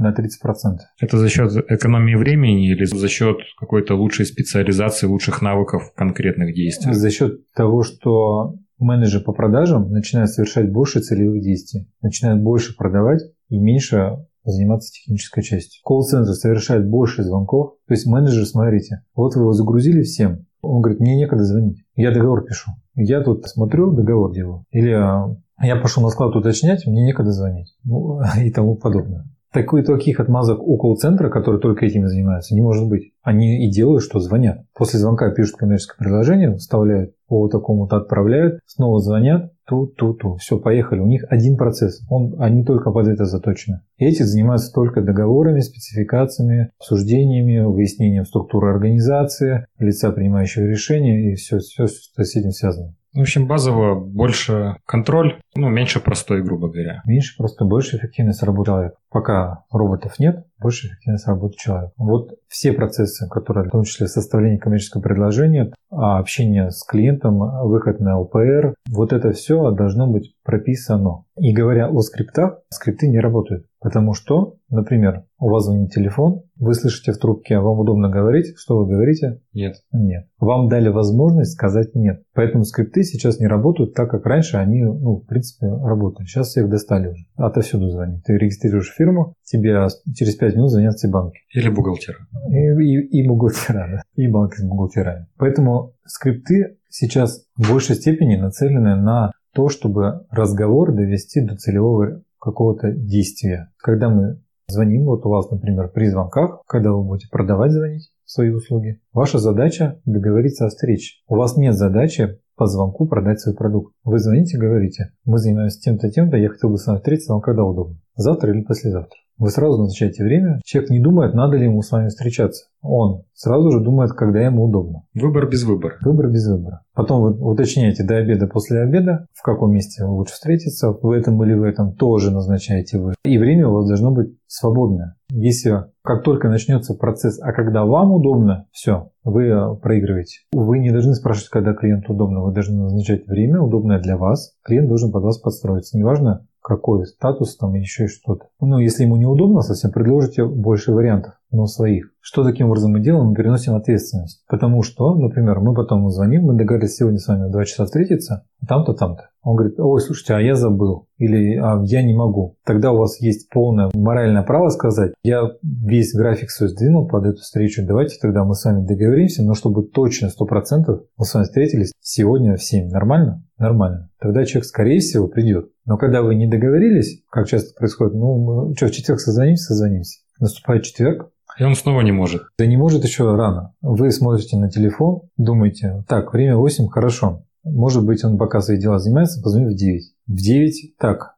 на 0.00 0.12
30%. 0.12 0.78
Это 0.98 1.18
за 1.18 1.28
счет 1.28 1.52
экономии 1.68 2.14
времени 2.14 2.70
или 2.70 2.84
за 2.84 3.08
счет 3.08 3.36
какой-то 3.58 3.94
лучшей 3.94 4.24
специализации, 4.24 5.06
лучших 5.06 5.42
навыков 5.42 5.92
конкретных 5.94 6.54
действий? 6.54 6.92
За 6.92 7.10
счет 7.10 7.52
того, 7.52 7.82
что 7.82 8.54
менеджер 8.84 9.22
по 9.22 9.32
продажам 9.32 9.90
начинает 9.90 10.30
совершать 10.30 10.72
больше 10.72 11.00
целевых 11.00 11.42
действий, 11.42 11.88
начинает 12.02 12.42
больше 12.42 12.76
продавать 12.76 13.22
и 13.48 13.58
меньше 13.58 14.26
заниматься 14.44 14.92
технической 14.92 15.42
частью. 15.42 15.80
Колл-центр 15.84 16.32
совершает 16.32 16.88
больше 16.88 17.22
звонков. 17.22 17.74
То 17.86 17.94
есть 17.94 18.06
менеджер, 18.06 18.46
смотрите, 18.46 19.02
вот 19.14 19.34
вы 19.34 19.42
его 19.42 19.52
загрузили 19.52 20.02
всем, 20.02 20.46
он 20.62 20.82
говорит, 20.82 21.00
мне 21.00 21.16
некогда 21.16 21.44
звонить, 21.44 21.84
я 21.94 22.10
договор 22.10 22.44
пишу. 22.44 22.72
Я 22.94 23.22
тут 23.22 23.46
смотрю, 23.46 23.92
договор 23.92 24.32
делаю. 24.32 24.64
Или 24.70 24.90
я 24.90 25.76
пошел 25.76 26.02
на 26.02 26.10
склад 26.10 26.34
уточнять, 26.36 26.86
мне 26.86 27.04
некогда 27.04 27.32
звонить. 27.32 27.76
Ну, 27.84 28.20
и 28.42 28.50
тому 28.50 28.76
подобное. 28.76 29.24
Такой, 29.52 29.82
таких 29.82 30.20
отмазок 30.20 30.62
у 30.62 30.76
колл-центра, 30.76 31.28
которые 31.28 31.60
только 31.60 31.84
этим 31.84 32.06
занимаются, 32.06 32.54
не 32.54 32.60
может 32.60 32.88
быть. 32.88 33.12
Они 33.22 33.66
и 33.66 33.70
делают, 33.70 34.04
что 34.04 34.20
звонят. 34.20 34.60
После 34.76 35.00
звонка 35.00 35.28
пишут 35.32 35.56
коммерческое 35.56 35.96
предложение, 35.98 36.54
вставляют 36.54 37.14
по 37.26 37.48
такому-то, 37.48 37.96
отправляют, 37.96 38.60
снова 38.66 39.00
звонят, 39.00 39.52
ту-ту-ту. 39.66 40.36
Все, 40.36 40.58
поехали. 40.58 41.00
У 41.00 41.06
них 41.06 41.24
один 41.28 41.56
процесс. 41.56 42.00
Он, 42.08 42.36
они 42.38 42.64
только 42.64 42.92
под 42.92 43.08
это 43.08 43.24
заточены. 43.24 43.80
Эти 43.98 44.22
занимаются 44.22 44.72
только 44.72 45.00
договорами, 45.00 45.60
спецификациями, 45.60 46.70
обсуждениями, 46.78 47.58
выяснением 47.60 48.26
структуры 48.26 48.70
организации, 48.70 49.66
лица, 49.80 50.12
принимающего 50.12 50.64
решения 50.64 51.32
и 51.32 51.34
все, 51.34 51.58
все, 51.58 51.88
что 51.88 52.22
с 52.22 52.36
этим 52.36 52.52
связано. 52.52 52.94
В 53.12 53.20
общем, 53.20 53.48
базово 53.48 53.98
больше 53.98 54.76
контроль, 54.86 55.40
ну, 55.56 55.68
меньше 55.68 55.98
простой, 56.00 56.42
грубо 56.42 56.68
говоря. 56.68 57.02
Меньше 57.04 57.36
просто, 57.36 57.64
больше 57.64 57.96
эффективность 57.96 58.42
работы 58.42 58.70
человека. 58.70 58.96
Пока 59.10 59.64
роботов 59.72 60.20
нет, 60.20 60.46
больше 60.60 60.86
эффективность 60.86 61.26
работы 61.26 61.56
человека. 61.56 61.92
Вот 61.96 62.30
все 62.46 62.72
процессы, 62.72 63.28
которые, 63.28 63.66
в 63.66 63.70
том 63.70 63.82
числе 63.82 64.06
составление 64.06 64.60
коммерческого 64.60 65.02
предложения, 65.02 65.72
а 65.90 66.18
общение 66.20 66.70
с 66.70 66.84
клиентом, 66.84 67.40
выход 67.66 67.98
на 67.98 68.18
ЛПР, 68.20 68.74
вот 68.88 69.12
это 69.12 69.32
все 69.32 69.72
должно 69.72 70.06
быть 70.06 70.34
прописано. 70.44 71.24
И 71.40 71.54
говоря 71.54 71.88
о 71.88 72.00
скриптах, 72.02 72.58
скрипты 72.68 73.08
не 73.08 73.18
работают. 73.18 73.64
Потому 73.80 74.12
что, 74.12 74.58
например, 74.68 75.24
у 75.38 75.48
вас 75.48 75.64
звонит 75.64 75.90
телефон, 75.90 76.42
вы 76.56 76.74
слышите 76.74 77.12
в 77.12 77.18
трубке, 77.18 77.58
вам 77.58 77.78
удобно 77.78 78.10
говорить, 78.10 78.52
что 78.58 78.76
вы 78.76 78.86
говорите? 78.86 79.40
Нет. 79.54 79.76
Нет. 79.90 80.26
Вам 80.38 80.68
дали 80.68 80.90
возможность 80.90 81.52
сказать 81.52 81.94
нет. 81.94 82.22
Поэтому 82.34 82.64
скрипты 82.64 83.04
сейчас 83.04 83.40
не 83.40 83.46
работают 83.46 83.94
так, 83.94 84.10
как 84.10 84.26
раньше 84.26 84.58
они, 84.58 84.82
ну, 84.84 85.16
в 85.16 85.26
принципе, 85.26 85.66
работали. 85.66 86.26
Сейчас 86.26 86.48
всех 86.48 86.68
достали 86.68 87.08
уже. 87.08 87.24
Отовсюду 87.36 87.88
звонит. 87.88 88.22
Ты 88.24 88.36
регистрируешь 88.36 88.92
фирму, 88.94 89.32
тебе 89.42 89.86
через 90.14 90.34
5 90.36 90.56
минут 90.56 90.70
звонят 90.70 90.96
все 90.96 91.08
банки. 91.08 91.38
Или 91.54 91.70
бухгалтера. 91.70 92.18
И, 92.50 92.56
и, 92.84 93.22
и 93.22 93.26
бухгалтера, 93.26 93.88
да. 93.90 94.02
И 94.14 94.28
банки 94.28 94.56
с 94.56 94.62
бухгалтерами. 94.62 95.26
Поэтому 95.38 95.94
скрипты 96.04 96.76
сейчас 96.90 97.46
в 97.56 97.70
большей 97.70 97.96
степени 97.96 98.36
нацелены 98.36 98.96
на 98.96 99.30
то, 99.52 99.68
чтобы 99.68 100.26
разговор 100.30 100.94
довести 100.94 101.40
до 101.40 101.56
целевого 101.56 102.22
какого-то 102.40 102.92
действия. 102.92 103.70
Когда 103.78 104.08
мы 104.08 104.40
звоним, 104.68 105.04
вот 105.04 105.26
у 105.26 105.28
вас, 105.28 105.50
например, 105.50 105.88
при 105.88 106.08
звонках, 106.08 106.62
когда 106.66 106.92
вы 106.92 107.04
будете 107.04 107.28
продавать 107.30 107.72
звонить 107.72 108.10
свои 108.24 108.50
услуги, 108.50 109.00
ваша 109.12 109.38
задача 109.38 110.00
договориться 110.04 110.66
о 110.66 110.68
встрече. 110.68 111.16
У 111.28 111.36
вас 111.36 111.56
нет 111.56 111.74
задачи 111.74 112.38
по 112.56 112.66
звонку 112.66 113.06
продать 113.06 113.40
свой 113.40 113.54
продукт. 113.54 113.94
Вы 114.04 114.18
звоните, 114.18 114.58
говорите, 114.58 115.12
мы 115.24 115.38
занимаемся 115.38 115.80
тем-то, 115.80 116.10
тем-то, 116.10 116.36
я 116.36 116.48
хотел 116.48 116.70
бы 116.70 116.78
с 116.78 116.86
вами 116.86 116.98
встретиться, 116.98 117.32
вам 117.32 117.42
когда 117.42 117.64
удобно? 117.64 117.98
Завтра 118.16 118.52
или 118.52 118.62
послезавтра? 118.62 119.18
Вы 119.40 119.48
сразу 119.48 119.78
назначаете 119.78 120.22
время. 120.22 120.60
Человек 120.66 120.90
не 120.90 121.00
думает, 121.00 121.32
надо 121.32 121.56
ли 121.56 121.64
ему 121.64 121.80
с 121.80 121.90
вами 121.90 122.08
встречаться. 122.08 122.66
Он 122.82 123.22
сразу 123.32 123.70
же 123.72 123.80
думает, 123.80 124.12
когда 124.12 124.40
ему 124.40 124.64
удобно. 124.64 125.04
Выбор 125.14 125.48
без 125.48 125.64
выбора. 125.64 125.96
Выбор 126.02 126.28
без 126.28 126.46
выбора. 126.46 126.82
Потом 126.94 127.22
вы 127.22 127.30
уточняете 127.30 128.04
до 128.04 128.18
обеда, 128.18 128.46
после 128.46 128.80
обеда, 128.80 129.26
в 129.32 129.42
каком 129.42 129.72
месте 129.72 130.04
лучше 130.04 130.34
встретиться, 130.34 130.92
в 130.92 131.10
этом 131.10 131.42
или 131.42 131.54
в 131.54 131.62
этом 131.62 131.94
тоже 131.94 132.30
назначаете 132.30 132.98
вы. 132.98 133.14
И 133.24 133.38
время 133.38 133.68
у 133.68 133.72
вас 133.72 133.88
должно 133.88 134.10
быть 134.10 134.36
свободное. 134.46 135.14
Если 135.30 135.84
как 136.02 136.22
только 136.22 136.48
начнется 136.48 136.94
процесс, 136.94 137.40
а 137.40 137.52
когда 137.52 137.84
вам 137.84 138.12
удобно, 138.12 138.66
все, 138.72 139.10
вы 139.24 139.44
э, 139.44 139.74
проигрываете. 139.76 140.40
Вы 140.52 140.78
не 140.78 140.90
должны 140.90 141.14
спрашивать, 141.14 141.50
когда 141.50 141.72
клиенту 141.72 142.12
удобно, 142.12 142.42
вы 142.42 142.52
должны 142.52 142.82
назначать 142.82 143.26
время, 143.26 143.60
удобное 143.62 144.00
для 144.00 144.16
вас. 144.16 144.54
Клиент 144.64 144.88
должен 144.88 145.12
под 145.12 145.22
вас 145.22 145.38
подстроиться. 145.38 145.96
Неважно, 145.96 146.46
какой 146.60 147.06
статус 147.06 147.56
там 147.56 147.74
или 147.74 147.82
еще 147.82 148.06
что-то. 148.06 148.46
Ну, 148.60 148.78
если 148.78 149.04
ему 149.04 149.16
неудобно 149.16 149.62
совсем, 149.62 149.90
предложите 149.90 150.44
больше 150.44 150.92
вариантов, 150.92 151.39
но 151.50 151.66
своих. 151.66 152.12
Что 152.20 152.44
таким 152.44 152.66
образом 152.66 152.92
мы 152.92 153.00
делаем? 153.00 153.28
Мы 153.28 153.34
переносим 153.34 153.74
ответственность. 153.74 154.44
Потому 154.48 154.82
что, 154.82 155.14
например, 155.14 155.60
мы 155.60 155.74
потом 155.74 156.08
звоним, 156.10 156.44
мы 156.44 156.54
договорились 156.56 156.96
сегодня 156.96 157.18
с 157.18 157.26
вами 157.26 157.48
в 157.48 157.50
2 157.50 157.64
часа 157.64 157.86
встретиться, 157.86 158.44
там-то, 158.68 158.92
там-то. 158.92 159.30
Он 159.42 159.56
говорит, 159.56 159.80
ой, 159.80 160.00
слушайте, 160.00 160.34
а 160.34 160.40
я 160.40 160.54
забыл. 160.54 161.06
Или 161.16 161.56
а, 161.56 161.80
я 161.84 162.02
не 162.02 162.14
могу. 162.14 162.56
Тогда 162.64 162.92
у 162.92 162.98
вас 162.98 163.20
есть 163.20 163.48
полное 163.48 163.90
моральное 163.94 164.42
право 164.42 164.68
сказать, 164.68 165.12
я 165.22 165.50
весь 165.62 166.14
график 166.14 166.50
свой 166.50 166.68
сдвинул 166.68 167.08
под 167.08 167.24
эту 167.24 167.38
встречу, 167.38 167.86
давайте 167.86 168.18
тогда 168.20 168.44
мы 168.44 168.54
с 168.54 168.64
вами 168.64 168.86
договоримся, 168.86 169.42
но 169.42 169.54
чтобы 169.54 169.84
точно 169.84 170.26
100% 170.26 171.00
мы 171.16 171.24
с 171.24 171.34
вами 171.34 171.44
встретились 171.44 171.92
сегодня 172.00 172.56
в 172.56 172.62
7. 172.62 172.90
Нормально? 172.90 173.44
Нормально. 173.58 174.10
Тогда 174.20 174.44
человек, 174.44 174.66
скорее 174.66 175.00
всего, 175.00 175.26
придет. 175.26 175.70
Но 175.86 175.96
когда 175.96 176.22
вы 176.22 176.34
не 176.34 176.46
договорились, 176.46 177.22
как 177.30 177.46
часто 177.48 177.74
происходит, 177.78 178.14
ну, 178.14 178.36
мы, 178.68 178.76
что, 178.76 178.86
в 178.86 178.90
четверг 178.90 179.20
созвонимся, 179.20 179.74
созвонимся. 179.74 180.20
Наступает 180.38 180.84
четверг, 180.84 181.30
и 181.60 181.62
он 181.62 181.74
снова 181.76 182.00
не 182.00 182.10
может. 182.10 182.42
Да 182.58 182.64
не 182.64 182.78
может 182.78 183.04
еще 183.04 183.36
рано. 183.36 183.74
Вы 183.82 184.10
смотрите 184.12 184.56
на 184.56 184.70
телефон, 184.70 185.28
думаете, 185.36 186.04
так, 186.08 186.32
время 186.32 186.56
8, 186.56 186.88
хорошо. 186.88 187.44
Может 187.64 188.06
быть, 188.06 188.24
он 188.24 188.38
пока 188.38 188.62
свои 188.62 188.78
дела 188.78 188.98
занимается, 188.98 189.42
позвоню 189.42 189.68
в 189.68 189.76
9. 189.76 190.14
В 190.26 190.36
9, 190.36 190.96
так, 190.98 191.36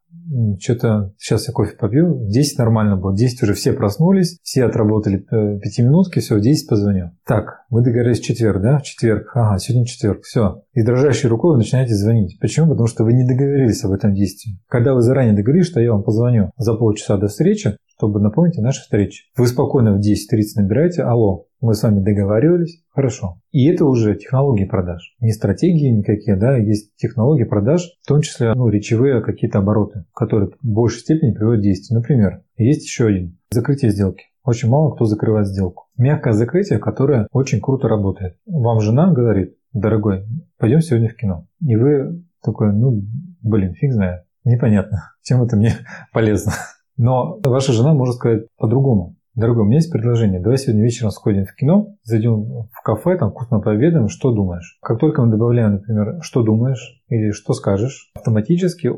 что-то 0.61 1.13
сейчас 1.19 1.49
я 1.49 1.53
кофе 1.53 1.77
попью, 1.77 2.15
в 2.15 2.29
10 2.29 2.59
нормально 2.59 2.97
было, 2.97 3.11
в 3.11 3.17
10 3.17 3.43
уже 3.43 3.55
все 3.55 3.73
проснулись, 3.73 4.39
все 4.43 4.65
отработали 4.65 5.17
5 5.17 5.31
э, 5.33 5.83
минутки, 5.83 6.21
все, 6.21 6.37
в 6.37 6.41
10 6.41 6.69
позвоню. 6.69 7.11
Так, 7.27 7.65
вы 7.71 7.83
договорились 7.83 8.21
в 8.21 8.25
четверг, 8.25 8.63
да? 8.63 8.79
В 8.79 8.83
четверг, 8.85 9.31
ага, 9.35 9.59
сегодня 9.59 9.87
четверг, 9.87 10.23
все. 10.23 10.63
И 10.73 10.83
дрожащей 10.83 11.29
рукой 11.29 11.53
вы 11.53 11.59
начинаете 11.59 11.95
звонить. 11.95 12.39
Почему? 12.41 12.69
Потому 12.71 12.87
что 12.87 13.03
вы 13.03 13.13
не 13.13 13.27
договорились 13.27 13.83
об 13.85 13.91
этом 13.91 14.15
действии. 14.15 14.61
Когда 14.69 14.95
вы 14.95 15.03
заранее 15.03 15.35
договорились, 15.35 15.67
что 15.67 15.81
я 15.81 15.93
вам 15.93 16.05
позвоню 16.05 16.53
за 16.57 16.75
полчаса 16.75 17.17
до 17.17 17.27
встречи, 17.27 17.77
чтобы 18.03 18.19
напомнить 18.19 18.59
о 18.59 18.63
нашей 18.63 18.81
встрече. 18.81 19.27
Вы 19.37 19.47
спокойно 19.47 19.95
в 19.95 20.01
10.30 20.01 20.61
набираете, 20.61 21.03
алло, 21.05 21.47
мы 21.61 21.75
с 21.75 21.85
вами 21.85 22.01
договаривались, 22.01 22.83
хорошо. 22.91 23.39
И 23.53 23.65
это 23.71 23.85
уже 23.85 24.17
технологии 24.17 24.65
продаж. 24.65 25.15
Не 25.21 25.31
стратегии 25.31 25.87
никакие, 25.87 26.35
да, 26.35 26.57
есть 26.57 26.97
технологии 26.97 27.45
продаж, 27.45 27.97
в 28.03 28.09
том 28.09 28.23
числе 28.23 28.55
ну, 28.55 28.69
речевые 28.69 29.23
какие-то 29.23 29.61
обороты, 29.61 30.05
которые 30.13 30.51
в 30.51 30.67
большей 30.67 30.99
степени 30.99 31.33
приводят 31.33 31.61
к 31.61 31.63
действию. 31.63 32.01
Например, 32.01 32.43
есть 32.57 32.83
еще 32.83 33.07
один. 33.07 33.39
Закрытие 33.53 33.93
сделки. 33.93 34.25
Очень 34.43 34.69
мало 34.69 34.97
кто 34.97 35.05
закрывает 35.05 35.47
сделку. 35.47 35.85
Мягкое 35.97 36.33
закрытие, 36.33 36.81
которое 36.81 37.29
очень 37.31 37.61
круто 37.61 37.87
работает. 37.87 38.37
Вам 38.47 38.81
жена 38.81 39.13
говорит, 39.13 39.55
дорогой, 39.73 40.25
пойдем 40.59 40.81
сегодня 40.81 41.09
в 41.09 41.15
кино. 41.15 41.47
И 41.65 41.77
вы 41.77 42.25
такой, 42.43 42.73
ну, 42.73 43.01
блин, 43.43 43.75
фиг 43.75 43.93
знает. 43.93 44.25
Непонятно, 44.45 45.13
чем 45.23 45.41
это 45.43 45.57
мне 45.57 45.73
полезно. 46.13 46.53
Но 46.97 47.39
ваша 47.45 47.73
жена 47.73 47.95
может 47.95 48.17
сказать 48.17 48.47
по-другому. 48.59 49.17
Дорогой, 49.35 49.63
у 49.63 49.65
меня 49.65 49.77
есть 49.77 49.91
предложение. 49.91 50.41
Давай 50.41 50.59
сегодня 50.59 50.83
вечером 50.83 51.11
сходим 51.11 51.47
в 51.47 51.55
кино, 51.55 51.95
зайдем 52.03 52.69
в 52.71 52.83
кафе, 52.85 53.17
там 53.17 53.31
вкусно 53.31 53.61
пообедаем, 53.61 54.09
что 54.09 54.31
думаешь? 54.31 54.79
Как 54.83 54.99
только 54.99 55.23
мы 55.23 55.31
добавляем, 55.31 55.73
например, 55.73 56.19
что 56.21 56.43
думаешь 56.43 57.03
или 57.09 57.31
что 57.31 57.55
скажешь, 57.55 58.11
автоматически 58.15 58.91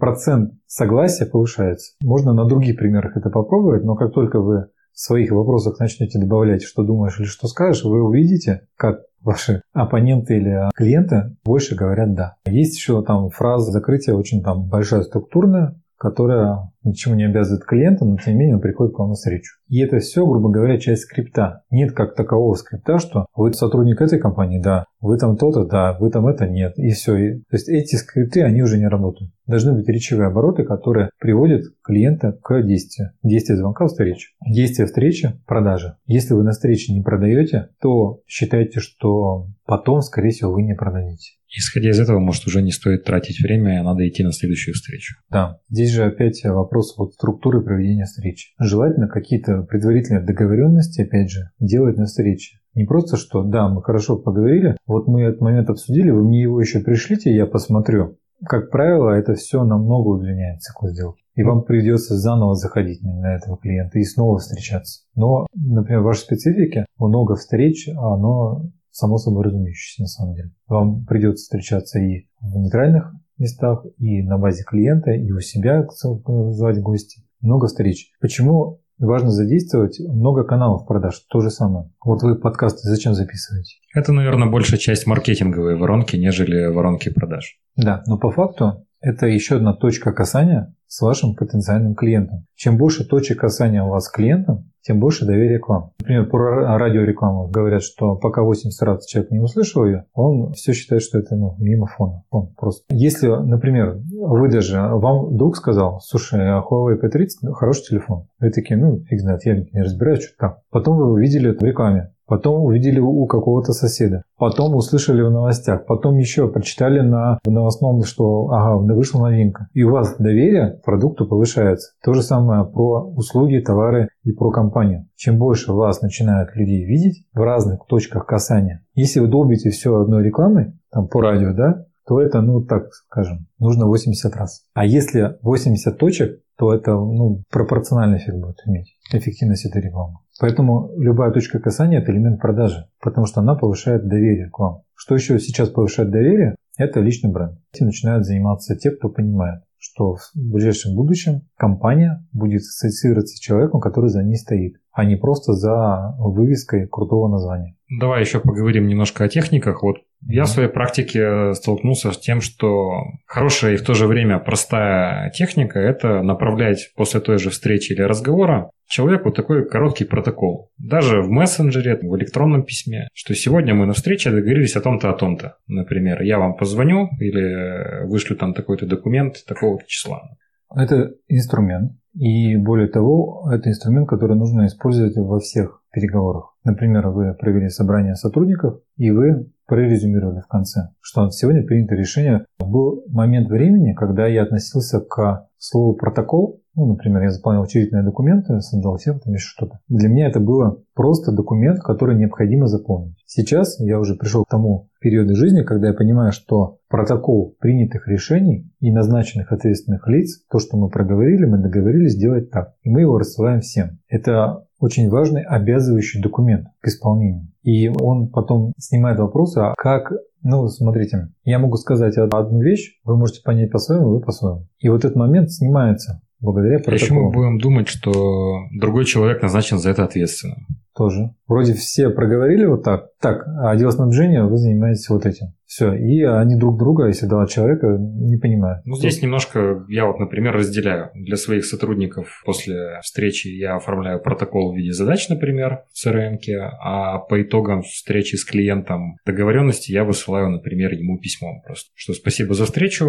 процент 0.00 0.52
согласия 0.66 1.26
повышается. 1.26 1.92
Можно 2.02 2.32
на 2.32 2.46
других 2.46 2.78
примерах 2.78 3.18
это 3.18 3.28
попробовать, 3.28 3.84
но 3.84 3.94
как 3.94 4.14
только 4.14 4.40
вы 4.40 4.68
в 4.94 4.98
своих 4.98 5.30
вопросах 5.30 5.78
начнете 5.78 6.18
добавлять, 6.18 6.62
что 6.62 6.84
думаешь 6.84 7.18
или 7.18 7.26
что 7.26 7.46
скажешь, 7.46 7.84
вы 7.84 8.02
увидите, 8.02 8.62
как 8.76 9.00
ваши 9.20 9.60
оппоненты 9.74 10.38
или 10.38 10.70
клиенты 10.74 11.36
больше 11.44 11.74
говорят 11.74 12.14
«да». 12.14 12.36
Есть 12.46 12.76
еще 12.76 13.02
там 13.04 13.28
фраза 13.28 13.70
закрытия 13.70 14.14
очень 14.14 14.42
там 14.42 14.68
большая 14.68 15.02
структурная, 15.02 15.78
которая 15.96 16.72
ничему 16.84 17.14
не 17.14 17.24
обязывает 17.24 17.64
клиента, 17.64 18.04
но 18.04 18.16
тем 18.16 18.34
не 18.34 18.40
менее 18.40 18.56
он 18.56 18.60
приходит 18.60 18.94
к 18.94 18.98
вам 18.98 19.10
на 19.10 19.14
встречу. 19.14 19.56
И 19.68 19.80
это 19.80 19.98
все, 19.98 20.26
грубо 20.26 20.50
говоря, 20.50 20.78
часть 20.78 21.02
скрипта. 21.02 21.62
Нет 21.70 21.92
как 21.92 22.14
такового 22.14 22.54
скрипта, 22.54 22.98
что 22.98 23.26
вы 23.34 23.52
сотрудник 23.52 24.00
этой 24.00 24.18
компании, 24.18 24.60
да, 24.60 24.84
вы 25.00 25.18
там 25.18 25.36
то-то, 25.36 25.64
да, 25.64 25.96
вы 25.98 26.10
там 26.10 26.26
это, 26.26 26.46
нет, 26.46 26.74
и 26.76 26.90
все. 26.90 27.16
И, 27.16 27.38
то 27.40 27.56
есть 27.56 27.68
эти 27.68 27.96
скрипты, 27.96 28.42
они 28.42 28.62
уже 28.62 28.78
не 28.78 28.86
работают. 28.86 29.32
Должны 29.46 29.72
быть 29.72 29.88
речевые 29.88 30.28
обороты, 30.28 30.64
которые 30.64 31.10
приводят 31.18 31.64
клиента 31.82 32.32
к 32.32 32.62
действию. 32.62 33.10
Действие 33.22 33.58
звонка– 33.58 33.86
встречи. 33.86 34.30
Действие 34.46 34.86
встречи– 34.86 35.32
продажи. 35.46 35.96
Если 36.06 36.34
вы 36.34 36.44
на 36.44 36.52
встрече 36.52 36.92
не 36.92 37.02
продаете, 37.02 37.68
то 37.80 38.20
считайте, 38.26 38.80
что 38.80 39.48
потом, 39.66 40.00
скорее 40.02 40.30
всего, 40.30 40.52
вы 40.52 40.62
не 40.62 40.74
продадите. 40.74 41.32
Исходя 41.54 41.90
из 41.90 42.00
этого, 42.00 42.18
может, 42.18 42.46
уже 42.46 42.62
не 42.62 42.72
стоит 42.72 43.04
тратить 43.04 43.40
время, 43.40 43.80
а 43.80 43.84
надо 43.84 44.08
идти 44.08 44.22
на 44.22 44.32
следующую 44.32 44.74
встречу. 44.74 45.16
Да. 45.28 45.58
Здесь 45.68 45.90
же 45.90 46.04
опять 46.04 46.42
вопрос 46.44 46.71
вот 46.96 47.14
структуры 47.14 47.62
проведения 47.62 48.04
встречи. 48.04 48.50
Желательно 48.58 49.08
какие-то 49.08 49.62
предварительные 49.62 50.24
договоренности, 50.24 51.02
опять 51.02 51.30
же, 51.30 51.50
делать 51.58 51.96
на 51.96 52.06
встрече. 52.06 52.58
Не 52.74 52.84
просто, 52.84 53.16
что 53.16 53.42
да, 53.42 53.68
мы 53.68 53.82
хорошо 53.82 54.16
поговорили, 54.16 54.76
вот 54.86 55.06
мы 55.06 55.22
этот 55.22 55.40
момент 55.40 55.68
обсудили, 55.68 56.10
вы 56.10 56.24
мне 56.24 56.42
его 56.42 56.60
еще 56.60 56.80
пришлите, 56.80 57.34
я 57.34 57.46
посмотрю. 57.46 58.16
Как 58.44 58.70
правило, 58.70 59.10
это 59.10 59.34
все 59.34 59.62
намного 59.62 60.08
удлиняет 60.08 60.62
цикл 60.62 60.86
сделки. 60.88 61.22
И 61.34 61.42
вам 61.44 61.64
придется 61.64 62.16
заново 62.16 62.54
заходить 62.54 63.02
на 63.02 63.36
этого 63.36 63.56
клиента 63.56 63.98
и 63.98 64.04
снова 64.04 64.38
встречаться. 64.38 65.04
Но, 65.14 65.46
например, 65.54 66.00
в 66.00 66.04
вашей 66.04 66.22
специфике 66.22 66.86
много 66.98 67.36
встреч, 67.36 67.88
оно 67.88 68.70
само 68.90 69.16
собой 69.16 69.44
разумеющееся 69.44 70.02
на 70.02 70.08
самом 70.08 70.34
деле. 70.34 70.50
Вам 70.66 71.04
придется 71.04 71.44
встречаться 71.44 71.98
и 71.98 72.26
в 72.40 72.56
нейтральных 72.58 73.12
местах, 73.42 73.84
и 73.98 74.22
на 74.22 74.38
базе 74.38 74.64
клиента, 74.64 75.10
и 75.10 75.30
у 75.32 75.40
себя 75.40 75.86
звать 75.90 76.80
гости. 76.80 77.22
Много 77.40 77.66
встреч. 77.66 78.10
Почему 78.20 78.80
важно 78.98 79.30
задействовать 79.30 79.98
много 80.00 80.44
каналов 80.44 80.86
продаж? 80.86 81.18
То 81.28 81.40
же 81.40 81.50
самое. 81.50 81.90
Вот 82.04 82.22
вы 82.22 82.36
подкасты 82.36 82.88
зачем 82.88 83.14
записываете? 83.14 83.76
Это, 83.94 84.12
наверное, 84.12 84.50
большая 84.50 84.78
часть 84.78 85.06
маркетинговой 85.06 85.76
воронки, 85.76 86.16
нежели 86.16 86.66
воронки 86.72 87.10
продаж. 87.10 87.58
Да, 87.76 88.02
но 88.06 88.16
по 88.18 88.30
факту 88.30 88.86
это 89.02 89.26
еще 89.26 89.56
одна 89.56 89.74
точка 89.74 90.12
касания 90.12 90.74
с 90.86 91.00
вашим 91.02 91.34
потенциальным 91.34 91.94
клиентом. 91.94 92.46
Чем 92.54 92.78
больше 92.78 93.04
точек 93.04 93.40
касания 93.40 93.82
у 93.82 93.88
вас 93.88 94.04
с 94.04 94.10
клиентом, 94.10 94.70
тем 94.82 95.00
больше 95.00 95.24
доверия 95.24 95.58
к 95.58 95.68
вам. 95.68 95.92
Например, 96.00 96.28
про 96.28 96.78
радиорекламу 96.78 97.48
говорят, 97.48 97.82
что 97.82 98.16
пока 98.16 98.42
80 98.42 98.82
раз 98.82 99.06
человек 99.06 99.30
не 99.30 99.38
услышал 99.38 99.84
ее, 99.84 100.06
он 100.12 100.52
все 100.52 100.72
считает, 100.72 101.02
что 101.02 101.18
это 101.18 101.36
ну, 101.36 101.56
мимо 101.58 101.86
фона. 101.86 102.24
Он 102.30 102.52
просто. 102.54 102.84
Если, 102.90 103.28
например, 103.28 103.98
вы 104.10 104.48
даже, 104.48 104.80
вам 104.80 105.36
друг 105.36 105.56
сказал, 105.56 106.00
слушай, 106.00 106.40
а 106.40 106.62
Huawei 106.62 107.00
P30 107.00 107.52
хороший 107.52 107.90
телефон. 107.90 108.26
Вы 108.40 108.50
такие, 108.50 108.78
ну, 108.78 109.00
фиг 109.04 109.20
знает, 109.20 109.44
я 109.44 109.56
не 109.56 109.82
разбираюсь, 109.82 110.24
что 110.24 110.36
там. 110.38 110.56
Потом 110.70 110.96
вы 110.96 111.12
увидели 111.12 111.50
это 111.50 111.64
в 111.64 111.68
рекламе 111.68 112.11
потом 112.26 112.64
увидели 112.64 113.00
у 113.00 113.26
какого-то 113.26 113.72
соседа, 113.72 114.22
потом 114.38 114.74
услышали 114.74 115.22
в 115.22 115.30
новостях, 115.30 115.86
потом 115.86 116.16
еще 116.16 116.48
прочитали 116.48 117.00
на 117.00 117.38
в 117.44 117.50
новостном, 117.50 118.02
что 118.04 118.48
ага, 118.50 118.78
вышла 118.94 119.28
новинка. 119.28 119.68
И 119.72 119.82
у 119.82 119.90
вас 119.90 120.16
доверие 120.18 120.78
к 120.78 120.84
продукту 120.84 121.26
повышается. 121.26 121.92
То 122.04 122.14
же 122.14 122.22
самое 122.22 122.64
про 122.64 123.02
услуги, 123.04 123.58
товары 123.58 124.08
и 124.24 124.32
про 124.32 124.50
компанию. 124.50 125.06
Чем 125.16 125.38
больше 125.38 125.72
вас 125.72 126.02
начинают 126.02 126.54
людей 126.54 126.84
видеть 126.84 127.24
в 127.32 127.40
разных 127.40 127.86
точках 127.86 128.26
касания, 128.26 128.84
если 128.94 129.20
вы 129.20 129.28
долбите 129.28 129.70
все 129.70 130.00
одной 130.00 130.22
рекламой, 130.22 130.72
там 130.90 131.08
по 131.08 131.20
радио, 131.20 131.52
да, 131.54 131.86
то 132.06 132.20
это, 132.20 132.40
ну, 132.40 132.62
так 132.62 132.92
скажем, 132.92 133.46
нужно 133.58 133.86
80 133.86 134.34
раз. 134.36 134.64
А 134.74 134.84
если 134.84 135.38
80 135.42 135.96
точек, 135.98 136.40
то 136.58 136.74
это 136.74 136.92
ну, 136.92 137.42
пропорциональный 137.50 138.18
эффект 138.18 138.38
будет 138.38 138.60
иметь, 138.66 138.96
эффективность 139.12 139.64
этой 139.66 139.82
рекламы. 139.82 140.18
Поэтому 140.40 140.90
любая 140.98 141.30
точка 141.30 141.58
касания– 141.58 142.00
это 142.02 142.12
элемент 142.12 142.40
продажи, 142.40 142.88
потому 143.00 143.26
что 143.26 143.40
она 143.40 143.54
повышает 143.54 144.08
доверие 144.08 144.50
к 144.50 144.58
вам. 144.58 144.82
Что 144.94 145.14
еще 145.14 145.38
сейчас 145.38 145.68
повышает 145.68 146.10
доверие? 146.10 146.56
Это 146.78 147.00
личный 147.00 147.30
бренд. 147.30 147.58
Этим 147.72 147.86
начинают 147.86 148.24
заниматься 148.24 148.76
те, 148.76 148.90
кто 148.90 149.08
понимает, 149.08 149.62
что 149.78 150.14
в 150.14 150.30
ближайшем 150.34 150.94
будущем 150.96 151.42
компания 151.56 152.26
будет 152.32 152.62
ассоциироваться 152.62 153.36
с 153.36 153.40
человеком, 153.40 153.80
который 153.80 154.08
за 154.08 154.22
ней 154.22 154.36
стоит. 154.36 154.76
А 154.92 155.04
не 155.04 155.16
просто 155.16 155.54
за 155.54 156.14
вывеской 156.18 156.86
крутого 156.86 157.28
названия. 157.28 157.76
Давай 157.88 158.20
еще 158.20 158.40
поговорим 158.40 158.86
немножко 158.86 159.24
о 159.24 159.28
техниках. 159.28 159.82
Вот 159.82 159.96
я 160.26 160.44
в 160.44 160.48
своей 160.48 160.68
практике 160.68 161.52
столкнулся 161.54 162.12
с 162.12 162.18
тем, 162.18 162.40
что 162.40 162.92
хорошая 163.26 163.74
и 163.74 163.76
в 163.76 163.82
то 163.82 163.94
же 163.94 164.06
время 164.06 164.38
простая 164.38 165.30
техника– 165.30 165.78
это 165.80 166.22
направлять 166.22 166.92
после 166.96 167.20
той 167.20 167.38
же 167.38 167.50
встречи 167.50 167.92
или 167.92 168.02
разговора 168.02 168.70
человеку 168.86 169.32
такой 169.32 169.68
короткий 169.68 170.04
протокол. 170.04 170.70
Даже 170.78 171.22
в 171.22 171.30
мессенджере, 171.30 171.98
в 172.00 172.16
электронном 172.16 172.62
письме, 172.62 173.08
что 173.14 173.34
сегодня 173.34 173.74
мы 173.74 173.86
на 173.86 173.94
встрече 173.94 174.30
договорились 174.30 174.76
о 174.76 174.80
том-то, 174.80 175.10
о 175.10 175.14
том-то. 175.14 175.56
Например, 175.66 176.22
я 176.22 176.38
вам 176.38 176.56
позвоню 176.56 177.08
или 177.18 178.06
вышлю 178.06 178.36
там 178.36 178.54
такой-то 178.54 178.86
документ 178.86 179.44
такого-то 179.46 179.84
числа. 179.86 180.36
Это 180.74 181.14
инструмент. 181.28 181.92
И 182.14 182.56
более 182.56 182.88
того, 182.88 183.50
это 183.52 183.70
инструмент, 183.70 184.08
который 184.08 184.36
нужно 184.36 184.66
использовать 184.66 185.16
во 185.16 185.38
всех 185.40 185.82
переговорах. 185.92 186.54
Например, 186.64 187.08
вы 187.08 187.34
провели 187.34 187.68
собрание 187.68 188.16
сотрудников, 188.16 188.80
и 188.96 189.10
вы 189.10 189.50
прорезюмировали 189.66 190.40
в 190.40 190.46
конце, 190.46 190.88
что 191.00 191.30
сегодня 191.30 191.64
принято 191.64 191.94
решение. 191.94 192.46
Был 192.58 193.04
момент 193.08 193.48
времени, 193.48 193.92
когда 193.94 194.26
я 194.26 194.42
относился 194.42 195.00
к 195.00 195.48
слову 195.58 195.94
«протокол», 195.94 196.62
ну, 196.74 196.86
например, 196.86 197.22
я 197.22 197.30
заполнял 197.30 197.62
учредительные 197.62 198.04
документы, 198.04 198.58
создал 198.60 198.96
сервер, 198.98 199.20
там 199.20 199.34
еще 199.34 199.46
что-то. 199.46 199.80
Для 199.88 200.08
меня 200.08 200.28
это 200.28 200.40
было 200.40 200.78
просто 200.94 201.30
документ, 201.30 201.80
который 201.80 202.16
необходимо 202.16 202.66
заполнить. 202.66 203.22
Сейчас 203.26 203.78
я 203.78 204.00
уже 204.00 204.14
пришел 204.14 204.44
к 204.44 204.48
тому 204.48 204.88
периоду 204.98 205.34
жизни, 205.36 205.64
когда 205.64 205.88
я 205.88 205.94
понимаю, 205.94 206.32
что 206.32 206.78
протокол 206.88 207.56
принятых 207.60 208.08
решений 208.08 208.70
и 208.80 208.90
назначенных 208.90 209.52
ответственных 209.52 210.08
лиц, 210.08 210.42
то, 210.50 210.58
что 210.58 210.78
мы 210.78 210.88
проговорили, 210.88 211.44
мы 211.44 211.58
договорились 211.58 212.12
сделать 212.12 212.50
так. 212.50 212.72
И 212.82 212.88
мы 212.88 213.02
его 213.02 213.18
рассылаем 213.18 213.60
всем. 213.60 213.98
Это 214.08 214.64
очень 214.82 215.08
важный 215.08 215.42
обязывающий 215.42 216.20
документ 216.20 216.66
к 216.80 216.88
исполнению. 216.88 217.48
И 217.62 217.88
он 217.88 218.28
потом 218.28 218.72
снимает 218.76 219.18
вопросы, 219.18 219.58
а 219.58 219.74
как 219.76 220.12
ну, 220.44 220.66
смотрите, 220.66 221.28
я 221.44 221.60
могу 221.60 221.76
сказать 221.76 222.18
одну 222.18 222.60
вещь, 222.60 222.98
вы 223.04 223.16
можете 223.16 223.42
понять 223.44 223.70
по-своему, 223.70 224.10
вы 224.10 224.20
по-своему. 224.20 224.66
И 224.80 224.88
вот 224.88 225.04
этот 225.04 225.16
момент 225.16 225.52
снимается 225.52 226.20
благодаря 226.40 226.78
протоколу. 226.78 226.96
Еще 226.96 227.14
мы 227.14 227.30
будем 227.30 227.58
думать, 227.58 227.86
что 227.86 228.62
другой 228.76 229.04
человек 229.04 229.40
назначен 229.40 229.78
за 229.78 229.90
это 229.90 230.02
ответственным. 230.02 230.66
Тоже. 230.94 231.30
Вроде 231.46 231.72
все 231.74 232.10
проговорили 232.10 232.66
вот 232.66 232.82
так. 232.82 233.06
Так, 233.20 233.44
а 233.46 233.74
дело 233.76 233.90
снабжения 233.90 234.44
вы 234.44 234.56
занимаетесь 234.58 235.08
вот 235.08 235.24
этим. 235.24 235.54
Все. 235.64 235.94
И 235.94 236.22
они 236.22 236.56
друг 236.56 236.78
друга, 236.78 237.06
если 237.06 237.24
два 237.24 237.46
человека, 237.46 237.96
не 237.98 238.36
понимают. 238.36 238.84
Ну, 238.84 238.96
здесь 238.96 239.22
немножко 239.22 239.86
я 239.88 240.04
вот, 240.04 240.18
например, 240.18 240.54
разделяю. 240.54 241.10
Для 241.14 241.36
своих 241.36 241.64
сотрудников 241.64 242.42
после 242.44 243.00
встречи 243.02 243.48
я 243.48 243.76
оформляю 243.76 244.20
протокол 244.20 244.72
в 244.72 244.76
виде 244.76 244.92
задач, 244.92 245.30
например, 245.30 245.84
в 245.94 246.06
CRM, 246.06 246.36
а 246.84 247.20
по 247.20 247.40
итогам 247.40 247.80
встречи 247.80 248.36
с 248.36 248.44
клиентом 248.44 249.16
договоренности 249.24 249.92
я 249.92 250.04
высылаю, 250.04 250.50
например, 250.50 250.92
ему 250.92 251.18
письмом 251.18 251.62
просто. 251.62 251.90
Что 251.94 252.12
спасибо 252.12 252.52
за 252.52 252.66
встречу, 252.66 253.08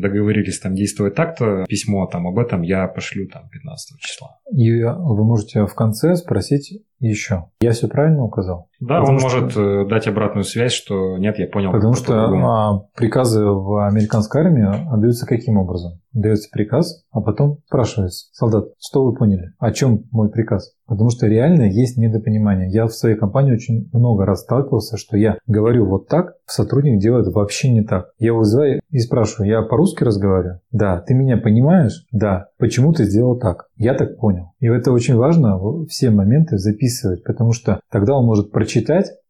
договорились 0.00 0.58
там 0.58 0.74
действовать 0.74 1.16
так-то, 1.16 1.66
письмо 1.68 2.06
там 2.06 2.26
об 2.26 2.38
этом 2.38 2.62
я 2.62 2.88
пошлю 2.88 3.28
там 3.28 3.50
15 3.50 4.00
числа. 4.00 4.38
И 4.56 4.82
вы 4.82 5.24
можете 5.24 5.66
в 5.66 5.74
конце 5.74 6.14
спросить 6.14 6.80
еще. 7.00 7.46
Я 7.60 7.72
все 7.72 7.88
правильно 7.88 8.22
указал? 8.22 8.69
Да, 8.80 9.00
Потому 9.00 9.18
он 9.18 9.18
что... 9.20 9.40
может 9.40 9.56
э, 9.56 9.86
дать 9.88 10.08
обратную 10.08 10.44
связь, 10.44 10.72
что 10.72 11.18
нет, 11.18 11.38
я 11.38 11.46
понял. 11.46 11.70
Потому 11.70 11.94
что 11.94 12.14
а, 12.14 12.80
приказы 12.96 13.44
в 13.44 13.86
американской 13.86 14.40
армии 14.40 14.64
отдаются 14.92 15.26
каким 15.26 15.58
образом? 15.58 16.00
Дается 16.12 16.48
приказ, 16.50 17.04
а 17.12 17.20
потом 17.20 17.58
спрашивается, 17.66 18.26
солдат, 18.32 18.70
что 18.80 19.04
вы 19.04 19.14
поняли? 19.14 19.52
О 19.60 19.70
чем 19.70 20.04
мой 20.10 20.28
приказ? 20.28 20.72
Потому 20.86 21.10
что 21.10 21.28
реально 21.28 21.70
есть 21.70 21.96
недопонимание. 21.96 22.68
Я 22.68 22.86
в 22.86 22.92
своей 22.92 23.14
компании 23.14 23.52
очень 23.52 23.88
много 23.92 24.26
раз 24.26 24.40
сталкивался, 24.40 24.96
что 24.96 25.16
я 25.16 25.38
говорю 25.46 25.86
вот 25.86 26.08
так, 26.08 26.34
сотрудник 26.46 27.00
делает 27.00 27.32
вообще 27.32 27.70
не 27.70 27.82
так. 27.82 28.10
Я 28.18 28.32
вызываю 28.32 28.80
и 28.90 28.98
спрашиваю, 28.98 29.48
я 29.48 29.62
по-русски 29.62 30.02
разговариваю? 30.02 30.60
Да. 30.72 31.00
Ты 31.00 31.14
меня 31.14 31.36
понимаешь? 31.36 32.08
Да. 32.10 32.46
Почему 32.58 32.92
ты 32.92 33.04
сделал 33.04 33.38
так? 33.38 33.68
Я 33.76 33.94
так 33.94 34.18
понял. 34.18 34.50
И 34.58 34.66
это 34.66 34.90
очень 34.90 35.14
важно 35.14 35.60
все 35.86 36.10
моменты 36.10 36.58
записывать, 36.58 37.22
потому 37.22 37.52
что 37.52 37.78
тогда 37.88 38.16
он 38.16 38.26
может 38.26 38.50
прочитать 38.50 38.69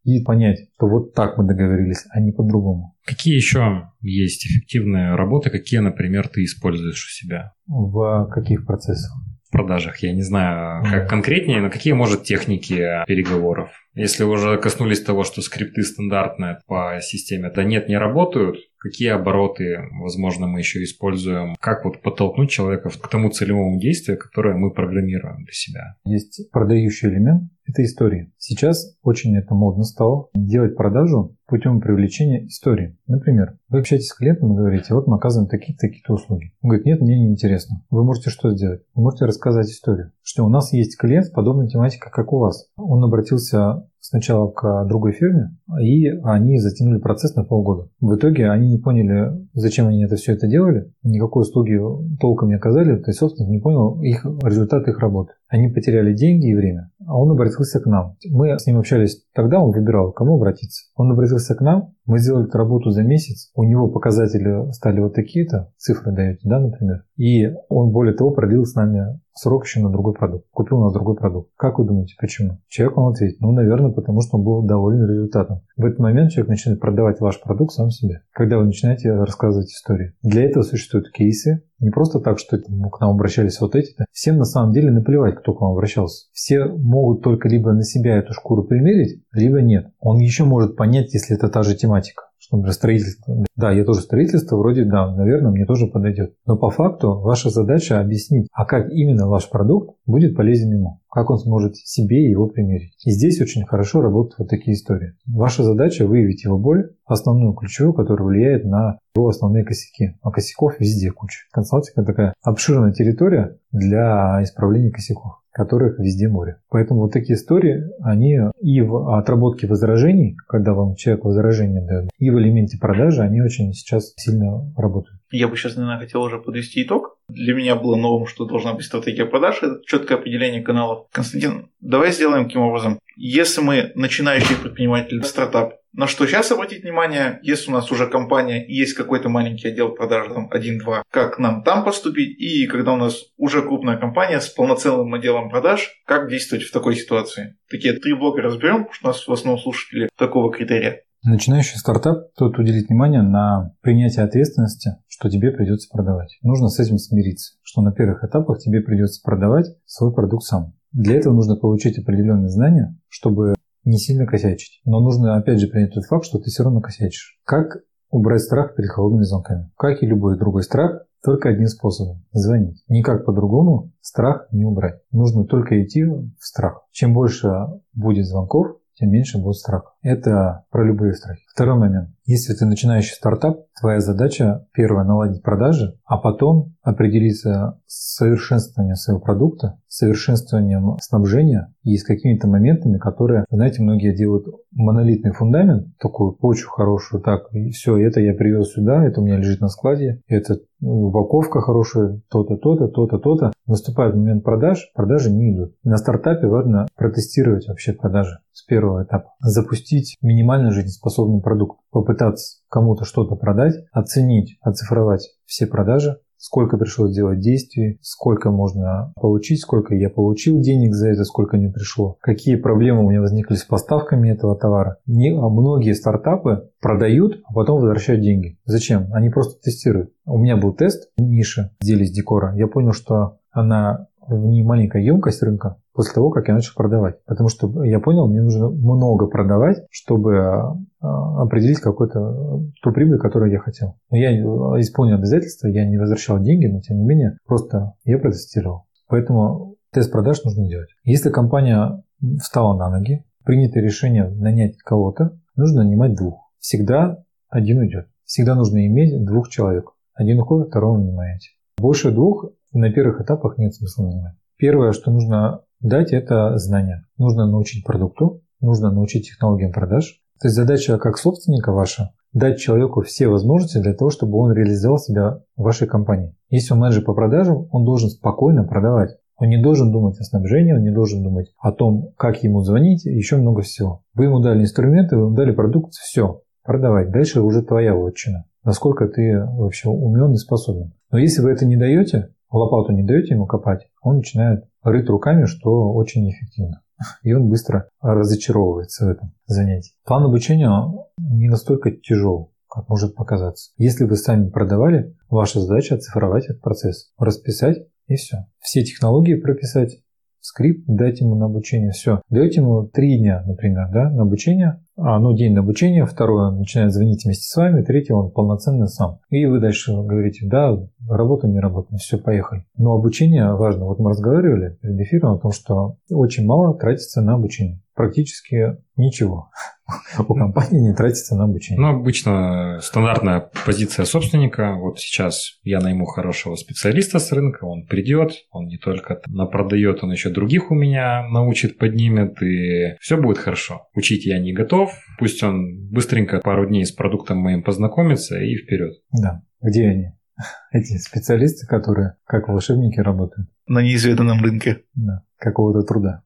и 0.03 0.23
понять, 0.23 0.69
что 0.75 0.87
вот 0.87 1.13
так 1.13 1.37
мы 1.37 1.47
договорились, 1.47 2.05
а 2.09 2.19
не 2.19 2.31
по-другому. 2.31 2.95
Какие 3.05 3.35
еще 3.35 3.89
есть 4.01 4.45
эффективные 4.45 5.15
работы, 5.15 5.49
какие, 5.49 5.79
например, 5.79 6.27
ты 6.27 6.43
используешь 6.43 7.05
у 7.05 7.09
себя? 7.09 7.53
В 7.67 8.29
каких 8.33 8.65
процессах? 8.65 9.13
продажах. 9.51 9.97
Я 9.97 10.13
не 10.13 10.21
знаю, 10.21 10.83
как 10.89 11.09
конкретнее, 11.09 11.61
но 11.61 11.69
какие, 11.69 11.93
может, 11.93 12.23
техники 12.23 13.03
переговоров? 13.05 13.69
Если 13.93 14.23
уже 14.23 14.57
коснулись 14.57 15.01
того, 15.01 15.23
что 15.23 15.41
скрипты 15.41 15.83
стандартные 15.83 16.59
по 16.65 16.99
системе, 17.01 17.51
да 17.53 17.63
нет, 17.63 17.89
не 17.89 17.97
работают, 17.97 18.57
какие 18.79 19.09
обороты, 19.09 19.79
возможно, 19.99 20.47
мы 20.47 20.59
еще 20.59 20.81
используем, 20.83 21.55
как 21.59 21.83
вот 21.83 22.01
подтолкнуть 22.01 22.49
человека 22.49 22.89
к 22.89 23.07
тому 23.09 23.29
целевому 23.29 23.79
действию, 23.79 24.17
которое 24.17 24.55
мы 24.55 24.71
программируем 24.71 25.43
для 25.43 25.53
себя. 25.53 25.95
Есть 26.05 26.49
продающий 26.51 27.09
элемент, 27.09 27.51
это 27.71 27.83
истории. 27.83 28.31
Сейчас 28.37 28.95
очень 29.01 29.35
это 29.35 29.55
модно 29.55 29.83
стало 29.83 30.27
делать 30.33 30.75
продажу 30.75 31.35
путем 31.47 31.81
привлечения 31.81 32.45
истории. 32.47 32.97
Например, 33.07 33.57
вы 33.67 33.79
общаетесь 33.79 34.07
с 34.07 34.13
клиентом 34.13 34.53
и 34.53 34.57
говорите, 34.57 34.93
вот 34.93 35.07
мы 35.07 35.17
оказываем 35.17 35.49
такие-то 35.49 35.87
такие 35.87 36.03
услуги. 36.07 36.53
Он 36.61 36.69
говорит, 36.69 36.85
нет, 36.85 37.01
мне 37.01 37.19
не 37.19 37.31
интересно. 37.31 37.83
Вы 37.89 38.05
можете 38.05 38.29
что 38.29 38.51
сделать? 38.55 38.83
Вы 38.95 39.03
можете 39.03 39.25
рассказать 39.25 39.67
историю. 39.67 40.11
Что 40.21 40.45
у 40.45 40.49
нас 40.49 40.71
есть 40.71 40.97
клиент 40.97 41.25
с 41.25 41.29
подобной 41.29 41.67
тематикой, 41.67 42.11
как 42.11 42.31
у 42.31 42.39
вас. 42.39 42.67
Он 42.77 43.03
обратился 43.03 43.85
сначала 43.99 44.49
к 44.49 44.85
другой 44.85 45.13
фирме, 45.13 45.55
и 45.79 46.07
они 46.23 46.57
затянули 46.57 46.99
процесс 46.99 47.35
на 47.35 47.43
полгода. 47.43 47.87
В 47.99 48.15
итоге 48.15 48.49
они 48.49 48.69
не 48.69 48.77
поняли, 48.79 49.47
зачем 49.53 49.87
они 49.87 50.03
это 50.03 50.15
все 50.15 50.33
это 50.33 50.47
делали, 50.47 50.91
никакой 51.03 51.43
услуги 51.43 51.79
толком 52.19 52.49
не 52.49 52.55
оказали, 52.55 52.97
то 52.97 53.09
есть 53.09 53.19
собственник 53.19 53.49
не 53.49 53.59
понял 53.59 54.01
их 54.01 54.25
результат 54.43 54.87
их 54.87 54.99
работы. 54.99 55.33
Они 55.47 55.67
потеряли 55.67 56.13
деньги 56.13 56.49
и 56.49 56.55
время, 56.55 56.91
а 57.05 57.17
он 57.19 57.29
обратился 57.29 57.60
к 57.79 57.85
нам. 57.85 58.17
Мы 58.29 58.57
с 58.57 58.65
ним 58.65 58.79
общались 58.79 59.23
тогда, 59.33 59.59
он 59.59 59.71
выбирал, 59.71 60.11
к 60.11 60.17
кому 60.17 60.37
обратиться. 60.37 60.85
Он 60.95 61.11
обратился 61.11 61.55
к 61.55 61.61
нам, 61.61 61.93
мы 62.11 62.19
сделали 62.19 62.49
работу 62.51 62.89
за 62.89 63.03
месяц, 63.03 63.51
у 63.55 63.63
него 63.63 63.87
показатели 63.87 64.69
стали 64.73 64.99
вот 64.99 65.13
такие-то, 65.13 65.71
цифры 65.77 66.11
даете, 66.11 66.41
да, 66.43 66.59
например, 66.59 67.05
и 67.15 67.53
он 67.69 67.91
более 67.91 68.13
того 68.13 68.31
продлил 68.31 68.65
с 68.65 68.75
нами 68.75 69.21
срок 69.33 69.65
еще 69.65 69.79
на 69.79 69.89
другой 69.89 70.13
продукт, 70.13 70.45
купил 70.51 70.79
у 70.79 70.83
нас 70.83 70.93
другой 70.93 71.15
продукт. 71.15 71.51
Как 71.55 71.79
вы 71.79 71.85
думаете, 71.85 72.15
почему? 72.19 72.59
Человек 72.67 72.97
вам 72.97 73.07
ответит, 73.07 73.39
ну, 73.39 73.51
наверное, 73.51 73.91
потому 73.91 74.19
что 74.19 74.37
он 74.37 74.43
был 74.43 74.63
доволен 74.63 75.09
результатом. 75.09 75.61
В 75.77 75.85
этот 75.85 75.99
момент 75.99 76.31
человек 76.31 76.49
начинает 76.49 76.81
продавать 76.81 77.21
ваш 77.21 77.41
продукт 77.41 77.73
сам 77.73 77.91
себе, 77.91 78.23
когда 78.33 78.57
вы 78.57 78.65
начинаете 78.65 79.13
рассказывать 79.13 79.69
истории. 79.69 80.13
Для 80.21 80.43
этого 80.43 80.63
существуют 80.63 81.11
кейсы, 81.11 81.63
не 81.81 81.89
просто 81.89 82.19
так, 82.19 82.37
что 82.37 82.57
к 82.59 82.99
нам 82.99 83.09
обращались 83.09 83.59
вот 83.59 83.75
эти-то. 83.75 84.05
Всем 84.11 84.37
на 84.37 84.45
самом 84.45 84.71
деле 84.71 84.91
наплевать, 84.91 85.35
кто 85.35 85.55
к 85.55 85.61
вам 85.61 85.71
обращался. 85.71 86.27
Все 86.31 86.65
могут 86.65 87.23
только 87.23 87.49
либо 87.49 87.73
на 87.73 87.83
себя 87.83 88.17
эту 88.17 88.33
шкуру 88.33 88.63
примерить, 88.63 89.23
либо 89.33 89.61
нет. 89.61 89.87
Он 89.99 90.19
еще 90.19 90.43
может 90.43 90.75
понять, 90.75 91.13
если 91.13 91.35
это 91.35 91.49
та 91.49 91.63
же 91.63 91.75
тематика 91.75 92.00
что, 92.37 92.57
например, 92.57 92.73
строительство. 92.73 93.45
Да, 93.55 93.71
я 93.71 93.85
тоже 93.85 94.01
строительство, 94.01 94.57
вроде 94.57 94.85
да, 94.85 95.13
наверное, 95.15 95.51
мне 95.51 95.65
тоже 95.65 95.87
подойдет. 95.87 96.35
Но 96.45 96.57
по 96.57 96.69
факту 96.69 97.19
ваша 97.19 97.49
задача 97.49 97.99
объяснить, 97.99 98.47
а 98.51 98.65
как 98.65 98.91
именно 98.91 99.27
ваш 99.27 99.49
продукт 99.49 99.95
будет 100.05 100.35
полезен 100.35 100.71
ему 100.71 101.01
как 101.11 101.29
он 101.29 101.37
сможет 101.37 101.75
себе 101.75 102.29
его 102.29 102.47
примерить. 102.47 102.95
И 103.05 103.11
здесь 103.11 103.41
очень 103.41 103.65
хорошо 103.65 104.01
работают 104.01 104.39
вот 104.39 104.49
такие 104.49 104.75
истории. 104.75 105.13
Ваша 105.27 105.63
задача 105.63 106.07
выявить 106.07 106.45
его 106.45 106.57
боль, 106.57 106.95
основную 107.05 107.53
ключевую, 107.53 107.93
которая 107.93 108.25
влияет 108.25 108.63
на 108.63 108.97
его 109.13 109.27
основные 109.27 109.65
косяки. 109.65 110.15
А 110.21 110.31
косяков 110.31 110.79
везде 110.79 111.11
куча. 111.11 111.41
Консалтинг– 111.51 112.07
такая 112.07 112.33
обширная 112.41 112.93
территория 112.93 113.57
для 113.71 114.41
исправления 114.41 114.91
косяков 114.91 115.40
которых 115.51 115.99
везде 115.99 116.27
море. 116.27 116.57
Поэтому 116.69 117.01
вот 117.01 117.11
такие 117.11 117.35
истории, 117.35 117.83
они 118.01 118.37
и 118.61 118.81
в 118.81 119.17
отработке 119.17 119.67
возражений, 119.67 120.37
когда 120.47 120.73
вам 120.73 120.95
человек 120.95 121.25
возражение 121.25 121.81
дает, 121.81 122.09
и 122.17 122.29
в 122.29 122.39
элементе 122.39 122.77
продажи, 122.79 123.21
они 123.21 123.41
очень 123.41 123.73
сейчас 123.73 124.13
сильно 124.15 124.73
работают. 124.77 125.19
Я 125.31 125.47
бы 125.47 125.55
сейчас, 125.55 125.75
наверное, 125.75 125.99
хотел 125.99 126.21
уже 126.21 126.39
подвести 126.39 126.83
итог. 126.83 127.17
Для 127.29 127.53
меня 127.53 127.75
было 127.75 127.95
новым, 127.95 128.27
что 128.27 128.45
должна 128.45 128.73
быть 128.73 128.85
стратегия 128.85 129.25
продаж, 129.25 129.63
это 129.63 129.81
четкое 129.85 130.17
определение 130.17 130.61
каналов. 130.61 131.07
Константин, 131.11 131.69
давай 131.79 132.11
сделаем 132.11 132.45
таким 132.45 132.61
образом. 132.61 132.99
Если 133.15 133.61
мы 133.61 133.91
начинающий 133.95 134.55
предприниматель, 134.55 135.23
стартап, 135.23 135.75
на 135.93 136.07
что 136.07 136.25
сейчас 136.25 136.51
обратить 136.51 136.83
внимание, 136.83 137.39
если 137.43 137.69
у 137.69 137.73
нас 137.73 137.91
уже 137.91 138.07
компания 138.07 138.65
и 138.65 138.73
есть 138.73 138.93
какой-то 138.93 139.29
маленький 139.29 139.67
отдел 139.67 139.89
продаж, 139.89 140.27
там, 140.33 140.47
один-два, 140.49 141.03
как 141.11 141.37
нам 141.37 141.63
там 141.63 141.83
поступить, 141.83 142.39
и 142.39 142.65
когда 142.67 142.93
у 142.93 142.97
нас 142.97 143.25
уже 143.37 143.61
крупная 143.61 143.97
компания 143.97 144.39
с 144.39 144.49
полноценным 144.49 145.13
отделом 145.13 145.49
продаж, 145.49 145.89
как 146.05 146.29
действовать 146.29 146.65
в 146.65 146.71
такой 146.71 146.95
ситуации. 146.95 147.57
Такие 147.69 147.93
три 147.93 148.13
блока 148.13 148.41
разберем, 148.41 148.85
потому 148.85 148.93
что 148.93 149.05
у 149.05 149.07
нас 149.07 149.27
в 149.27 149.31
основном 149.31 149.61
слушатели 149.61 150.09
такого 150.17 150.51
критерия. 150.53 151.01
Начинающий 151.23 151.77
стартап 151.77 152.29
стоит 152.33 152.57
уделить 152.57 152.89
внимание 152.89 153.21
на 153.21 153.75
принятие 153.81 154.25
ответственности, 154.25 154.97
что 155.07 155.29
тебе 155.29 155.51
придется 155.51 155.87
продавать. 155.91 156.39
Нужно 156.41 156.69
с 156.69 156.79
этим 156.79 156.97
смириться, 156.97 157.57
что 157.61 157.81
на 157.81 157.91
первых 157.91 158.23
этапах 158.23 158.57
тебе 158.57 158.81
придется 158.81 159.21
продавать 159.23 159.67
свой 159.85 160.13
продукт 160.13 160.45
сам. 160.45 160.73
Для 160.93 161.17
этого 161.17 161.33
нужно 161.33 161.55
получить 161.55 161.99
определенные 161.99 162.49
знания, 162.49 162.97
чтобы 163.07 163.53
не 163.83 163.97
сильно 163.97 164.25
косячить. 164.25 164.81
Но 164.85 164.99
нужно 164.99 165.37
опять 165.37 165.59
же 165.59 165.67
принять 165.67 165.93
тот 165.93 166.05
факт, 166.05 166.25
что 166.25 166.39
ты 166.39 166.49
все 166.49 166.63
равно 166.63 166.81
косячишь. 166.81 167.39
Как 167.43 167.77
убрать 168.09 168.41
страх 168.41 168.75
перед 168.75 168.89
холодными 168.89 169.23
звонками? 169.23 169.71
Как 169.77 170.01
и 170.01 170.07
любой 170.07 170.37
другой 170.37 170.63
страх, 170.63 171.03
только 171.23 171.49
одним 171.49 171.67
способом– 171.67 172.25
звонить. 172.31 172.83
Никак 172.87 173.25
по-другому 173.25 173.91
страх 174.01 174.47
не 174.51 174.65
убрать. 174.65 175.01
Нужно 175.11 175.45
только 175.45 175.83
идти 175.83 176.03
в 176.03 176.39
страх. 176.39 176.81
Чем 176.91 177.13
больше 177.13 177.51
будет 177.93 178.25
звонков, 178.25 178.77
тем 178.95 179.11
меньше 179.11 179.37
будет 179.37 179.55
страх. 179.55 179.90
Это 180.01 180.65
про 180.71 180.83
любые 180.83 181.13
страхи. 181.13 181.41
Второй 181.53 181.77
момент. 181.77 182.09
Если 182.25 182.53
ты 182.53 182.65
начинающий 182.65 183.13
стартап, 183.13 183.65
твоя 183.79 183.99
задача 183.99 184.65
первое 184.73 185.03
наладить 185.03 185.43
продажи, 185.43 185.97
а 186.05 186.17
потом 186.17 186.75
определиться 186.81 187.79
с 187.85 188.15
совершенствованием 188.15 188.95
своего 188.95 189.19
продукта, 189.21 189.79
совершенствованием 189.87 190.97
снабжения 191.01 191.73
и 191.83 191.97
с 191.97 192.03
какими-то 192.03 192.47
моментами, 192.47 192.97
которые, 192.97 193.45
знаете, 193.51 193.83
многие 193.83 194.15
делают 194.15 194.45
монолитный 194.71 195.31
фундамент, 195.31 195.97
такую 195.97 196.33
почву 196.33 196.69
хорошую, 196.69 197.21
так, 197.21 197.53
и 197.53 197.71
все, 197.71 197.97
это 197.97 198.21
я 198.21 198.33
привез 198.33 198.71
сюда, 198.71 199.03
это 199.03 199.19
у 199.19 199.25
меня 199.25 199.37
лежит 199.37 199.61
на 199.61 199.67
складе, 199.67 200.21
это 200.27 200.57
ну, 200.79 201.07
упаковка 201.07 201.61
хорошая, 201.61 202.21
то-то, 202.29 202.55
то-то, 202.55 202.87
то-то, 202.87 203.19
то-то. 203.19 203.51
Наступает 203.67 204.15
момент 204.15 204.43
продаж, 204.43 204.91
продажи 204.95 205.31
не 205.31 205.53
идут. 205.53 205.75
На 205.83 205.97
стартапе 205.97 206.47
важно 206.47 206.87
протестировать 206.95 207.67
вообще 207.67 207.93
продажи 207.93 208.39
с 208.51 208.63
первого 208.63 209.03
этапа. 209.03 209.33
Запустить 209.39 209.90
минимально 210.21 210.71
жизнеспособный 210.71 211.41
продукт. 211.41 211.79
Попытаться 211.91 212.61
кому-то 212.69 213.05
что-то 213.05 213.35
продать, 213.35 213.75
оценить, 213.91 214.57
оцифровать 214.61 215.29
все 215.45 215.67
продажи, 215.67 216.17
сколько 216.41 216.77
пришлось 216.77 217.11
сделать 217.11 217.39
действий, 217.39 217.99
сколько 218.01 218.49
можно 218.49 219.13
получить, 219.15 219.61
сколько 219.61 219.93
я 219.93 220.09
получил 220.09 220.59
денег 220.59 220.95
за 220.95 221.09
это, 221.09 221.23
сколько 221.23 221.57
не 221.57 221.67
пришло, 221.67 222.17
какие 222.19 222.55
проблемы 222.55 223.05
у 223.05 223.09
меня 223.09 223.21
возникли 223.21 223.55
с 223.55 223.63
поставками 223.63 224.29
этого 224.29 224.55
товара. 224.57 224.97
Не, 225.05 225.37
а 225.37 225.47
многие 225.49 225.93
стартапы 225.93 226.69
продают, 226.81 227.41
а 227.45 227.53
потом 227.53 227.79
возвращают 227.79 228.21
деньги. 228.21 228.57
Зачем? 228.65 229.13
Они 229.13 229.29
просто 229.29 229.61
тестируют. 229.61 230.11
У 230.25 230.39
меня 230.39 230.57
был 230.57 230.73
тест 230.73 231.11
ниши 231.17 231.71
из 231.81 232.11
декора. 232.11 232.55
Я 232.55 232.67
понял, 232.67 232.93
что 232.93 233.37
она 233.51 234.07
не 234.27 234.63
маленькая 234.63 235.03
емкость 235.03 235.43
рынка 235.43 235.77
после 235.93 236.13
того, 236.13 236.29
как 236.29 236.47
я 236.47 236.53
начал 236.53 236.73
продавать. 236.75 237.23
Потому 237.25 237.49
что 237.49 237.83
я 237.83 237.99
понял, 237.99 238.27
мне 238.27 238.41
нужно 238.41 238.69
много 238.69 239.27
продавать, 239.27 239.77
чтобы 239.89 240.37
а, 240.37 241.41
определить 241.41 241.79
какую-то 241.79 242.63
ту 242.81 242.91
прибыль, 242.91 243.17
которую 243.17 243.51
я 243.51 243.59
хотел. 243.59 243.97
Но 244.09 244.17
я 244.17 244.31
исполнил 244.79 245.15
обязательства, 245.15 245.67
я 245.67 245.85
не 245.85 245.97
возвращал 245.97 246.39
деньги, 246.39 246.67
но 246.67 246.79
тем 246.81 246.97
не 246.97 247.05
менее 247.05 247.37
просто 247.45 247.93
я 248.03 248.17
протестировал. 248.17 248.85
Поэтому 249.07 249.75
тест 249.91 250.11
продаж 250.11 250.43
нужно 250.43 250.67
делать. 250.67 250.89
Если 251.03 251.29
компания 251.29 252.03
встала 252.39 252.77
на 252.77 252.89
ноги, 252.89 253.25
принято 253.43 253.79
решение 253.79 254.29
нанять 254.29 254.77
кого-то, 254.77 255.37
нужно 255.55 255.83
нанимать 255.83 256.15
двух. 256.15 256.51
Всегда 256.59 257.23
один 257.49 257.79
уйдет. 257.79 258.07
Всегда 258.23 258.55
нужно 258.55 258.85
иметь 258.87 259.25
двух 259.25 259.49
человек. 259.49 259.89
Один 260.13 260.39
уходит, 260.39 260.69
второго 260.69 260.97
нанимаете. 260.97 261.49
Больше 261.77 262.11
двух 262.11 262.51
на 262.71 262.91
первых 262.91 263.21
этапах 263.21 263.57
нет 263.57 263.73
смысла 263.73 264.05
нанимать. 264.05 264.35
Первое, 264.57 264.91
что 264.91 265.11
нужно 265.11 265.61
дать, 265.81 266.13
это 266.13 266.57
знания. 266.57 267.05
Нужно 267.17 267.45
научить 267.45 267.85
продукту, 267.85 268.41
нужно 268.59 268.91
научить 268.91 269.27
технологиям 269.27 269.71
продаж. 269.71 270.21
То 270.39 270.47
есть 270.47 270.55
задача 270.55 270.97
как 270.97 271.17
собственника 271.17 271.71
ваша 271.71 272.11
дать 272.33 272.59
человеку 272.59 273.01
все 273.01 273.27
возможности 273.27 273.79
для 273.79 273.93
того, 273.93 274.09
чтобы 274.09 274.37
он 274.37 274.53
реализовал 274.53 274.97
себя 274.97 275.41
в 275.55 275.63
вашей 275.63 275.87
компании. 275.87 276.35
Если 276.49 276.73
он 276.73 276.79
менеджер 276.79 277.03
по 277.03 277.13
продажам, 277.13 277.67
он 277.71 277.83
должен 277.83 278.09
спокойно 278.09 278.63
продавать. 278.63 279.17
Он 279.37 279.49
не 279.49 279.61
должен 279.61 279.91
думать 279.91 280.19
о 280.19 280.23
снабжении, 280.23 280.71
он 280.71 280.83
не 280.83 280.91
должен 280.91 281.23
думать 281.23 281.51
о 281.59 281.71
том, 281.71 282.11
как 282.15 282.43
ему 282.43 282.61
звонить, 282.61 283.05
еще 283.05 283.37
много 283.37 283.61
всего. 283.61 284.03
Вы 284.13 284.25
ему 284.25 284.39
дали 284.39 284.61
инструменты, 284.61 285.17
вы 285.17 285.23
ему 285.23 285.35
дали 285.35 285.51
продукт, 285.51 285.93
все, 285.93 286.41
продавать. 286.63 287.11
Дальше 287.11 287.41
уже 287.41 287.63
твоя 287.63 287.95
вотчина. 287.95 288.45
Насколько 288.63 289.07
ты 289.07 289.43
вообще 289.43 289.89
умен 289.89 290.33
и 290.33 290.37
способен. 290.37 290.93
Но 291.11 291.17
если 291.17 291.41
вы 291.41 291.51
это 291.51 291.65
не 291.65 291.75
даете, 291.75 292.29
лопату 292.57 292.91
не 292.91 293.03
даете 293.03 293.35
ему 293.35 293.45
копать, 293.45 293.87
он 294.01 294.17
начинает 294.17 294.65
рыть 294.83 295.09
руками, 295.09 295.45
что 295.45 295.91
очень 295.93 296.29
эффективно. 296.29 296.81
И 297.23 297.33
он 297.33 297.49
быстро 297.49 297.89
разочаровывается 298.01 299.05
в 299.05 299.09
этом 299.09 299.33
занятии. 299.45 299.93
План 300.05 300.25
обучения 300.25 300.69
не 301.17 301.49
настолько 301.49 301.91
тяжел, 301.91 302.51
как 302.69 302.89
может 302.89 303.15
показаться. 303.15 303.71
Если 303.77 304.05
вы 304.05 304.15
сами 304.15 304.49
продавали, 304.49 305.15
ваша 305.29 305.59
задача 305.59 305.95
оцифровать 305.95 306.45
этот 306.45 306.61
процесс, 306.61 307.11
расписать 307.17 307.79
и 308.07 308.15
все. 308.15 308.45
Все 308.59 308.83
технологии 308.83 309.35
прописать, 309.35 310.03
скрипт, 310.41 310.83
дать 310.87 311.21
ему 311.21 311.35
на 311.35 311.45
обучение, 311.45 311.91
все. 311.91 312.21
Даете 312.29 312.61
ему 312.61 312.87
три 312.87 313.19
дня, 313.19 313.43
например, 313.45 313.89
да, 313.91 314.09
на 314.09 314.23
обучение, 314.23 314.83
ну, 315.19 315.35
день 315.35 315.53
на 315.53 315.61
обучение, 315.61 316.05
второе 316.05 316.49
он 316.49 316.59
начинает 316.59 316.93
звонить 316.93 317.25
вместе 317.25 317.45
с 317.45 317.55
вами, 317.55 317.83
третье 317.83 318.13
он 318.13 318.31
полноценно 318.31 318.87
сам. 318.87 319.19
И 319.29 319.45
вы 319.45 319.59
дальше 319.59 319.93
говорите, 319.93 320.45
да, 320.47 320.77
работа, 321.09 321.47
не 321.47 321.59
работа, 321.59 321.95
все, 321.97 322.17
поехали. 322.17 322.65
Но 322.77 322.93
обучение 322.93 323.53
важно. 323.53 323.85
Вот 323.85 323.99
мы 323.99 324.11
разговаривали 324.11 324.77
перед 324.81 324.99
эфиром 324.99 325.35
о 325.35 325.39
том, 325.39 325.51
что 325.51 325.95
очень 326.09 326.45
мало 326.45 326.77
тратится 326.77 327.21
на 327.21 327.33
обучение 327.33 327.81
практически 328.01 328.77
ничего 328.95 329.49
у 330.27 330.33
компании 330.33 330.79
не 330.79 330.95
тратится 330.95 331.35
на 331.35 331.45
обучение. 331.45 331.81
Ну, 331.81 331.99
обычно 331.99 332.79
стандартная 332.81 333.49
позиция 333.65 334.05
собственника. 334.05 334.75
Вот 334.75 334.99
сейчас 334.99 335.59
я 335.63 335.79
найму 335.79 336.05
хорошего 336.05 336.55
специалиста 336.55 337.19
с 337.19 337.31
рынка, 337.31 337.65
он 337.65 337.85
придет, 337.85 338.33
он 338.51 338.67
не 338.67 338.77
только 338.77 339.21
напродает, 339.27 340.03
он 340.03 340.11
еще 340.11 340.29
других 340.29 340.71
у 340.71 340.75
меня 340.75 341.27
научит, 341.29 341.77
поднимет, 341.77 342.41
и 342.41 342.95
все 342.99 343.17
будет 343.17 343.37
хорошо. 343.37 343.87
Учить 343.93 344.25
я 344.25 344.39
не 344.39 344.53
готов, 344.53 344.90
пусть 345.19 345.41
он 345.43 345.89
быстренько 345.89 346.39
пару 346.39 346.67
дней 346.67 346.85
с 346.85 346.91
продуктом 346.91 347.37
моим 347.37 347.63
познакомится 347.63 348.39
и 348.39 348.55
вперед. 348.55 348.93
Да, 349.11 349.43
где 349.61 349.87
они? 349.87 350.13
Эти 350.71 350.97
специалисты, 350.97 351.67
которые 351.67 352.15
как 352.25 352.47
волшебники 352.47 352.99
работают. 352.99 353.49
На 353.67 353.81
неизведанном 353.81 354.41
рынке. 354.41 354.83
Да, 354.95 355.23
какого-то 355.37 355.81
труда. 355.85 356.23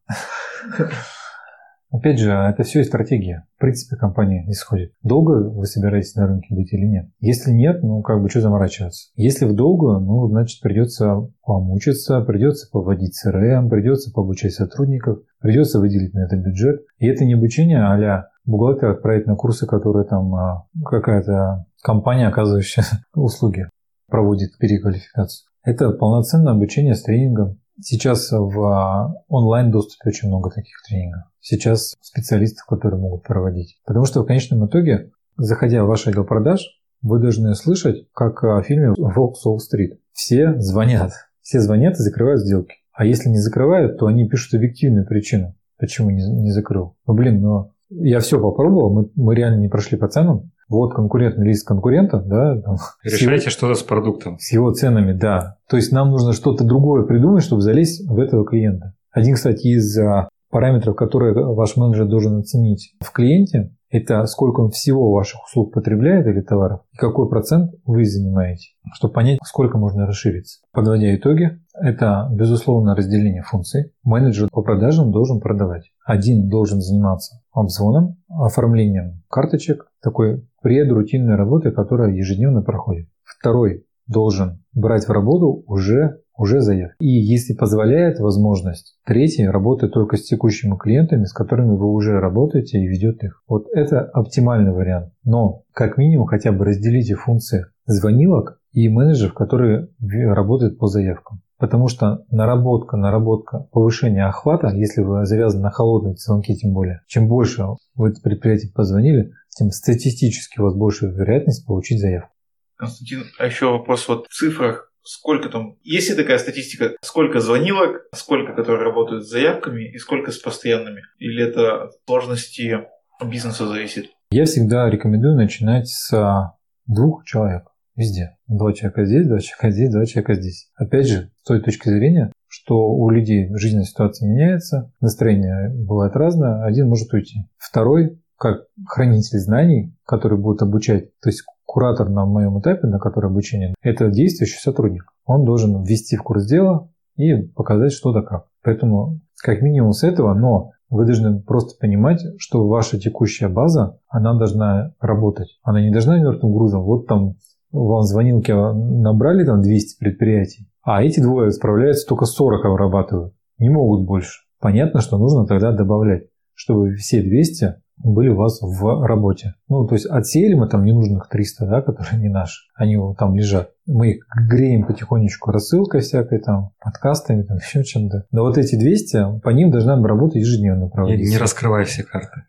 Опять 1.92 2.20
же, 2.20 2.32
это 2.32 2.64
все 2.64 2.82
и 2.82 2.84
стратегия. 2.84 3.46
В 3.56 3.62
принципе, 3.62 3.96
компания 3.96 4.46
исходит. 4.50 4.92
Долго 5.02 5.50
вы 5.50 5.66
собираетесь 5.66 6.16
на 6.16 6.28
рынке 6.28 6.54
быть 6.54 6.74
или 6.74 6.86
нет? 6.86 7.06
Если 7.20 7.52
нет, 7.52 7.84
ну 7.84 8.02
как 8.02 8.22
бы 8.22 8.30
что 8.30 8.42
заморачиваться? 8.42 9.12
Если 9.16 9.46
в 9.46 9.56
долгую, 9.56 10.02
ну 10.02 10.28
значит 10.28 10.62
придется 10.62 11.30
помучиться, 11.44 12.20
придется 12.22 12.68
поводить 12.70 13.16
CRM, 13.16 13.70
придется 13.70 14.12
пообучать 14.12 14.54
сотрудников, 14.54 15.20
придется 15.40 15.80
выделить 15.80 16.14
на 16.14 16.26
это 16.26 16.36
бюджет. 16.36 16.82
И 16.98 17.08
это 17.08 17.24
не 17.24 17.36
обучение 17.36 17.82
а 17.82 18.28
бухгалтер 18.46 18.90
отправить 18.90 19.28
на 19.28 19.36
курсы, 19.36 19.66
которые 19.66 20.06
там 20.06 20.34
а, 20.36 20.68
какая-то 20.84 21.66
компания, 21.82 22.28
оказывающая 22.28 22.84
услуги, 23.16 23.70
проводит 24.08 24.58
переквалификацию. 24.58 25.48
Это 25.64 25.92
полноценное 25.92 26.54
обучение 26.54 26.96
с 26.96 27.04
тренингом, 27.04 27.58
Сейчас 27.82 28.32
в 28.32 28.60
а, 28.62 29.14
онлайн-доступе 29.28 30.10
очень 30.10 30.30
много 30.30 30.50
таких 30.50 30.82
тренингов. 30.88 31.24
Сейчас 31.42 31.94
специалистов, 32.00 32.66
которые 32.66 33.00
могут 33.00 33.24
проводить. 33.24 33.78
Потому 33.86 34.06
что 34.06 34.24
в 34.24 34.26
конечном 34.26 34.66
итоге, 34.68 35.12
заходя 35.36 35.84
в 35.84 35.88
ваш 35.88 36.08
отдел 36.08 36.24
продаж, 36.24 36.62
вы 37.02 37.20
должны 37.20 37.54
слышать, 37.54 38.08
как 38.14 38.42
в 38.44 38.64
фильме 38.64 38.94
«Волк 38.98 39.38
Солл-стрит». 39.38 40.00
Все 40.14 40.58
звонят. 40.60 41.12
Все 41.42 41.60
звонят 41.60 41.96
и 41.96 42.04
закрывают 42.04 42.42
сделки. 42.42 42.76
А 42.94 43.06
если 43.06 43.30
не 43.30 43.40
закрывают, 43.40 44.00
то 44.00 44.08
они 44.08 44.28
пишут 44.28 44.54
объективную 44.54 45.06
причину, 45.06 45.54
почему 45.78 46.10
не, 46.10 46.24
не 46.24 46.52
закрыл. 46.52 46.96
Ну, 47.06 47.14
блин, 47.14 47.42
ну 47.42 47.74
я 47.90 48.20
все 48.20 48.40
попробовал, 48.40 48.94
мы, 48.94 49.10
мы 49.16 49.36
реально 49.36 49.62
не 49.62 49.68
прошли 49.68 49.98
по 49.98 50.08
ценам, 50.08 50.52
вот 50.68 50.94
конкурентный 50.94 51.48
лист 51.48 51.68
конкурента, 51.68 52.18
да. 52.20 52.60
Там, 52.62 52.78
Решайте 53.04 53.50
что-то 53.50 53.76
с 53.76 53.84
продуктом. 53.84 54.38
С 54.40 54.52
его 54.52 54.72
ценами, 54.72 55.14
да. 55.14 55.58
То 55.70 55.78
есть 55.78 55.92
нам 55.92 56.10
нужно 56.10 56.34
что-то 56.34 56.64
другое 56.64 57.04
придумать, 57.04 57.44
чтобы 57.44 57.62
залезть 57.62 58.08
в 58.10 58.20
этого 58.20 58.46
клиента. 58.46 58.96
Один, 59.12 59.36
кстати, 59.36 59.68
из 59.68 59.98
а, 60.00 60.28
параметров, 60.50 60.96
которые 60.96 61.34
ваш 61.34 61.78
менеджер 61.78 62.08
должен 62.08 62.40
оценить 62.40 62.96
в 63.00 63.12
клиенте, 63.12 63.72
это 63.90 64.26
сколько 64.26 64.62
он 64.62 64.72
всего 64.72 65.12
ваших 65.12 65.44
услуг 65.46 65.74
потребляет 65.74 66.28
или 66.28 66.42
товаров, 66.42 66.82
и 66.92 66.98
какой 66.98 67.30
процент 67.30 67.72
вы 67.86 68.04
занимаете, 68.04 68.70
чтобы 68.94 69.14
понять, 69.14 69.40
сколько 69.46 69.78
можно 69.78 70.06
расшириться. 70.06 70.60
Подводя 70.74 71.16
итоги, 71.16 71.62
это, 71.82 72.30
безусловно, 72.32 72.96
разделение 72.96 73.44
функций. 73.44 73.92
Менеджер 74.04 74.50
по 74.52 74.62
продажам 74.62 75.12
должен 75.12 75.40
продавать. 75.40 75.92
Один 76.06 76.50
должен 76.50 76.82
заниматься 76.82 77.42
обзвоном, 77.52 78.18
оформлением 78.30 79.24
карточек, 79.30 79.92
такой 80.02 80.48
предрутинной 80.62 81.36
работы, 81.36 81.72
которая 81.72 82.12
ежедневно 82.12 82.62
проходит. 82.62 83.08
Второй 83.24 83.86
должен 84.08 84.64
брать 84.74 85.08
в 85.08 85.12
работу 85.12 85.64
уже 85.68 86.20
уже 86.38 86.62
заявки. 86.62 86.96
И 87.00 87.08
если 87.08 87.54
позволяет 87.54 88.20
возможность, 88.20 88.98
третий 89.06 89.48
работает 89.48 89.94
только 89.94 90.18
с 90.18 90.24
текущими 90.24 90.76
клиентами, 90.78 91.24
с 91.24 91.34
которыми 91.34 91.76
вы 91.76 91.92
уже 91.92 92.20
работаете 92.20 92.80
и 92.80 92.88
ведете 92.88 93.28
их. 93.28 93.44
Вот 93.48 93.68
это 93.74 94.02
оптимальный 94.02 94.74
вариант. 94.74 95.14
Но 95.24 95.64
как 95.72 95.98
минимум 95.98 96.28
хотя 96.28 96.52
бы 96.52 96.66
разделите 96.66 97.16
функции 97.16 97.68
звонилок 97.86 98.60
и 98.72 98.90
менеджеров, 98.90 99.34
которые 99.34 99.88
работают 100.02 100.78
по 100.78 100.88
заявкам. 100.88 101.42
Потому 101.58 101.88
что 101.88 102.26
наработка, 102.30 102.98
наработка, 102.98 103.68
повышение 103.72 104.26
охвата, 104.26 104.76
если 104.76 105.02
вы 105.02 105.26
завязаны 105.26 105.64
на 105.64 105.72
холодные 105.72 106.16
звонки 106.18 106.54
тем 106.56 106.74
более, 106.74 107.02
чем 107.08 107.28
больше 107.28 107.64
вы 107.96 108.14
предприятие 108.22 108.72
позвонили, 108.74 109.32
тем 109.58 109.72
статистически 109.72 110.60
у 110.60 110.64
вас 110.64 110.76
больше 110.76 111.08
вероятность 111.08 111.66
получить 111.66 112.02
заявку. 112.02 112.34
Константин, 112.76 113.24
а 113.40 113.46
еще 113.46 113.72
вопрос 113.72 114.08
вот 114.08 114.28
в 114.28 114.34
цифрах. 114.34 114.92
Сколько 115.08 115.50
там, 115.50 115.78
есть 115.84 116.10
ли 116.10 116.16
такая 116.16 116.40
статистика, 116.40 116.94
сколько 117.02 117.40
звонилок, 117.40 118.08
сколько, 118.14 118.54
которые 118.54 118.84
работают 118.84 119.24
с 119.24 119.30
заявками 119.30 119.84
и 119.84 119.98
сколько 120.00 120.32
с 120.32 120.40
постоянными? 120.40 121.04
Или 121.20 121.48
это 121.48 121.84
от 121.84 121.92
сложности 122.08 122.88
бизнеса 123.24 123.68
зависит? 123.68 124.08
Я 124.32 124.46
всегда 124.46 124.90
рекомендую 124.90 125.36
начинать 125.36 125.88
с 125.88 126.52
двух 126.88 127.24
человек 127.24 127.66
везде. 127.96 128.38
Два 128.48 128.74
человека 128.74 129.06
здесь, 129.06 129.28
два 129.28 129.40
человека 129.40 129.72
здесь, 129.72 129.92
два 129.92 130.06
человека 130.06 130.34
здесь. 130.36 130.70
Опять 130.76 131.08
же, 131.08 131.32
с 131.42 131.48
той 131.48 131.62
точки 131.62 131.90
зрения, 131.90 132.32
что 132.48 132.90
у 132.90 133.10
людей 133.10 133.50
жизненная 133.56 133.86
ситуация 133.86 134.30
меняется, 134.30 134.92
настроение 135.02 135.70
бывает 135.70 136.16
разное, 136.16 136.64
один 136.64 136.88
может 136.88 137.12
уйти. 137.14 137.48
Второй, 137.58 138.22
как 138.38 138.66
хранитель 138.88 139.40
знаний, 139.40 139.96
который 140.06 140.38
будет 140.38 140.62
обучать, 140.62 141.10
то 141.20 141.30
есть 141.30 141.44
куратор 141.66 142.10
на 142.10 142.26
моем 142.26 142.60
этапе, 142.60 142.88
на 142.88 143.00
который 143.00 143.30
обучение, 143.30 143.74
это 143.82 144.10
действующий 144.10 144.60
сотрудник. 144.60 145.06
Он 145.26 145.46
должен 145.46 145.84
ввести 145.84 146.16
в 146.16 146.24
курс 146.24 146.46
дела 146.48 146.90
и 147.16 147.36
показать 147.36 147.92
что 147.92 148.14
да 148.14 148.22
как. 148.22 148.48
Поэтому 148.64 149.22
как 149.44 149.62
минимум 149.62 149.92
с 149.92 150.04
этого, 150.04 150.34
но 150.34 150.72
вы 150.90 151.06
должны 151.06 151.42
просто 151.42 151.78
понимать, 151.80 152.22
что 152.38 152.68
ваша 152.68 153.00
текущая 153.00 153.48
база, 153.48 154.00
она 154.08 154.38
должна 154.38 154.94
работать. 155.00 155.60
Она 155.64 155.82
не 155.82 155.92
должна 155.92 156.20
мертвым 156.20 156.54
грузом. 156.54 156.84
Вот 156.84 157.08
там 157.08 157.36
вам 157.76 158.04
звонилки 158.04 158.52
набрали 158.52 159.46
там 159.46 159.62
200 159.62 160.00
предприятий, 160.00 160.68
а 160.84 161.04
эти 161.04 161.20
двое 161.20 161.52
справляются 161.52 162.08
только 162.08 162.26
40 162.26 162.66
обрабатывают. 162.66 163.34
Не 163.58 163.70
могут 163.70 164.06
больше. 164.06 164.42
Понятно, 164.60 165.02
что 165.02 165.18
нужно 165.18 165.46
тогда 165.46 165.72
добавлять, 165.72 166.28
чтобы 166.54 166.96
все 166.96 167.22
200 167.22 167.76
были 167.98 168.30
у 168.30 168.36
вас 168.36 168.60
в 168.62 169.06
работе. 169.06 169.54
Ну, 169.70 169.88
то 169.88 169.96
есть 169.96 170.06
отсеяли 170.06 170.54
мы 170.56 170.68
там 170.68 170.84
ненужных 170.84 171.30
300, 171.30 171.66
да, 171.66 171.82
которые 171.82 172.20
не 172.20 172.30
наши, 172.30 172.64
они 172.76 172.98
там 173.18 173.36
лежат. 173.36 173.72
Мы 173.86 174.12
их 174.12 174.26
греем 174.50 174.86
потихонечку 174.86 175.52
рассылкой 175.52 176.02
всякой 176.02 176.40
там, 176.40 176.72
подкастами, 176.80 177.44
там 177.44 177.58
еще 177.66 177.84
чем-то. 177.84 178.26
Но 178.32 178.44
вот 178.44 178.58
эти 178.58 178.76
200, 178.76 179.40
по 179.42 179.50
ним 179.50 179.72
должна 179.72 180.02
работать 180.02 180.42
ежедневно 180.42 180.90
проводиться. 180.90 181.32
Не 181.32 181.38
раскрывай 181.38 181.86
все 181.86 182.04
карты. 182.04 182.44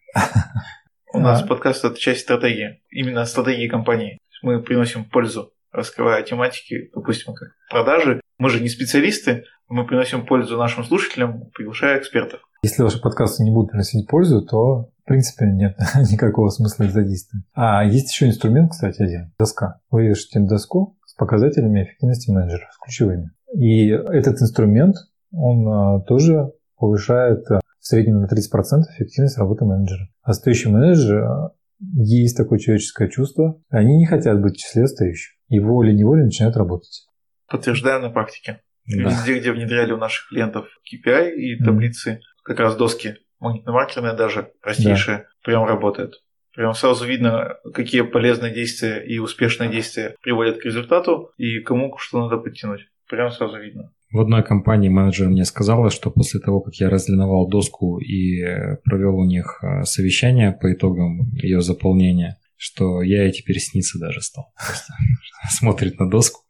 У 1.12 1.18
нас 1.18 1.42
подкаст– 1.42 1.84
это 1.84 1.98
часть 1.98 2.20
стратегии, 2.20 2.80
именно 2.90 3.24
стратегии 3.24 3.68
компании. 3.68 4.18
Мы 4.46 4.62
приносим 4.62 5.04
пользу, 5.04 5.50
раскрывая 5.72 6.22
тематики, 6.22 6.88
допустим, 6.94 7.34
как 7.34 7.48
продажи. 7.68 8.20
Мы 8.38 8.48
же 8.48 8.60
не 8.60 8.68
специалисты, 8.68 9.42
мы 9.66 9.84
приносим 9.84 10.24
пользу 10.24 10.56
нашим 10.56 10.84
слушателям, 10.84 11.50
приглашая 11.52 11.98
экспертов. 11.98 12.38
Если 12.62 12.80
ваши 12.80 13.00
подкасты 13.00 13.42
не 13.42 13.50
будут 13.50 13.72
приносить 13.72 14.06
пользу, 14.06 14.46
то 14.46 14.92
в 15.02 15.04
принципе 15.04 15.46
нет 15.46 15.76
никакого 16.12 16.50
смысла 16.50 16.84
их 16.84 16.92
задействовать. 16.92 17.44
А 17.54 17.84
есть 17.84 18.12
еще 18.12 18.28
инструмент, 18.28 18.70
кстати, 18.70 19.02
один. 19.02 19.32
Доска. 19.36 19.80
Вы 19.90 20.06
вешаете 20.06 20.38
доску 20.38 20.96
с 21.06 21.14
показателями 21.16 21.82
эффективности 21.82 22.30
менеджера, 22.30 22.68
с 22.70 22.78
ключевыми. 22.78 23.32
И 23.52 23.88
этот 23.88 24.40
инструмент, 24.40 24.94
он 25.32 25.66
а, 25.66 26.00
тоже 26.02 26.52
повышает 26.76 27.50
а, 27.50 27.58
в 27.80 27.84
среднем 27.84 28.20
на 28.20 28.26
30% 28.26 28.36
эффективность 28.94 29.38
работы 29.38 29.64
менеджера. 29.64 30.08
Стоящий 30.30 30.68
менеджер 30.68 31.24
а, 31.24 31.50
есть 31.80 32.36
такое 32.36 32.58
человеческое 32.58 33.08
чувство. 33.08 33.60
Они 33.68 33.96
не 33.96 34.06
хотят 34.06 34.40
быть 34.40 34.54
в 34.54 34.58
числе 34.58 34.86
стоящих. 34.86 35.34
И 35.48 35.60
волей-неволей 35.60 36.24
начинают 36.24 36.56
работать. 36.56 37.06
Подтверждаю 37.48 38.00
на 38.00 38.10
практике. 38.10 38.62
Да. 38.86 39.10
Везде, 39.10 39.38
где 39.38 39.52
внедряли 39.52 39.92
у 39.92 39.96
наших 39.96 40.28
клиентов 40.28 40.66
KPI 40.92 41.34
и 41.34 41.62
таблицы, 41.62 42.10
mm. 42.12 42.18
как 42.44 42.60
раз 42.60 42.76
доски 42.76 43.16
магнитно-маркерная 43.40 44.16
даже, 44.16 44.52
простейшая, 44.62 45.18
да. 45.18 45.24
прям 45.42 45.64
работает. 45.64 46.14
Прям 46.54 46.72
сразу 46.72 47.04
видно, 47.04 47.56
какие 47.74 48.00
полезные 48.00 48.52
действия 48.52 49.04
и 49.04 49.18
успешные 49.18 49.70
действия 49.70 50.16
приводят 50.22 50.58
к 50.58 50.64
результату 50.64 51.32
и 51.36 51.60
кому 51.60 51.96
что 51.98 52.22
надо 52.22 52.38
подтянуть. 52.38 52.88
Прям 53.08 53.30
сразу 53.30 53.58
видно. 53.58 53.92
В 54.12 54.20
одной 54.20 54.44
компании 54.44 54.88
менеджер 54.88 55.28
мне 55.28 55.44
сказала, 55.44 55.90
что 55.90 56.10
после 56.10 56.40
того, 56.40 56.60
как 56.60 56.74
я 56.76 56.88
разлиновал 56.88 57.48
доску 57.48 57.98
и 57.98 58.40
провел 58.84 59.18
у 59.18 59.24
них 59.24 59.58
а, 59.62 59.82
совещание 59.82 60.52
по 60.52 60.72
итогам 60.72 61.30
ее 61.32 61.60
заполнения, 61.60 62.38
что 62.56 63.02
я 63.02 63.24
ей 63.24 63.32
теперь 63.32 63.58
снится 63.58 63.98
даже 63.98 64.20
стал. 64.20 64.52
Смотрит 65.50 65.98
на 65.98 66.08
доску. 66.08 66.42